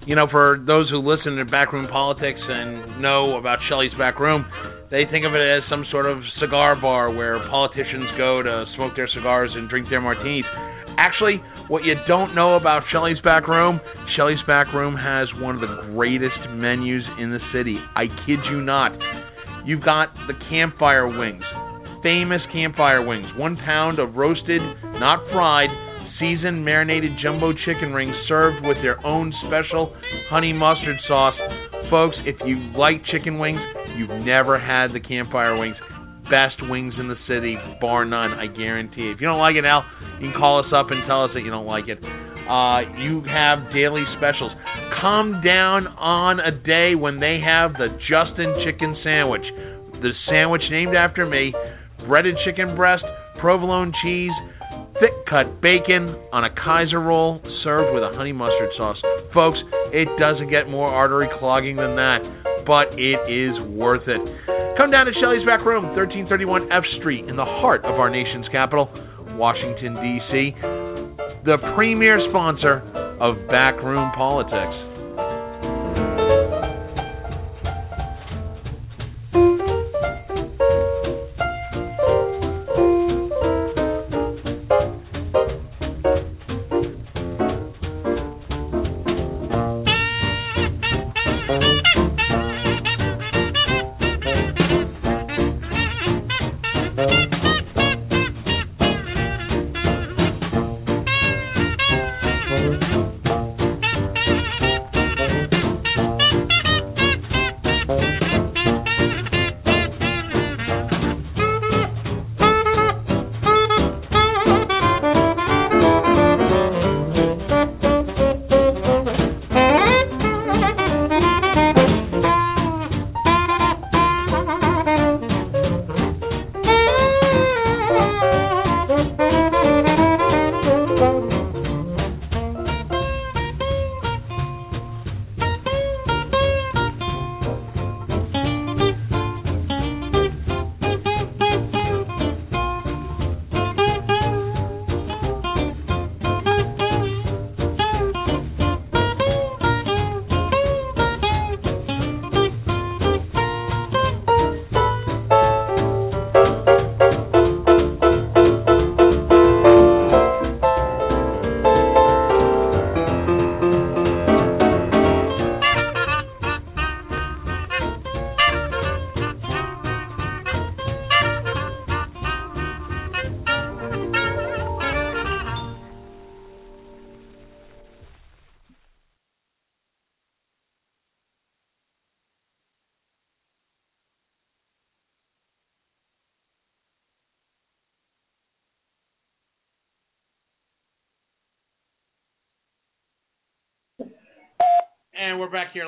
[0.07, 4.47] You know, for those who listen to Backroom Politics and know about Shelley's Back Room,
[4.91, 8.95] they think of it as some sort of cigar bar where politicians go to smoke
[8.97, 10.45] their cigars and drink their martinis.
[10.99, 13.81] Actually, what you don't know about Shelley's Back Room,
[14.17, 17.79] Shelley's Back Room has one of the greatest menus in the city.
[17.95, 18.93] I kid you not.
[19.65, 21.45] You've got the campfire wings,
[22.03, 24.61] famous campfire wings, one pound of roasted,
[24.99, 25.71] not fried,
[26.21, 29.97] seasoned marinated jumbo chicken rings served with their own special
[30.29, 31.35] honey mustard sauce.
[31.91, 33.59] Folks, if you like chicken wings,
[33.97, 35.77] you've never had the campfire wings.
[36.31, 39.11] Best wings in the city, bar none, I guarantee.
[39.11, 39.83] If you don't like it, Al,
[40.21, 41.99] you can call us up and tell us that you don't like it.
[41.99, 44.53] Uh, you have daily specials.
[45.01, 49.47] Come down on a day when they have the Justin Chicken Sandwich,
[50.03, 51.55] the sandwich named after me,
[52.07, 53.03] breaded chicken breast,
[53.41, 54.35] provolone cheese,
[54.99, 58.99] thick cut bacon on a Kaiser roll served with a honey mustard sauce.
[59.33, 59.59] Folks,
[59.93, 62.19] it doesn't get more artery clogging than that,
[62.67, 64.21] but it is worth it.
[64.81, 68.49] Come down to Shelley's Back Room, 1331 F Street, in the heart of our nation's
[68.51, 68.89] capital,
[69.37, 70.55] Washington, D.C.,
[71.45, 72.83] the premier sponsor
[73.21, 74.90] of Backroom Politics.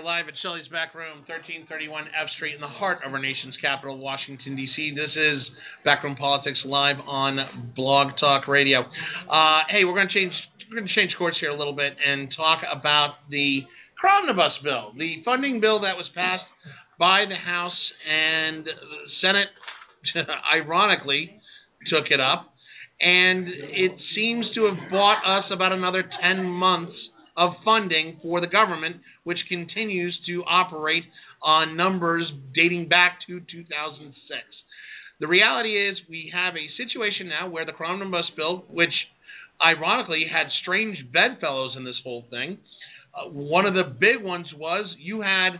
[0.02, 3.98] Live at Shelley's Back Room, 1331 F Street, in the heart of our nation's capital,
[3.98, 4.98] Washington, D.C.
[4.98, 5.38] This is
[5.84, 8.82] Backroom Politics live on Blog Talk Radio.
[8.82, 10.32] Uh, hey, we're going to change
[10.68, 13.60] we're going to change course here a little bit and talk about the
[13.94, 16.50] Cromnibus bill, the funding bill that was passed
[16.98, 18.74] by the House and the
[19.22, 19.54] Senate,
[20.52, 21.30] ironically,
[21.86, 22.50] took it up,
[23.00, 26.96] and it seems to have bought us about another 10 months
[27.36, 31.04] of funding for the government, which continues to operate
[31.42, 34.14] on numbers dating back to 2006.
[35.20, 38.92] The reality is, we have a situation now where the Cromnibus bill, which
[39.64, 42.58] ironically had strange bedfellows in this whole thing,
[43.14, 45.50] uh, one of the big ones was you had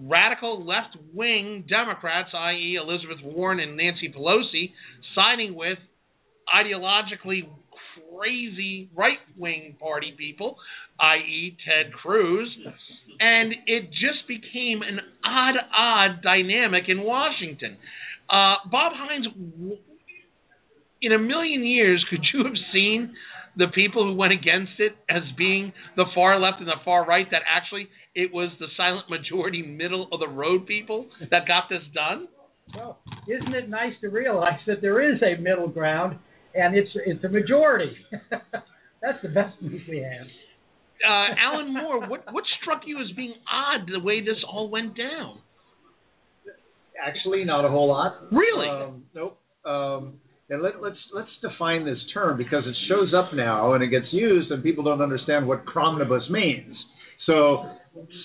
[0.00, 4.72] radical left wing Democrats, i.e., Elizabeth Warren and Nancy Pelosi,
[5.14, 5.78] siding with
[6.48, 7.48] ideologically
[8.16, 10.56] crazy right wing party people
[11.00, 12.48] i.e., Ted Cruz,
[13.20, 17.76] and it just became an odd, odd dynamic in Washington.
[18.28, 19.26] Uh, Bob Hines,
[21.02, 23.14] in a million years, could you have seen
[23.56, 27.26] the people who went against it as being the far left and the far right?
[27.30, 31.82] That actually it was the silent majority, middle of the road people that got this
[31.94, 32.28] done.
[32.74, 32.98] Well,
[33.28, 36.18] isn't it nice to realize that there is a middle ground,
[36.54, 37.94] and it's it's a majority.
[39.02, 40.26] That's the best news we have.
[41.02, 44.96] Uh, Alan Moore, what what struck you as being odd the way this all went
[44.96, 45.38] down?
[47.04, 48.14] Actually, not a whole lot.
[48.32, 48.68] Really?
[48.68, 49.38] Um, nope.
[49.64, 50.14] Um,
[50.48, 54.06] and let, let's let's define this term because it shows up now and it gets
[54.12, 56.74] used and people don't understand what cromnibus means.
[57.26, 57.64] So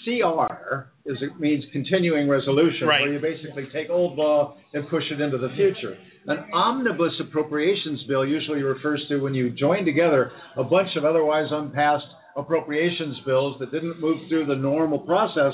[0.06, 3.02] CR is it means continuing resolution, Right.
[3.02, 5.98] where you basically take old law and push it into the future.
[6.28, 11.48] An omnibus appropriations bill usually refers to when you join together a bunch of otherwise
[11.52, 15.54] unpassed appropriations bills that didn't move through the normal process,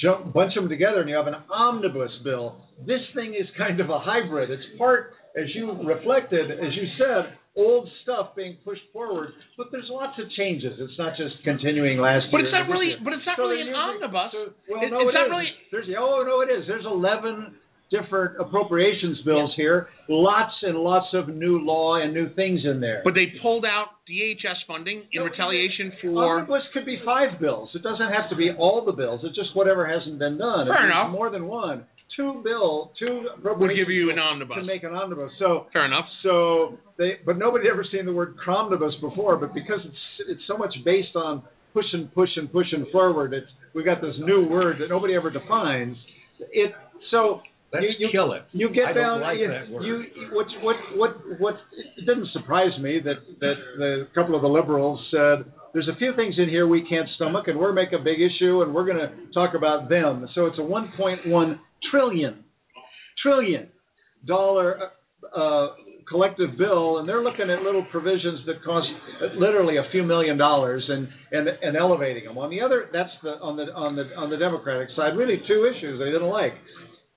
[0.00, 2.56] jump, bunch them together, and you have an omnibus bill.
[2.86, 4.50] This thing is kind of a hybrid.
[4.50, 9.88] It's part, as you reflected, as you said, old stuff being pushed forward, but there's
[9.90, 10.78] lots of changes.
[10.78, 12.46] It's not just continuing last But year.
[12.46, 12.94] it's not really.
[12.94, 12.98] year.
[13.02, 14.30] But it's not So really an omnibus.
[14.32, 15.30] so- well, It- no, it's it not is.
[15.30, 15.50] really.
[15.72, 16.66] There's oh no, it is.
[16.68, 17.58] There's 11
[17.90, 19.88] different appropriations bills here.
[20.08, 23.02] Lots and lots of new law and new things in there.
[23.04, 26.40] But they pulled out DHS funding in No, retaliation for.
[26.40, 27.70] Omnibus could be five bills.
[27.74, 29.20] It doesn't have to be all the bills.
[29.24, 30.68] It's just whatever hasn't been done.
[30.68, 31.10] Fair enough.
[31.10, 31.84] More than one.
[32.16, 34.56] Two bill, two Would give you an omnibus.
[34.56, 35.30] Can make an omnibus.
[35.38, 36.06] So Fair enough.
[36.22, 39.36] so they, but nobody ever seen the word cromnibus before.
[39.36, 41.42] But because it's it's so much based on
[41.72, 45.96] pushing, pushing, pushing forward, it's we got this new word that nobody ever defines.
[46.52, 46.72] It
[47.12, 47.40] so
[47.72, 48.42] Let's you, you, kill it.
[48.52, 49.20] you get I don't down.
[49.20, 49.84] like you, that word.
[49.84, 51.54] you what what what what?
[51.96, 56.14] It didn't surprise me that that the couple of the liberals said there's a few
[56.16, 58.98] things in here we can't stomach, and we're making a big issue, and we're going
[58.98, 60.26] to talk about them.
[60.34, 61.58] So it's a 1.1
[61.90, 62.44] trillion
[63.22, 63.68] trillion
[64.26, 64.90] dollar
[65.34, 65.68] uh, uh,
[66.08, 68.88] collective bill, and they're looking at little provisions that cost
[69.36, 72.36] literally a few million dollars, and and and elevating them.
[72.38, 75.70] On the other, that's the on the on the on the Democratic side, really two
[75.70, 76.54] issues they didn't like.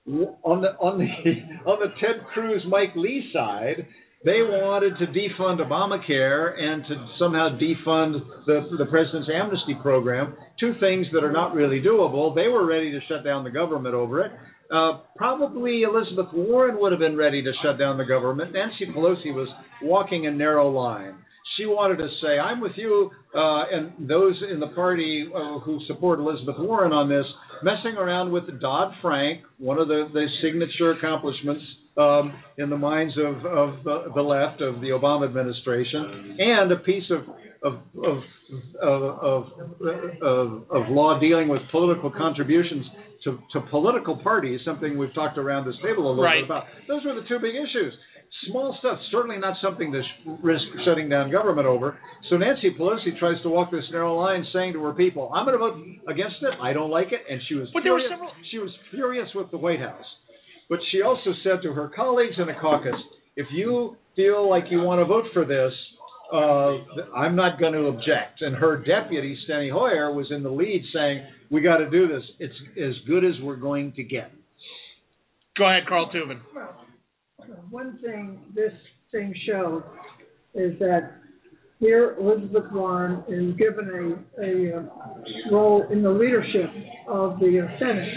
[0.06, 1.06] On the on the
[1.70, 3.86] on the Ted Cruz Mike Lee side,
[4.24, 10.34] they wanted to defund Obamacare and to somehow defund the the president's amnesty program.
[10.60, 12.34] Two things that are not really doable.
[12.34, 14.32] They were ready to shut down the government over it.
[14.70, 18.52] Uh, probably Elizabeth Warren would have been ready to shut down the government.
[18.52, 19.48] Nancy Pelosi was
[19.82, 21.14] walking a narrow line.
[21.56, 25.78] She wanted to say, "I'm with you," uh, and those in the party uh, who
[25.86, 27.26] support Elizabeth Warren on this,
[27.64, 31.62] messing around with Dodd Frank, one of the, the signature accomplishments
[31.96, 36.76] um, in the minds of, of the, the left of the Obama administration, and a
[36.76, 37.22] piece of
[37.62, 37.74] of
[38.04, 38.18] of
[38.82, 39.42] of, of,
[40.22, 42.84] of, of law dealing with political contributions
[43.24, 46.42] to, to political parties, something we've talked around this table a little Right.
[46.42, 46.64] bit about.
[46.86, 47.94] Those were the two big issues.
[48.50, 50.02] Small stuff, certainly not something to
[50.42, 51.98] risk shutting down government over.
[52.30, 55.54] So Nancy Pelosi tries to walk this narrow line, saying to her people, "I'm going
[55.54, 56.54] to vote against it.
[56.60, 58.12] I don't like it." And she was But there were furious.
[58.12, 60.04] several- She was furious with the White House.
[60.68, 62.96] But she also said to her colleagues in the caucus,
[63.36, 65.72] "If you feel like you want to vote for this,
[66.32, 66.78] uh,
[67.14, 71.22] I'm not going to object." And her deputy, Steny Hoyer, was in the lead, saying,
[71.50, 72.24] "We got to do this.
[72.38, 74.30] It's as good as we're going to get."
[75.56, 76.40] Go ahead, Carl Tubin.
[76.54, 76.83] Well,
[77.70, 78.72] one thing this
[79.12, 79.82] thing showed
[80.54, 81.12] is that
[81.80, 84.82] here Elizabeth Warren is given a, a uh,
[85.50, 86.70] role in the leadership
[87.08, 88.08] of the Senate.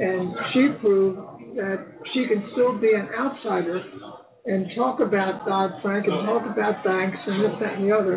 [0.00, 1.18] And she proved
[1.56, 3.82] that she can still be an outsider
[4.46, 8.14] and talk about Dodd-Frank and talk about banks and this, that, and the other,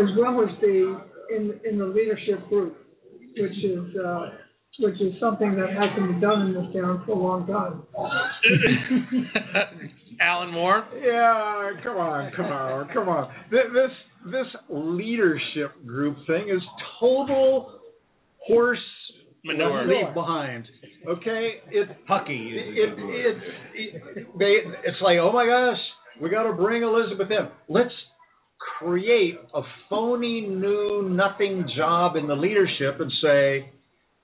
[0.00, 0.94] as well as be
[1.36, 2.76] in, in the leadership group,
[3.36, 4.30] which is, uh,
[4.78, 7.82] which is something that hasn't been done in this town for a long time.
[10.20, 10.84] Alan Moore.
[10.94, 13.32] Yeah, come on, come on, come on.
[13.50, 13.90] This
[14.26, 16.62] this leadership group thing is
[17.00, 17.80] total
[18.46, 18.78] horse
[19.44, 19.86] Manure.
[19.86, 20.64] leave behind.
[21.08, 22.98] Okay, it Hucky it, is it,
[23.74, 24.52] it, it they
[24.84, 25.78] it's like oh my gosh,
[26.22, 27.48] we got to bring Elizabeth in.
[27.68, 27.92] Let's
[28.78, 29.60] create a
[29.90, 33.70] phony new nothing job in the leadership and say,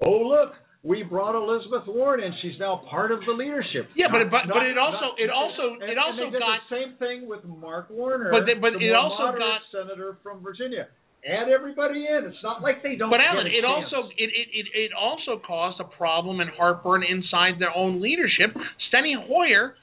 [0.02, 0.52] oh look.
[0.82, 2.32] We brought Elizabeth Warren in.
[2.40, 3.90] She's now part of the leadership.
[3.94, 6.24] Yeah, but it- Not- but- but it also- not- it also- and- it and also
[6.24, 8.30] they did got- the same thing with Mark Warner.
[8.30, 10.88] But they- but the it also got- senator from Virginia.
[11.28, 12.24] Add everybody in.
[12.24, 13.10] It's not like they don't.
[13.10, 13.92] But Alan, a it chance.
[13.92, 18.56] also it, it, it, it also caused a problem and heartburn inside their own leadership.
[18.90, 19.76] Steny Hoyer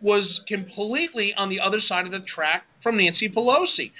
[0.00, 3.90] was completely on the other side of the track from Nancy Pelosi.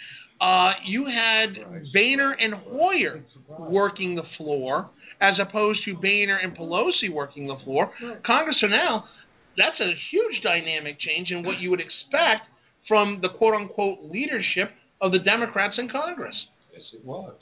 [0.41, 1.55] uh, you had
[1.93, 3.25] Boehner and Hoyer
[3.59, 4.89] working the floor,
[5.23, 7.93] as opposed to Boehner and Pelosi working the floor.
[8.27, 9.05] Congress are now
[9.57, 12.49] that's a huge dynamic change in what you would expect
[12.89, 14.71] from the quote unquote leadership
[15.01, 16.35] of the Democrats in Congress.
[16.73, 17.35] Yes, it was.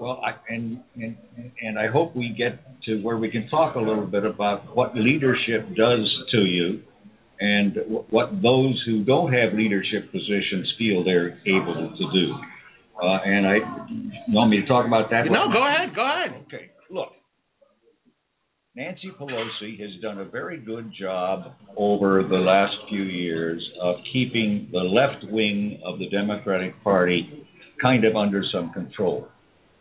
[0.00, 1.16] Well, I, and, and
[1.62, 4.94] and I hope we get to where we can talk a little bit about what
[4.94, 6.82] leadership does to you,
[7.40, 12.34] and wh- what those who don't have leadership positions feel they're able to do.
[13.02, 15.24] Uh, and I you want me to talk about that?
[15.30, 16.44] No, go ahead, go ahead.
[16.46, 16.75] Okay, look.
[18.76, 24.68] Nancy Pelosi has done a very good job over the last few years of keeping
[24.70, 27.46] the left wing of the Democratic Party
[27.80, 29.28] kind of under some control.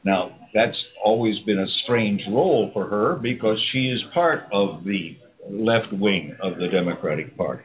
[0.05, 5.17] Now, that's always been a strange role for her because she is part of the
[5.49, 7.63] left wing of the Democratic Party.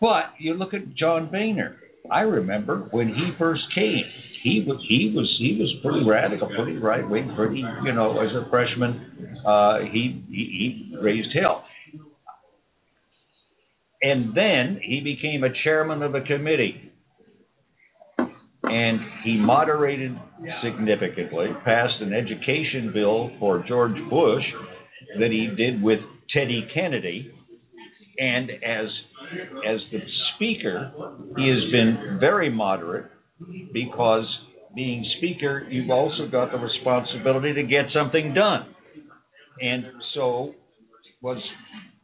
[0.00, 1.76] But you look at John Boehner.
[2.10, 4.02] I remember when he first came,
[4.42, 8.30] he was he was he was pretty radical, pretty right wing, pretty you know as
[8.34, 11.64] a freshman, uh, he, he he raised hell.
[14.02, 16.92] And then he became a chairman of a committee
[18.72, 20.16] and he moderated
[20.62, 24.44] significantly, passed an education bill for George Bush
[25.18, 25.98] that he did with
[26.34, 27.30] Teddy Kennedy,
[28.18, 28.86] and as
[29.68, 29.98] as the
[30.42, 30.92] speaker,
[31.36, 33.10] he has been very moderate
[33.72, 34.24] because
[34.74, 38.66] being speaker, you've also got the responsibility to get something done,
[39.60, 40.54] and so
[41.20, 41.38] was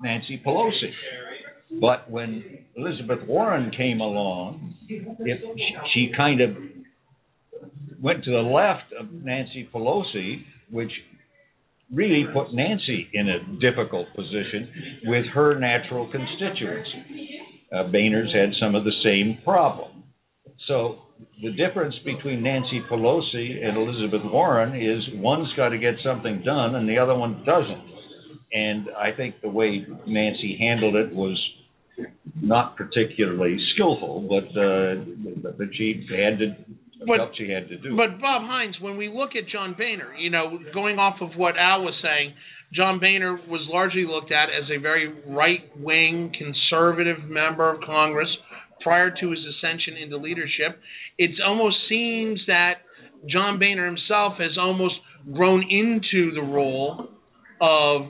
[0.00, 1.80] Nancy Pelosi.
[1.80, 2.44] But when
[2.76, 5.40] Elizabeth Warren came along, it,
[5.94, 6.50] she kind of
[8.00, 10.90] went to the left of Nancy Pelosi, which
[11.92, 17.38] really put Nancy in a difficult position with her natural constituency.
[17.72, 20.04] Uh, Boehner's had some of the same problem.
[20.66, 20.98] So
[21.42, 26.74] the difference between Nancy Pelosi and Elizabeth Warren is one's got to get something done
[26.76, 27.84] and the other one doesn't.
[28.52, 31.38] And I think the way Nancy handled it was
[32.40, 36.56] not particularly skillful, but uh, but she had to
[37.06, 37.96] But- she had to do.
[37.96, 41.56] But Bob Hines, when we look at John Boehner, you know, going off of what
[41.58, 42.34] Al was saying,
[42.72, 48.28] John Boehner was largely looked at as a very right-wing conservative member of Congress
[48.82, 50.78] prior to his ascension into leadership.
[51.16, 52.82] It almost seems that
[53.28, 54.94] John Boehner himself has almost
[55.32, 57.08] grown into the role
[57.60, 58.02] of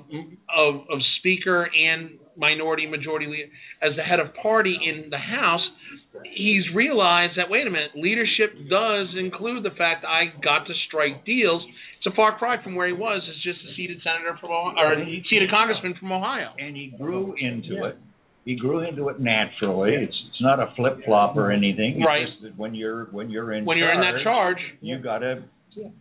[0.55, 3.49] of, of speaker and minority majority leader
[3.83, 5.63] as the head of party in the House.
[6.35, 11.25] He's realized that wait a minute, leadership does include the fact I got to strike
[11.25, 11.63] deals.
[12.09, 14.75] It's a far cry from where he was as just a seated senator from Ohio,
[14.79, 16.53] or a seated congressman from Ohio.
[16.59, 17.97] and he grew into it.
[18.47, 19.93] He grew into it naturally.
[19.95, 21.97] It's it's not a flip flop or anything.
[21.99, 22.27] It's Right.
[22.27, 25.43] just that when you're when you're in When you're in that charge, you gotta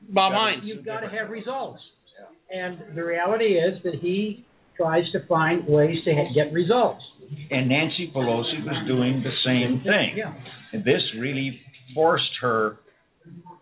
[0.10, 0.64] Bob Hines.
[0.64, 1.82] You've got to have results.
[2.50, 4.46] And the reality is that he
[4.78, 7.04] tries to find ways to get results.
[7.52, 10.16] and Nancy Pelosi was doing the same thing.
[10.16, 10.34] Yeah.
[10.72, 11.60] And this really
[11.94, 12.78] forced her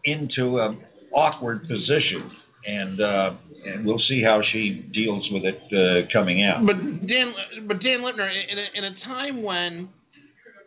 [0.03, 0.77] into an
[1.15, 2.31] awkward position.
[2.67, 3.29] And uh,
[3.65, 6.65] and we'll see how she deals with it uh, coming out.
[6.65, 6.77] But
[7.07, 7.33] Dan,
[7.67, 9.89] but Dan Lipner, in a, in a time when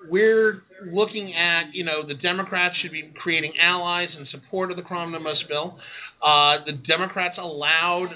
[0.08, 0.62] we're
[0.92, 5.42] looking at, you know, the Democrats should be creating allies in support of the Omnibus
[5.48, 5.78] bill.
[6.22, 8.10] Uh, the Democrats allowed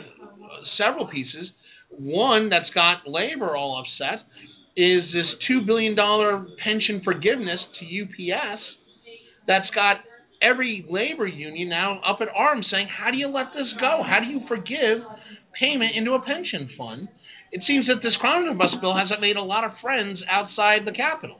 [0.79, 1.49] several pieces.
[1.91, 4.27] One that's got labor all upset
[4.77, 8.63] is this two billion dollar pension forgiveness to UPS.
[9.47, 9.97] That's got
[10.43, 14.02] every labor union now up at arms saying, "How do you let this go?
[14.02, 15.05] How do you forgive
[15.59, 17.09] payment into a pension fund?"
[17.52, 21.36] It seems that this omnibus bill hasn't made a lot of friends outside the Capitol.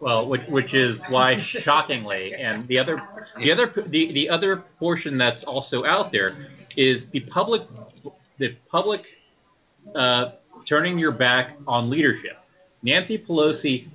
[0.00, 1.34] Well, which which is why
[1.64, 3.02] shockingly, and the other
[3.38, 6.36] the other the the other portion that's also out there
[6.76, 7.62] is the public
[8.38, 9.00] the public
[9.96, 10.32] uh,
[10.68, 12.36] turning your back on leadership.
[12.82, 13.86] Nancy Pelosi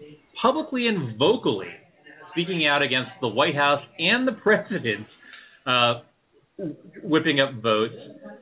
[0.42, 1.70] publicly and vocally
[2.34, 5.08] speaking out against the White House and the president
[5.66, 6.02] uh,
[7.04, 7.96] whipping up votes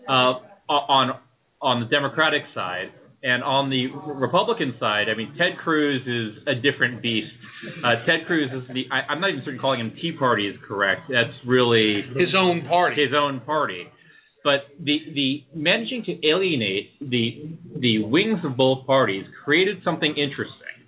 [0.09, 0.33] uh,
[0.69, 1.19] on
[1.61, 2.87] on the Democratic side.
[3.23, 3.85] And on the
[4.15, 7.29] Republican side, I mean, Ted Cruz is a different beast.
[7.85, 10.55] Uh, Ted Cruz is the, I, I'm not even certain calling him Tea Party is
[10.67, 11.01] correct.
[11.07, 12.99] That's really His own party.
[12.99, 13.85] his own party.
[14.43, 20.80] But the the managing to alienate the the wings of both parties created something interesting.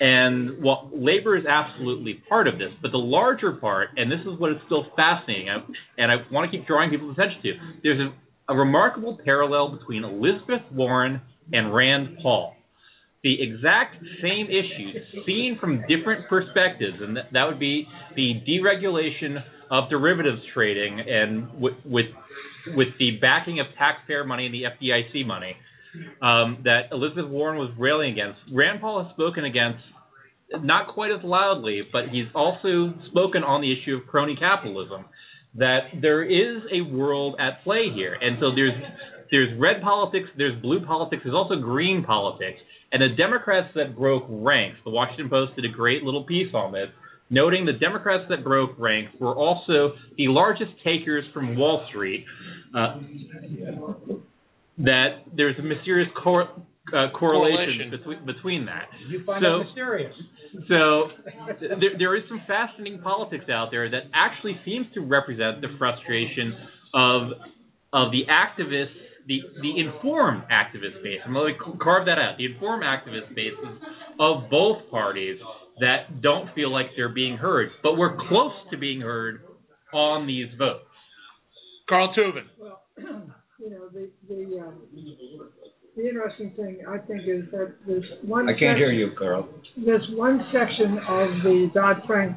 [0.00, 4.38] And well, labor is absolutely part of this, but the larger part, and this is
[4.40, 5.58] what is still fascinating, I,
[5.98, 7.52] and I want to keep drawing people's attention to.
[7.82, 11.20] There's a, a remarkable parallel between Elizabeth Warren
[11.52, 12.54] and Rand Paul.
[13.22, 14.96] the exact same issues
[15.26, 17.86] seen from different perspectives, and that, that would be
[18.16, 21.74] the deregulation of derivatives trading and with
[22.76, 25.56] with the backing of taxpayer money and the FDIC money
[26.22, 28.38] um, that Elizabeth Warren was railing against.
[28.52, 29.82] Rand Paul has spoken against
[30.62, 35.04] not quite as loudly, but he's also spoken on the issue of crony capitalism.
[35.54, 38.74] That there is a world at play here, and so there's
[39.30, 42.58] there's red politics, there's blue politics, there's also green politics.
[42.92, 46.72] And the Democrats that broke ranks, the Washington Post did a great little piece on
[46.72, 46.88] this,
[47.30, 52.24] noting the Democrats that broke ranks were also the largest takers from Wall Street.
[52.76, 52.98] Uh,
[54.84, 56.48] that there's a mysterious cor-
[56.92, 57.90] uh, correlation, Correlation.
[57.90, 58.88] Between, between that.
[59.08, 60.14] You find So- it mysterious.
[60.68, 61.10] So
[61.78, 66.54] there, there is some fascinating politics out there that actually seems to represent the frustration
[66.92, 67.30] of
[67.92, 68.90] of the activists,
[69.28, 71.20] the the informed activist base.
[71.24, 72.34] I'm going to carve that out.
[72.38, 73.78] The informed activist bases
[74.18, 75.38] of both parties
[75.78, 79.42] that don't feel like they're being heard, but we're close to being heard
[79.92, 80.84] on these votes.
[81.88, 82.44] Carl Tubin.
[82.58, 82.82] Well,
[83.60, 84.74] you know, the, the, um,
[85.96, 88.48] the interesting thing, I think, is that there's one.
[88.48, 89.48] I can't hear section- you, Carl.
[89.76, 92.36] There's one section of the Dodd-Frank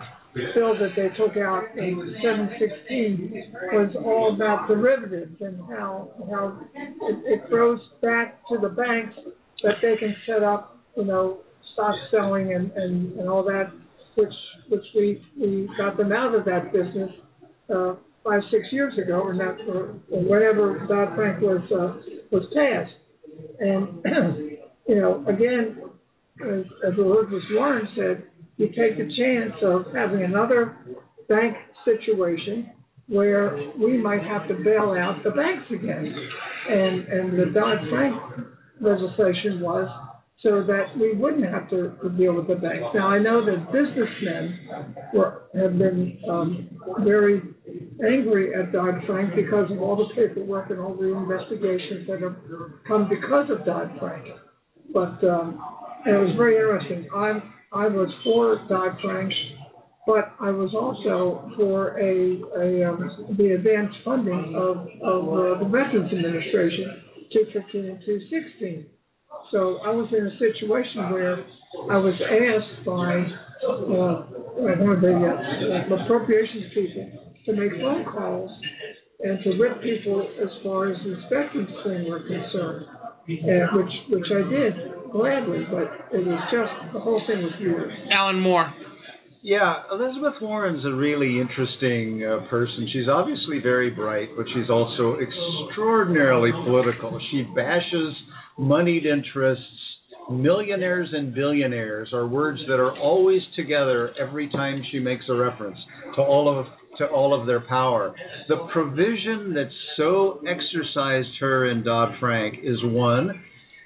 [0.56, 6.60] bill that they took out in seven sixteen was all about derivatives and how, how
[6.74, 9.14] it, it throws back to the banks
[9.62, 11.40] that they can set up, you know,
[11.74, 13.72] stock selling and, and, and all that,
[14.16, 14.34] which,
[14.70, 17.12] which we, we got them out of that business,
[17.74, 17.94] uh,
[18.24, 22.02] five, six years ago, or not, or or whenever Dodd-Frank was, uh,
[22.32, 22.94] was passed.
[23.60, 24.04] And,
[24.88, 25.78] you know, again,
[26.42, 28.24] as, as Elizabeth Warren said,
[28.58, 30.78] you take the chance of having another
[31.28, 31.56] bank
[31.86, 32.72] situation
[33.08, 36.16] where we might have to bail out the banks again.
[36.70, 38.48] And, and the Dodd-Frank
[38.80, 39.90] legislation was
[40.44, 42.86] so that we wouldn't have to, to deal with the banks.
[42.94, 44.60] Now, I know that businessmen
[45.14, 47.42] were, have been, um, very
[48.06, 52.36] angry at Dodd-Frank because of all the paperwork and all the investigations that have
[52.86, 54.26] come because of Dodd-Frank.
[54.94, 55.64] But, um,
[56.06, 57.08] and it was very interesting.
[57.16, 59.32] I'm, I was for Dodd-Frank,
[60.06, 65.70] but I was also for a, a, um, the advanced funding of, of uh, the
[65.72, 67.02] Veterans Administration,
[67.32, 68.86] two fifteen and two sixteen.
[69.52, 71.46] So I was in a situation where
[71.92, 73.22] I was asked by,
[73.64, 74.26] uh,
[74.58, 77.06] one of the uh, appropriations people
[77.46, 78.52] to make phone calls
[79.24, 82.86] and to rip people as far as the spectrum thing were concerned,
[83.28, 84.74] and which, which I did
[85.12, 87.92] gladly, but it was just, the whole thing was weird.
[88.12, 88.74] Alan Moore.
[89.44, 92.88] Yeah, Elizabeth Warren's a really interesting uh, person.
[92.92, 97.20] She's obviously very bright, but she's also extraordinarily political.
[97.32, 98.16] She bashes
[98.58, 99.64] moneyed interests.
[100.32, 105.78] Millionaires and billionaires are words that are always together every time she makes a reference
[106.16, 106.66] to all of
[106.98, 108.16] to all of their power.
[108.48, 113.44] The provision that so exercised her in Dodd Frank is one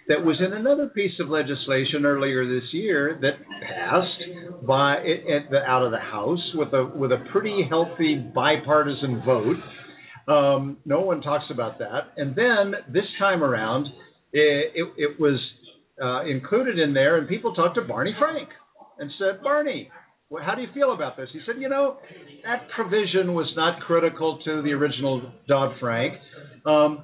[0.08, 5.58] that was in another piece of legislation earlier this year that passed by it, the,
[5.58, 9.58] out of the House with a with a pretty healthy bipartisan vote.
[10.28, 12.12] Um, no one talks about that.
[12.18, 13.88] And then this time around,
[14.34, 15.40] it, it, it was
[16.02, 18.50] uh, included in there, and people talked to Barney Frank
[19.00, 19.90] and said, Barney,
[20.30, 21.30] well, how do you feel about this?
[21.32, 21.98] He said, you know,
[22.44, 26.16] that provision was not critical to the original Dodd Frank.
[26.66, 27.04] Um,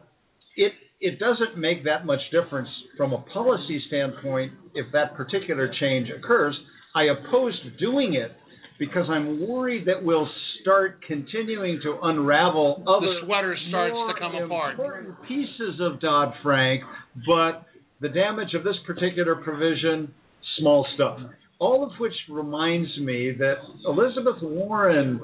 [0.58, 6.10] it it doesn't make that much difference from a policy standpoint if that particular change
[6.10, 6.56] occurs.
[6.96, 8.32] I opposed doing it
[8.80, 10.30] because I'm worried that we'll
[10.62, 14.74] start continuing to unravel other The sweater starts to come apart.
[14.74, 16.84] important pieces of Dodd Frank,
[17.28, 17.66] but
[18.02, 20.14] the damage of this particular provision,
[20.60, 21.20] small stuff.
[21.60, 25.22] All of which reminds me that Elizabeth Warren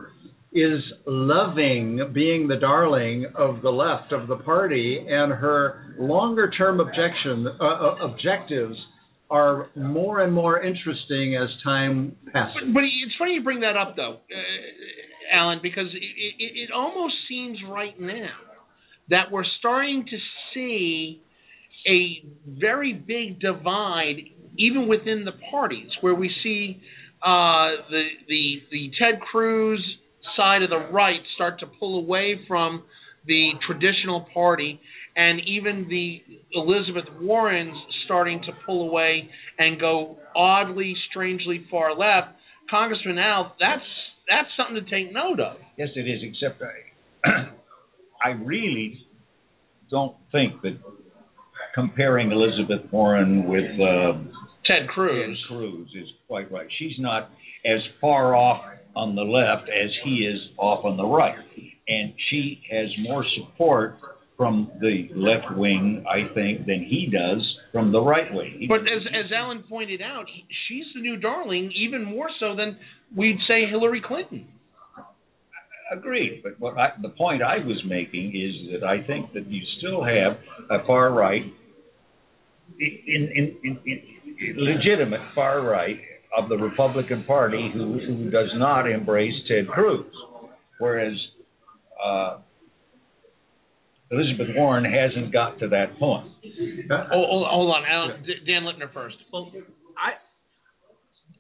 [0.53, 6.79] is loving being the darling of the left of the party, and her longer term
[6.79, 8.75] objection uh, uh, objectives
[9.29, 12.55] are more and more interesting as time passes.
[12.65, 16.69] But, but it's funny you bring that up, though, uh, Alan, because it, it, it
[16.73, 18.29] almost seems right now
[19.09, 20.17] that we're starting to
[20.53, 21.21] see
[21.87, 24.17] a very big divide,
[24.57, 26.81] even within the parties, where we see
[27.23, 29.83] uh, the the the Ted Cruz
[30.35, 32.83] side of the right start to pull away from
[33.25, 34.79] the traditional party,
[35.15, 36.21] and even the
[36.53, 37.75] Elizabeth Warrens
[38.05, 42.35] starting to pull away and go oddly, strangely far left.
[42.69, 43.83] Congressman Al, that's
[44.29, 45.57] that's something to take note of.
[45.77, 46.21] Yes, it is.
[46.23, 47.29] Except I,
[48.23, 49.05] I really
[49.89, 50.77] don't think that
[51.75, 54.13] comparing Elizabeth Warren with uh,
[54.65, 55.37] Ted Cruz.
[55.49, 56.67] Ted Cruz is quite right.
[56.77, 57.29] She's not
[57.65, 58.63] as far off
[58.95, 61.37] on the left as he is off on the right,
[61.87, 63.97] and she has more support
[64.37, 68.67] from the left wing, I think, than he does from the right wing.
[68.69, 72.77] But as as Alan pointed out, he, she's the new darling, even more so than
[73.15, 74.47] we'd say Hillary Clinton.
[75.91, 79.61] Agreed, but what I, the point I was making is that I think that you
[79.79, 80.37] still have
[80.69, 81.41] a far right,
[82.79, 85.99] in, in, in, in legitimate far right
[86.37, 90.05] of the Republican Party who who does not embrace Ted Cruz,
[90.79, 91.13] whereas
[92.03, 92.37] uh,
[94.11, 96.31] Elizabeth Warren hasn't got to that point.
[96.91, 99.17] Oh, hold, hold on, Alan, Dan Lipner first.
[99.31, 99.51] Well,
[99.97, 100.13] I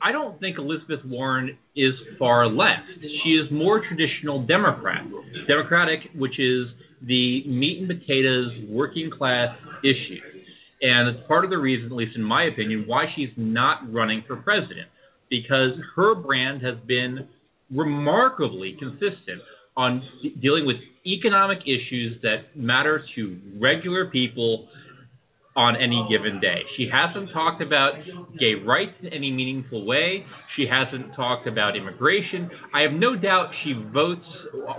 [0.01, 2.87] I don't think Elizabeth Warren is far left.
[3.23, 5.03] She is more traditional Democrat,
[5.47, 6.67] Democratic, which is
[7.01, 10.19] the meat and potatoes working class issue,
[10.81, 14.23] and it's part of the reason, at least in my opinion, why she's not running
[14.27, 14.87] for president,
[15.29, 17.27] because her brand has been
[17.71, 19.41] remarkably consistent
[19.77, 20.01] on
[20.41, 24.67] dealing with economic issues that matter to regular people
[25.55, 26.61] on any given day.
[26.77, 27.93] She hasn't talked about
[28.39, 30.25] gay rights in any meaningful way.
[30.55, 32.49] She hasn't talked about immigration.
[32.73, 34.25] I have no doubt she votes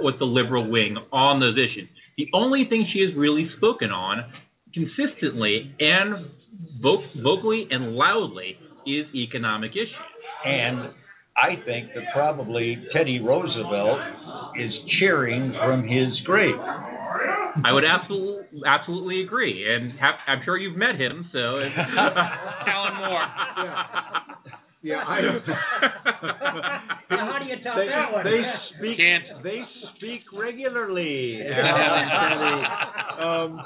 [0.01, 1.89] with the liberal wing on those issues.
[2.17, 4.25] The only thing she has really spoken on
[4.75, 6.31] consistently and
[6.81, 8.57] vo- vocally and loudly
[8.87, 9.95] is economic issues.
[10.45, 10.91] And
[11.37, 14.01] I think that probably Teddy Roosevelt
[14.59, 16.57] is cheering from his grave.
[16.59, 21.29] I would absolutely absolutely agree, and have, I'm sure you've met him.
[21.33, 23.27] So, it's, Alan Moore.
[24.83, 25.21] Yeah, I.
[25.23, 25.43] don't.
[27.09, 28.25] How do you top they, that one?
[28.25, 28.41] they
[28.79, 28.97] speak.
[28.97, 29.43] Can't.
[29.43, 29.61] They
[29.97, 31.41] speak regularly.
[31.43, 32.65] Alan,
[33.21, 33.61] um,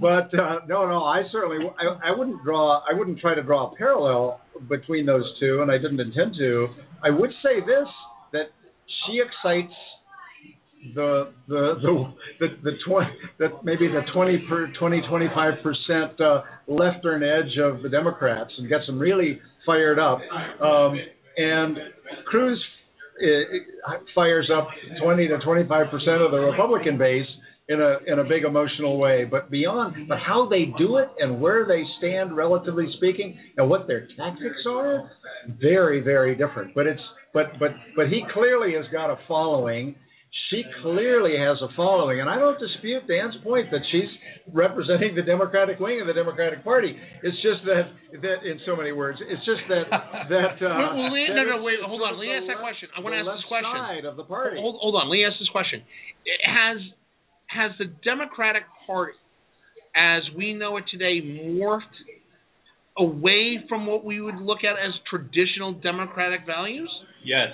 [0.00, 3.72] but uh, no, no, I certainly, I, I wouldn't draw, I wouldn't try to draw
[3.72, 6.68] a parallel between those two, and I didn't intend to.
[7.02, 7.86] I would say this
[8.32, 8.50] that
[9.06, 9.72] she excites
[10.94, 16.20] the the the the, the twenty that maybe the twenty per twenty twenty five percent
[16.20, 20.18] uh, leftern edge of the Democrats and gets them really fired up.
[20.60, 20.98] Um,
[21.36, 21.76] and
[22.26, 22.62] Cruz
[23.22, 24.68] uh, fires up
[25.02, 27.26] twenty to twenty five percent of the Republican base
[27.68, 29.24] in a in a big emotional way.
[29.24, 33.86] But beyond, but how they do it and where they stand, relatively speaking, and what
[33.86, 35.10] their tactics are,
[35.60, 36.74] very very different.
[36.74, 37.00] But it's
[37.32, 39.94] but but but he clearly has got a following
[40.50, 44.08] she clearly has a following, and I don't dispute Dan's point that she's
[44.52, 46.96] representing the Democratic wing of the Democratic Party.
[47.22, 47.92] It's just that
[48.22, 50.56] that in so many words, it's just that that.
[50.56, 52.16] Uh, Well, well, Lee- that no, no, wait, hold on.
[52.16, 52.88] Let me ask that question.
[52.96, 53.76] I wanna ask this question.
[53.76, 54.56] Side of the party.
[54.56, 55.08] Hold, hold on.
[55.08, 55.82] Let me ask this question.
[56.44, 56.80] Has
[57.48, 59.14] has the Democratic Party,
[59.96, 61.82] as we know it today, morphed
[62.96, 66.90] away from what we would look at as traditional Democratic values?
[67.24, 67.48] Yes.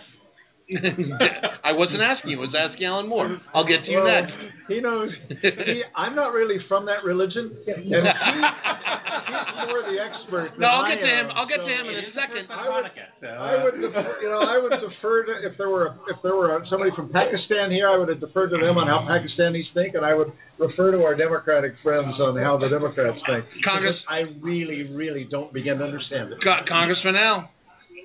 [1.64, 2.38] I wasn't asking you.
[2.40, 3.36] I was asking Alan Moore.
[3.52, 4.32] I'll get to you Well, next.
[4.68, 5.12] He knows.
[5.28, 10.56] He, I'm not really from that religion, and he, he's more the expert.
[10.56, 11.26] No, I'll I get to him.
[11.28, 12.48] am, I'll get so- to him in a second.
[12.48, 13.92] I would, I would, uh.
[13.92, 16.64] defer, you know, I would defer to if there were a, if there were a,
[16.72, 20.04] somebody from Pakistan here, I would have deferred to them on how Pakistanis think, and
[20.04, 23.44] I would refer to our Democratic friends on how the Democrats think.
[23.64, 26.38] Congress- I really, really don't begin to understand it.
[26.42, 27.50] Co- Congressman Al.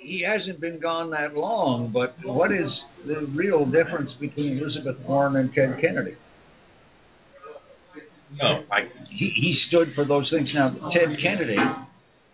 [0.01, 2.69] He hasn't been gone that long, but what is
[3.05, 6.15] the real difference between Elizabeth Warren and Ted Kennedy?
[8.41, 10.49] No, I he, he stood for those things.
[10.53, 11.57] Now, Ted Kennedy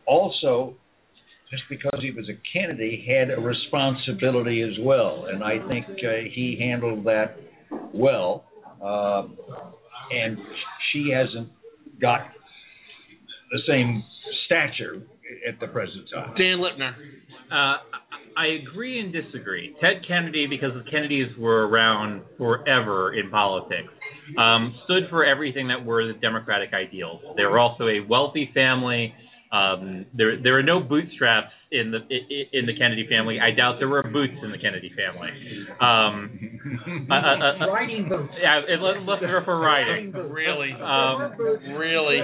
[0.05, 0.75] also,
[1.49, 6.27] just because he was a Kennedy, had a responsibility as well, and I think uh,
[6.33, 7.37] he handled that
[7.93, 8.45] well.
[8.83, 9.27] Uh,
[10.11, 10.37] and
[10.91, 11.49] she hasn't
[11.99, 12.21] got
[13.51, 14.03] the same
[14.45, 15.01] stature
[15.47, 16.35] at the present time.
[16.37, 16.93] Dan Lipner.
[17.51, 17.77] Uh,
[18.37, 19.75] I agree and disagree.
[19.81, 23.87] Ted Kennedy, because the Kennedys were around forever in politics,
[24.37, 27.21] um, stood for everything that were the Democratic ideals.
[27.37, 29.13] They were also a wealthy family.
[29.51, 31.99] Um, there, there are no bootstraps in the
[32.51, 33.39] in the Kennedy family.
[33.39, 35.29] I doubt there were boots in the Kennedy family.
[35.79, 38.33] Um, uh, uh, uh, Riding boots.
[38.41, 40.11] yeah, it- let, let's for riding.
[40.11, 40.73] Really?
[40.73, 41.31] Um,
[41.77, 42.19] really?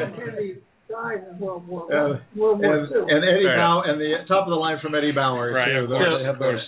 [0.92, 3.06] Kennedy died in World War Uh, One, World War and, Two.
[3.10, 5.84] and Eddie Fair Bow and the top of the line from Eddie Bauer Right, too.
[5.84, 6.20] of Those, course.
[6.20, 6.62] they have those.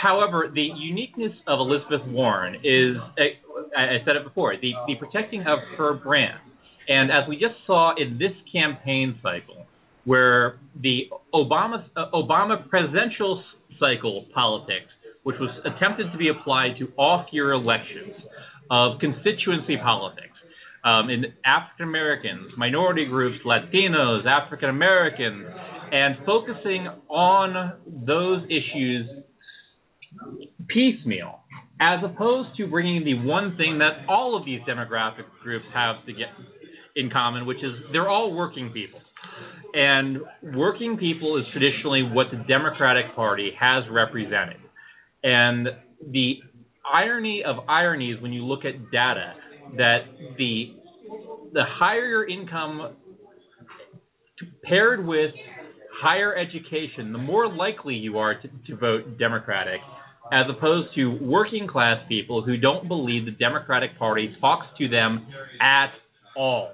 [0.00, 3.36] However, the uniqueness of Elizabeth Warren is, I
[3.76, 6.38] I said it before, the, the protecting of her brand.
[6.88, 9.66] And as we just saw in this campaign cycle,
[10.04, 13.42] where the Obama uh, Obama presidential
[13.80, 14.86] cycle politics,
[15.24, 18.14] which was attempted to be applied to off-year elections
[18.70, 20.35] of constituency politics,
[20.86, 25.44] um, in African Americans, minority groups, Latinos, African Americans,
[25.90, 27.72] and focusing on
[28.06, 29.08] those issues
[30.68, 31.40] piecemeal,
[31.80, 36.12] as opposed to bringing the one thing that all of these demographic groups have to
[36.12, 36.28] get
[36.94, 39.00] in common, which is they're all working people.
[39.74, 40.18] And
[40.56, 44.56] working people is traditionally what the Democratic Party has represented.
[45.22, 45.66] And
[46.12, 46.34] the
[46.90, 49.34] irony of ironies when you look at data
[49.76, 49.98] that
[50.38, 50.74] the
[51.52, 52.96] the higher your income
[54.64, 55.30] paired with
[56.02, 59.80] higher education, the more likely you are to, to vote Democratic,
[60.32, 65.26] as opposed to working class people who don't believe the Democratic Party talks to them
[65.60, 65.90] at
[66.36, 66.72] all.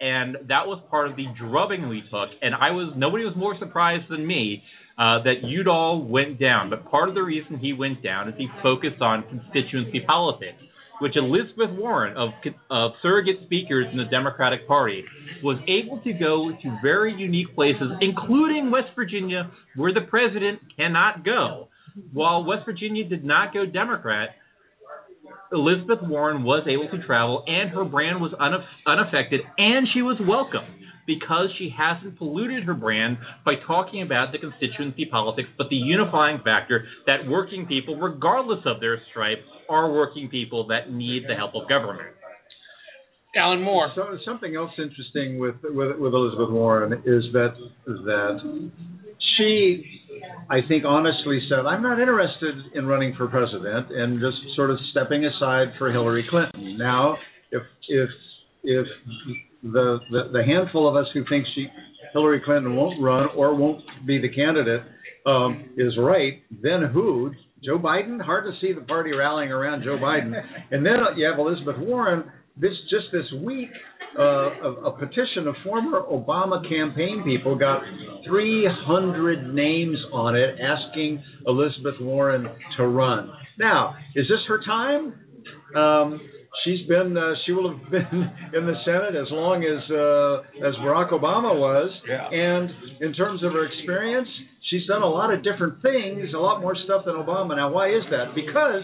[0.00, 2.28] And that was part of the drubbing we took.
[2.40, 4.62] And I was nobody was more surprised than me
[4.98, 6.70] uh, that Udall went down.
[6.70, 10.58] But part of the reason he went down is he focused on constituency politics,
[11.02, 12.30] which Elizabeth Warren of
[12.70, 15.04] of surrogate speakers in the Democratic Party
[15.42, 21.24] was able to go to very unique places, including West Virginia, where the president cannot
[21.24, 21.68] go.
[22.12, 24.30] While West Virginia did not go Democrat,
[25.52, 30.16] Elizabeth Warren was able to travel, and her brand was unaff- unaffected, and she was
[30.26, 30.64] welcome
[31.06, 36.38] because she hasn't polluted her brand by talking about the constituency politics, but the unifying
[36.44, 39.38] factor that working people, regardless of their stripe,
[39.68, 42.14] are working people that need the help of government.
[43.34, 43.90] Alan Moore.
[43.94, 47.54] So something else interesting with, with with Elizabeth Warren is that
[47.86, 48.70] that
[49.36, 49.84] she,
[50.50, 54.78] I think, honestly said, "I'm not interested in running for president," and just sort of
[54.90, 56.76] stepping aside for Hillary Clinton.
[56.76, 57.16] Now,
[57.50, 58.10] if if
[58.64, 58.86] if
[59.62, 61.66] the the, the handful of us who think she
[62.12, 64.82] Hillary Clinton won't run or won't be the candidate
[65.26, 67.32] um, is right, then who?
[67.64, 68.20] Joe Biden?
[68.20, 70.32] Hard to see the party rallying around Joe Biden.
[70.70, 72.24] And then you have Elizabeth Warren.
[72.56, 73.68] This just this week,
[74.18, 77.82] uh, a, a petition of former Obama campaign people got
[78.26, 83.30] 300 names on it asking Elizabeth Warren to run.
[83.58, 85.14] Now, is this her time?
[85.76, 86.20] Um,
[86.64, 90.74] she's been uh, she will have been in the Senate as long as uh, as
[90.84, 92.28] Barack Obama was, Yeah.
[92.30, 92.70] and
[93.00, 94.28] in terms of her experience,
[94.70, 97.56] she's done a lot of different things, a lot more stuff than Obama.
[97.56, 98.34] Now, why is that?
[98.34, 98.82] Because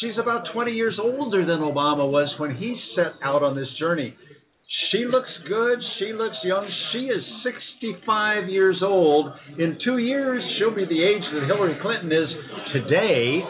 [0.00, 4.14] she's about 20 years older than Obama was when he set out on this journey.
[4.90, 5.78] She looks good.
[5.98, 6.68] She looks young.
[6.92, 9.32] She is 65 years old.
[9.58, 12.28] In two years, she'll be the age that Hillary Clinton is
[12.72, 13.40] today.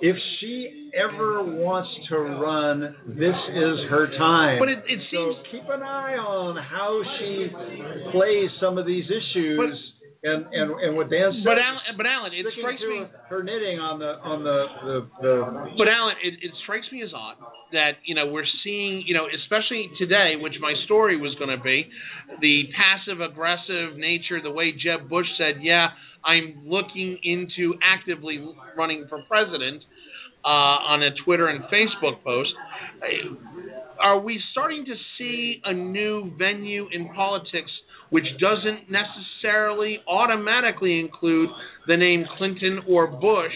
[0.00, 4.58] If she ever wants to run, this is her time.
[4.58, 7.52] But it, it so seems keep an eye on how she
[8.12, 9.76] plays some of these issues.
[10.26, 11.44] and, and and what Dan said.
[11.44, 13.06] But Alan, but Alan, it strikes me.
[13.28, 15.34] her knitting on the on the the, the
[15.76, 17.36] But Alan, it, it strikes me as odd
[17.72, 21.62] that you know we're seeing you know especially today, which my story was going to
[21.62, 21.86] be,
[22.40, 25.94] the passive aggressive nature, the way Jeb Bush said, yeah,
[26.24, 28.42] I'm looking into actively
[28.76, 29.82] running for president
[30.46, 32.50] uh, on a Twitter and Facebook post.
[33.02, 33.34] Uh,
[34.00, 37.70] Are we starting to see a new venue in politics?
[38.10, 41.48] Which doesn't necessarily automatically include
[41.88, 43.52] the name Clinton or Bush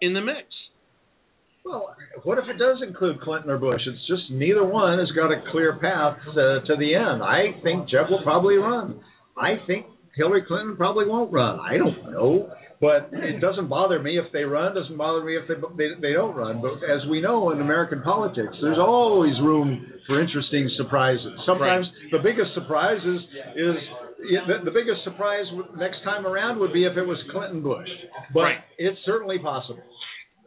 [0.00, 0.46] in the mix.
[1.64, 3.80] Well, what if it does include Clinton or Bush?
[3.86, 7.22] It's just neither one has got a clear path to, to the end.
[7.22, 9.00] I think Jeb will probably run.
[9.36, 11.58] I think Hillary Clinton probably won't run.
[11.60, 12.50] I don't know,
[12.80, 14.76] but it doesn't bother me if they run.
[14.76, 16.60] It doesn't bother me if they they, they don't run.
[16.60, 21.32] But as we know in American politics, there's always room for interesting surprises.
[21.46, 23.20] Sometimes the biggest surprise is
[23.56, 23.76] is
[24.48, 25.44] the, the biggest surprise
[25.78, 27.88] next time around would be if it was Clinton Bush,
[28.34, 28.58] but Right.
[28.78, 29.82] it's certainly possible.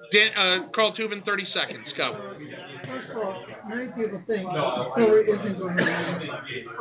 [0.10, 1.86] Dan, uh, Carl Tubin, 30 seconds.
[1.98, 2.18] Go.
[2.90, 4.42] First of all, many people think
[4.98, 6.22] Hillary isn't going to run.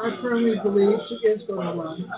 [0.00, 2.08] I firmly believe she is going to run.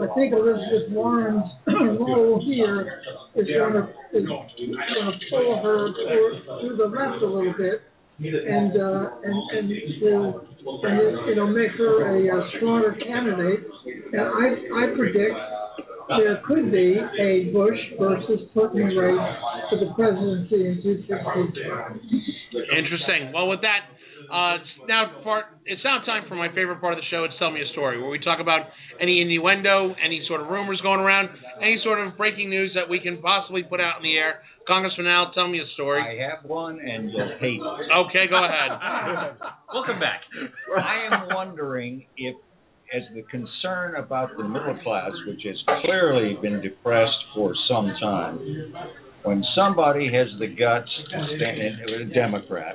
[0.00, 3.00] I think Elizabeth Warren's role here
[3.36, 7.80] is going to is going to pull her to, the left a little bit,
[8.20, 10.40] and uh, and and to
[10.84, 13.60] and you know make her a, uh stronger candidate.
[14.12, 14.44] And I
[14.76, 15.36] I predict
[16.18, 19.36] there could be a Bush versus Clinton race
[19.70, 22.54] for the presidency in 2016.
[22.76, 23.32] Interesting.
[23.32, 23.86] Well, with that,
[24.30, 25.46] uh, it's now part.
[25.64, 27.24] It's now time for my favorite part of the show.
[27.24, 28.66] It's tell me a story, where we talk about
[29.00, 31.30] any innuendo, any sort of rumors going around,
[31.62, 34.42] any sort of breaking news that we can possibly put out in the air.
[34.68, 36.02] Congressman Al, tell me a story.
[36.02, 37.90] I have one and you'll hate it.
[38.06, 38.70] Okay, go ahead.
[39.74, 40.20] Welcome back.
[40.76, 42.36] I am wondering if,
[42.92, 48.38] as the concern about the middle class, which has clearly been depressed for some time,
[49.22, 52.74] when somebody has the guts to stand in, a Democrat,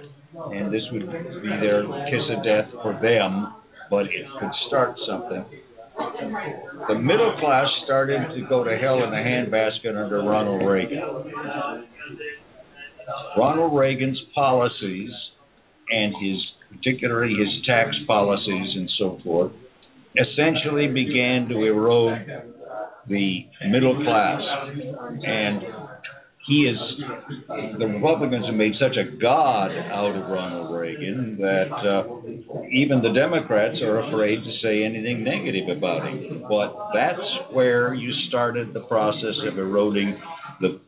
[0.54, 3.56] and this would be their kiss of death for them,
[3.90, 5.44] but it could start something.
[6.88, 11.02] the middle class started to go to hell in a handbasket under Ronald Reagan.
[13.38, 15.12] Ronald Reagan's policies
[15.90, 16.38] and his
[16.72, 19.52] particularly his tax policies and so forth
[20.18, 22.26] essentially began to erode
[23.08, 24.42] the middle class
[25.24, 25.62] and
[26.48, 26.78] he is
[27.80, 32.04] the Republicans have made such a god out of Ronald Reagan that uh,
[32.70, 36.46] even the Democrats are afraid to say anything negative about him.
[36.48, 40.20] But that's where you started the process of eroding
[40.62, 40.80] the,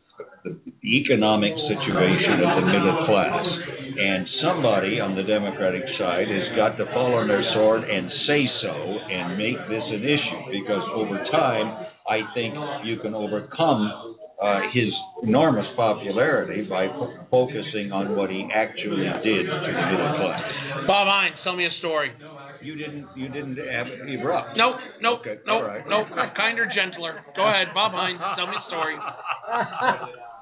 [0.46, 3.77] the economic situation of the middle class.
[3.98, 8.46] And somebody on the Democratic side has got to fall on their sword and say
[8.62, 8.74] so
[9.10, 12.54] and make this an issue because over time, I think
[12.86, 14.94] you can overcome uh, his
[15.26, 20.46] enormous popularity by f- focusing on what he actually did to the middle class.
[20.86, 22.14] Bob Hines, tell me a story.
[22.62, 23.06] You didn't.
[23.18, 24.58] You didn't have erupt.
[24.58, 25.82] Nope, nope, Okay, nope, right.
[25.90, 26.08] nope.
[26.38, 27.22] Kinder, gentler.
[27.36, 28.22] Go ahead, Bob Hines.
[28.38, 28.96] Tell me a story.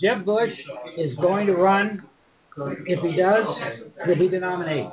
[0.00, 0.50] Jeb Bush
[0.98, 2.02] is going to run.
[2.86, 3.44] If he does,
[4.06, 4.88] he'll be the nominee.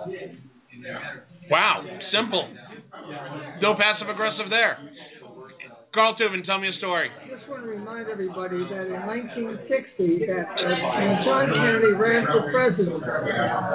[1.49, 2.47] Wow, simple.
[3.61, 4.77] No passive aggressive there.
[5.93, 7.11] Carl Tuvin, tell me a story.
[7.27, 12.47] just want to remind everybody that in 1960, that uh, when John Kennedy ran for
[12.47, 13.03] president,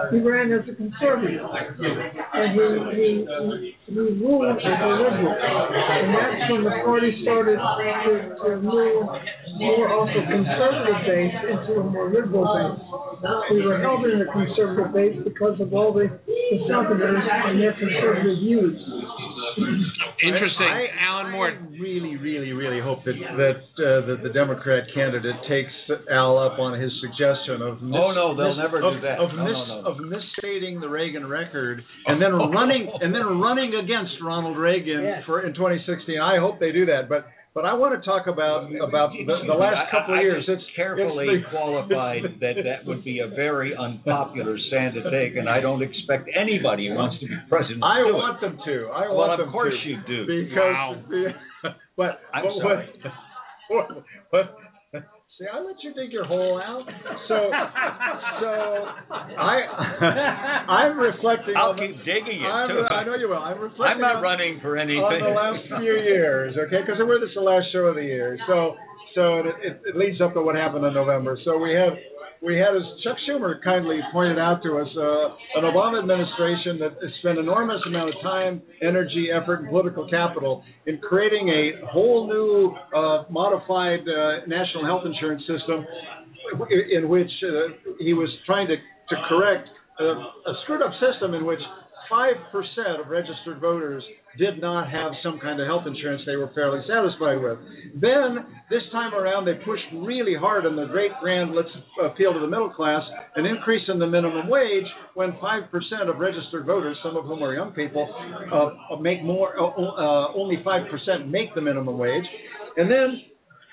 [0.08, 2.64] he ran as a conservative, and he
[2.96, 9.04] he he ruled as a liberal, and that's when the party started to to move
[9.60, 12.80] more off a conservative base into a more liberal base.
[13.52, 17.76] We were held in a conservative base because of all the, the Southerners and their
[17.76, 18.80] conservative views.
[19.56, 20.66] Interesting.
[20.66, 21.50] I- Alan Moore.
[21.50, 25.72] I really, really, really hope that that uh, that the Democrat candidate takes
[26.10, 29.18] Al up on his suggestion of mis- Oh, no, they'll mis- never of, do that.
[29.18, 29.88] of, No, mis- no, no.
[29.88, 35.22] of misstating the Reagan record and then running and then running against Ronald Reagan Yes.
[35.26, 36.18] for in 2016.
[36.20, 37.26] I hope they do that, but.
[37.56, 40.44] But I want to talk about about the, the last couple of I- I years.
[40.44, 45.08] just It's carefully it's the- qualified that that would be a very unpopular stand to
[45.10, 47.80] take, and I don't expect anybody who wants to be president.
[47.82, 48.40] I to want it.
[48.44, 48.76] them to.
[48.92, 49.48] I Well, want them to.
[49.48, 50.20] Well, of course you do.
[50.28, 51.00] Because Wow.
[51.96, 52.86] but I'm but sorry.
[53.72, 53.86] What,
[54.30, 54.46] what,
[55.38, 56.86] see, I let you dig your hole out.
[57.28, 57.36] So
[58.40, 58.50] so
[59.36, 59.56] I
[60.68, 62.84] I'm reflecting I'll on the, keep digging it I'm, too.
[62.88, 63.38] I know you will.
[63.38, 63.86] I'm reflecting.
[63.86, 65.00] I'm not on, running for anything.
[65.00, 66.80] on the last few years, okay?
[66.80, 68.76] Because we're this the last show of the year, so
[69.14, 71.38] so it, it, it leads up to what happened in November.
[71.44, 71.96] So we have
[72.42, 76.92] we had, as Chuck Schumer kindly pointed out to us, uh, an Obama administration that
[77.20, 82.74] spent enormous amount of time, energy, effort, and political capital in creating a whole new
[82.94, 85.86] uh, modified uh, national health insurance system,
[86.92, 88.76] in which uh, he was trying to
[89.08, 89.68] to correct
[90.00, 91.60] a, a screwed up system in which
[92.10, 94.02] five percent of registered voters
[94.38, 97.58] did not have some kind of health insurance they were fairly satisfied with.
[97.94, 101.68] Then this time around, they pushed really hard on the great grand let's
[102.02, 103.02] appeal to the middle class,
[103.36, 107.42] an increase in the minimum wage when five percent of registered voters, some of whom
[107.42, 108.04] are young people,
[108.52, 109.58] uh, make more.
[109.58, 112.24] Uh, uh, only five percent make the minimum wage,
[112.76, 113.22] and then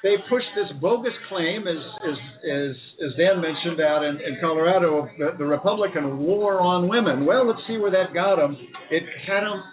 [0.03, 2.75] they pushed this bogus claim, as as as,
[3.07, 7.25] as Dan mentioned out in, in Colorado, the, the Republican war on women.
[7.25, 8.57] Well, let's see where that got them.
[8.91, 9.63] It had them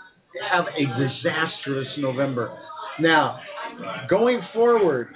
[0.50, 2.56] have a disastrous November.
[3.00, 3.40] Now,
[4.08, 5.08] going forward,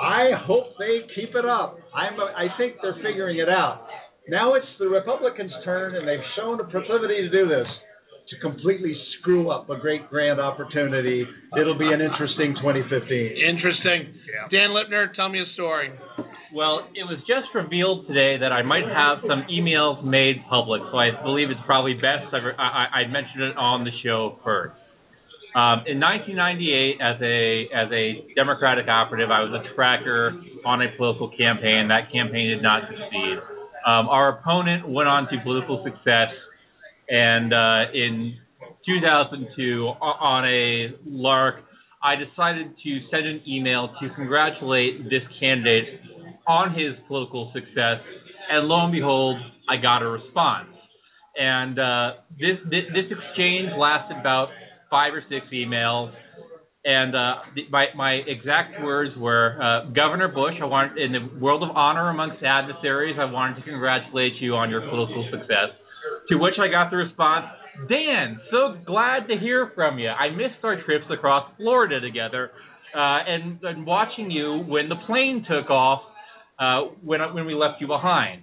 [0.00, 1.78] I hope they keep it up.
[1.94, 3.86] I'm I think they're figuring it out.
[4.28, 7.66] Now it's the Republicans' turn, and they've shown a proclivity to do this.
[8.30, 11.26] To completely screw up a great grand opportunity,
[11.60, 13.36] it'll be an interesting 2015.
[13.36, 14.14] Interesting.
[14.50, 15.92] Dan Lipner, tell me a story.
[16.54, 20.96] Well, it was just revealed today that I might have some emails made public, so
[20.96, 24.78] I believe it's probably best I, I, I mentioned it on the show first.
[25.58, 30.94] Um, in 1998, as a as a Democratic operative, I was a tracker on a
[30.96, 31.90] political campaign.
[31.90, 33.42] That campaign did not succeed.
[33.82, 36.38] Um, our opponent went on to political success,
[37.10, 38.38] and uh, in
[38.86, 41.66] 2002, on a lark,
[41.98, 46.13] I decided to send an email to congratulate this candidate
[46.46, 48.00] on his political success,
[48.50, 50.68] and lo and behold, I got a response.
[51.36, 54.48] And uh, this, this this exchange lasted about
[54.90, 56.12] five or six emails,
[56.84, 57.34] and uh,
[57.70, 62.10] my my exact words were, uh, Governor Bush, I want in the world of honor
[62.10, 65.74] amongst adversaries, I wanted to congratulate you on your political success.
[66.28, 67.46] To which I got the response,
[67.88, 70.08] Dan, so glad to hear from you.
[70.08, 72.50] I missed our trips across Florida together,
[72.94, 76.02] uh, and, and watching you when the plane took off
[76.58, 78.42] uh, when when we left you behind.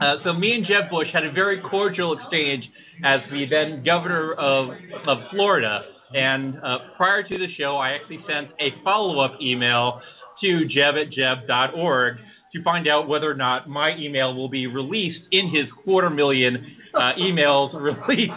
[0.00, 2.64] Uh, so me and Jeb Bush had a very cordial exchange
[3.04, 4.70] as the then governor of
[5.08, 5.80] of Florida.
[6.12, 10.00] And uh, prior to the show, I actually sent a follow up email
[10.40, 12.16] to jeb at jeb.org
[12.54, 16.56] to find out whether or not my email will be released in his quarter million
[16.94, 17.74] uh, emails
[18.08, 18.30] release.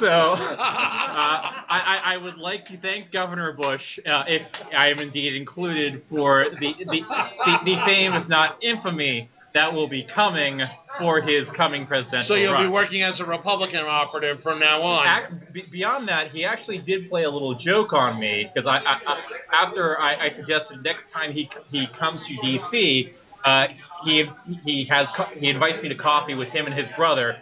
[0.00, 1.38] So uh,
[1.68, 4.42] I, I would like to thank Governor Bush, uh, if
[4.76, 9.88] I am indeed included, for the the, the, the fame, if not infamy, that will
[9.88, 10.60] be coming
[10.98, 12.66] for his coming presidential So you'll run.
[12.68, 15.04] be working as a Republican operative from now on.
[15.08, 18.80] Ac- be- beyond that, he actually did play a little joke on me because I,
[18.80, 23.12] I, I after I, I suggested next time he he comes to D.C.,
[23.44, 23.64] uh,
[24.04, 24.24] he
[24.64, 25.06] he has
[25.38, 27.36] he invites me to coffee with him and his brother.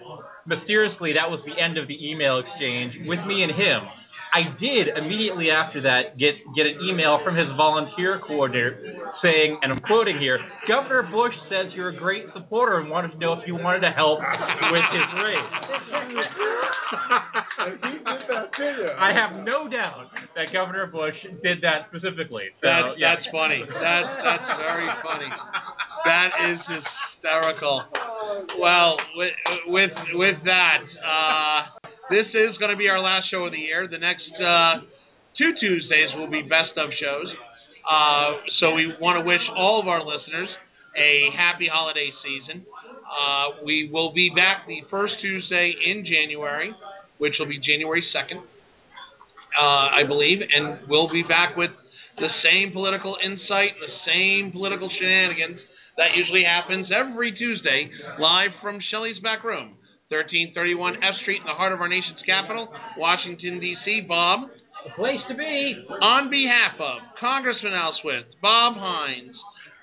[0.50, 3.86] Mysteriously, that was the end of the email exchange with me and him.
[4.30, 8.78] I did immediately after that get get an email from his volunteer coordinator
[9.22, 10.38] saying, and I'm quoting here,
[10.70, 13.90] Governor Bush says you're a great supporter and wanted to know if you wanted to
[13.90, 15.50] help with his race.
[17.82, 18.90] he did that to you.
[18.94, 22.54] I have no doubt that Governor Bush did that specifically.
[22.62, 23.18] So, That's yeah.
[23.18, 23.66] that's funny.
[23.66, 25.26] That that's very funny.
[26.04, 27.84] That is hysterical.
[28.58, 29.34] Well, with
[29.66, 33.88] with with that, uh, this is going to be our last show of the year.
[33.88, 34.86] The next uh,
[35.36, 37.28] two Tuesdays will be best of shows.
[37.84, 40.48] Uh, so we want to wish all of our listeners
[40.96, 42.64] a happy holiday season.
[43.06, 46.72] Uh, we will be back the first Tuesday in January,
[47.18, 48.42] which will be January second
[49.58, 51.70] uh, I believe, and we'll be back with
[52.18, 55.58] the same political insight, the same political shenanigans
[55.96, 59.76] that usually happens every Tuesday, live from Shelley's back room,
[60.08, 62.68] 1331 F Street in the heart of our nation's capital,
[62.98, 64.02] Washington D.C.
[64.08, 64.48] Bob,
[64.84, 65.74] The place to be.
[66.02, 69.34] on behalf of Congressman Al Swift, Bob Hines,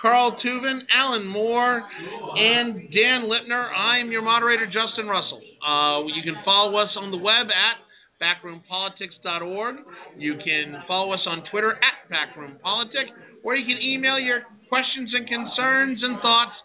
[0.02, 5.42] Carl Tuvin, Alan Moore, and Dan Lipner, I am your moderator, Justin Russell.
[5.66, 7.82] Uh, you can follow us on the web at
[8.22, 9.76] backroompolitics.org.
[10.18, 13.10] You can follow us on Twitter at backroompolitics,
[13.44, 16.56] or you can email your questions and concerns and thoughts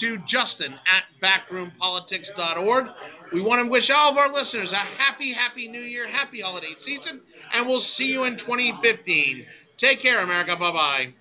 [0.00, 2.84] to Justin at backroompolitics.org.
[3.32, 6.72] We want to wish all of our listeners a happy, happy New Year, happy holiday
[6.84, 7.20] season,
[7.52, 9.44] and we'll see you in 2015.
[9.80, 10.56] Take care, America.
[10.58, 11.19] Bye bye.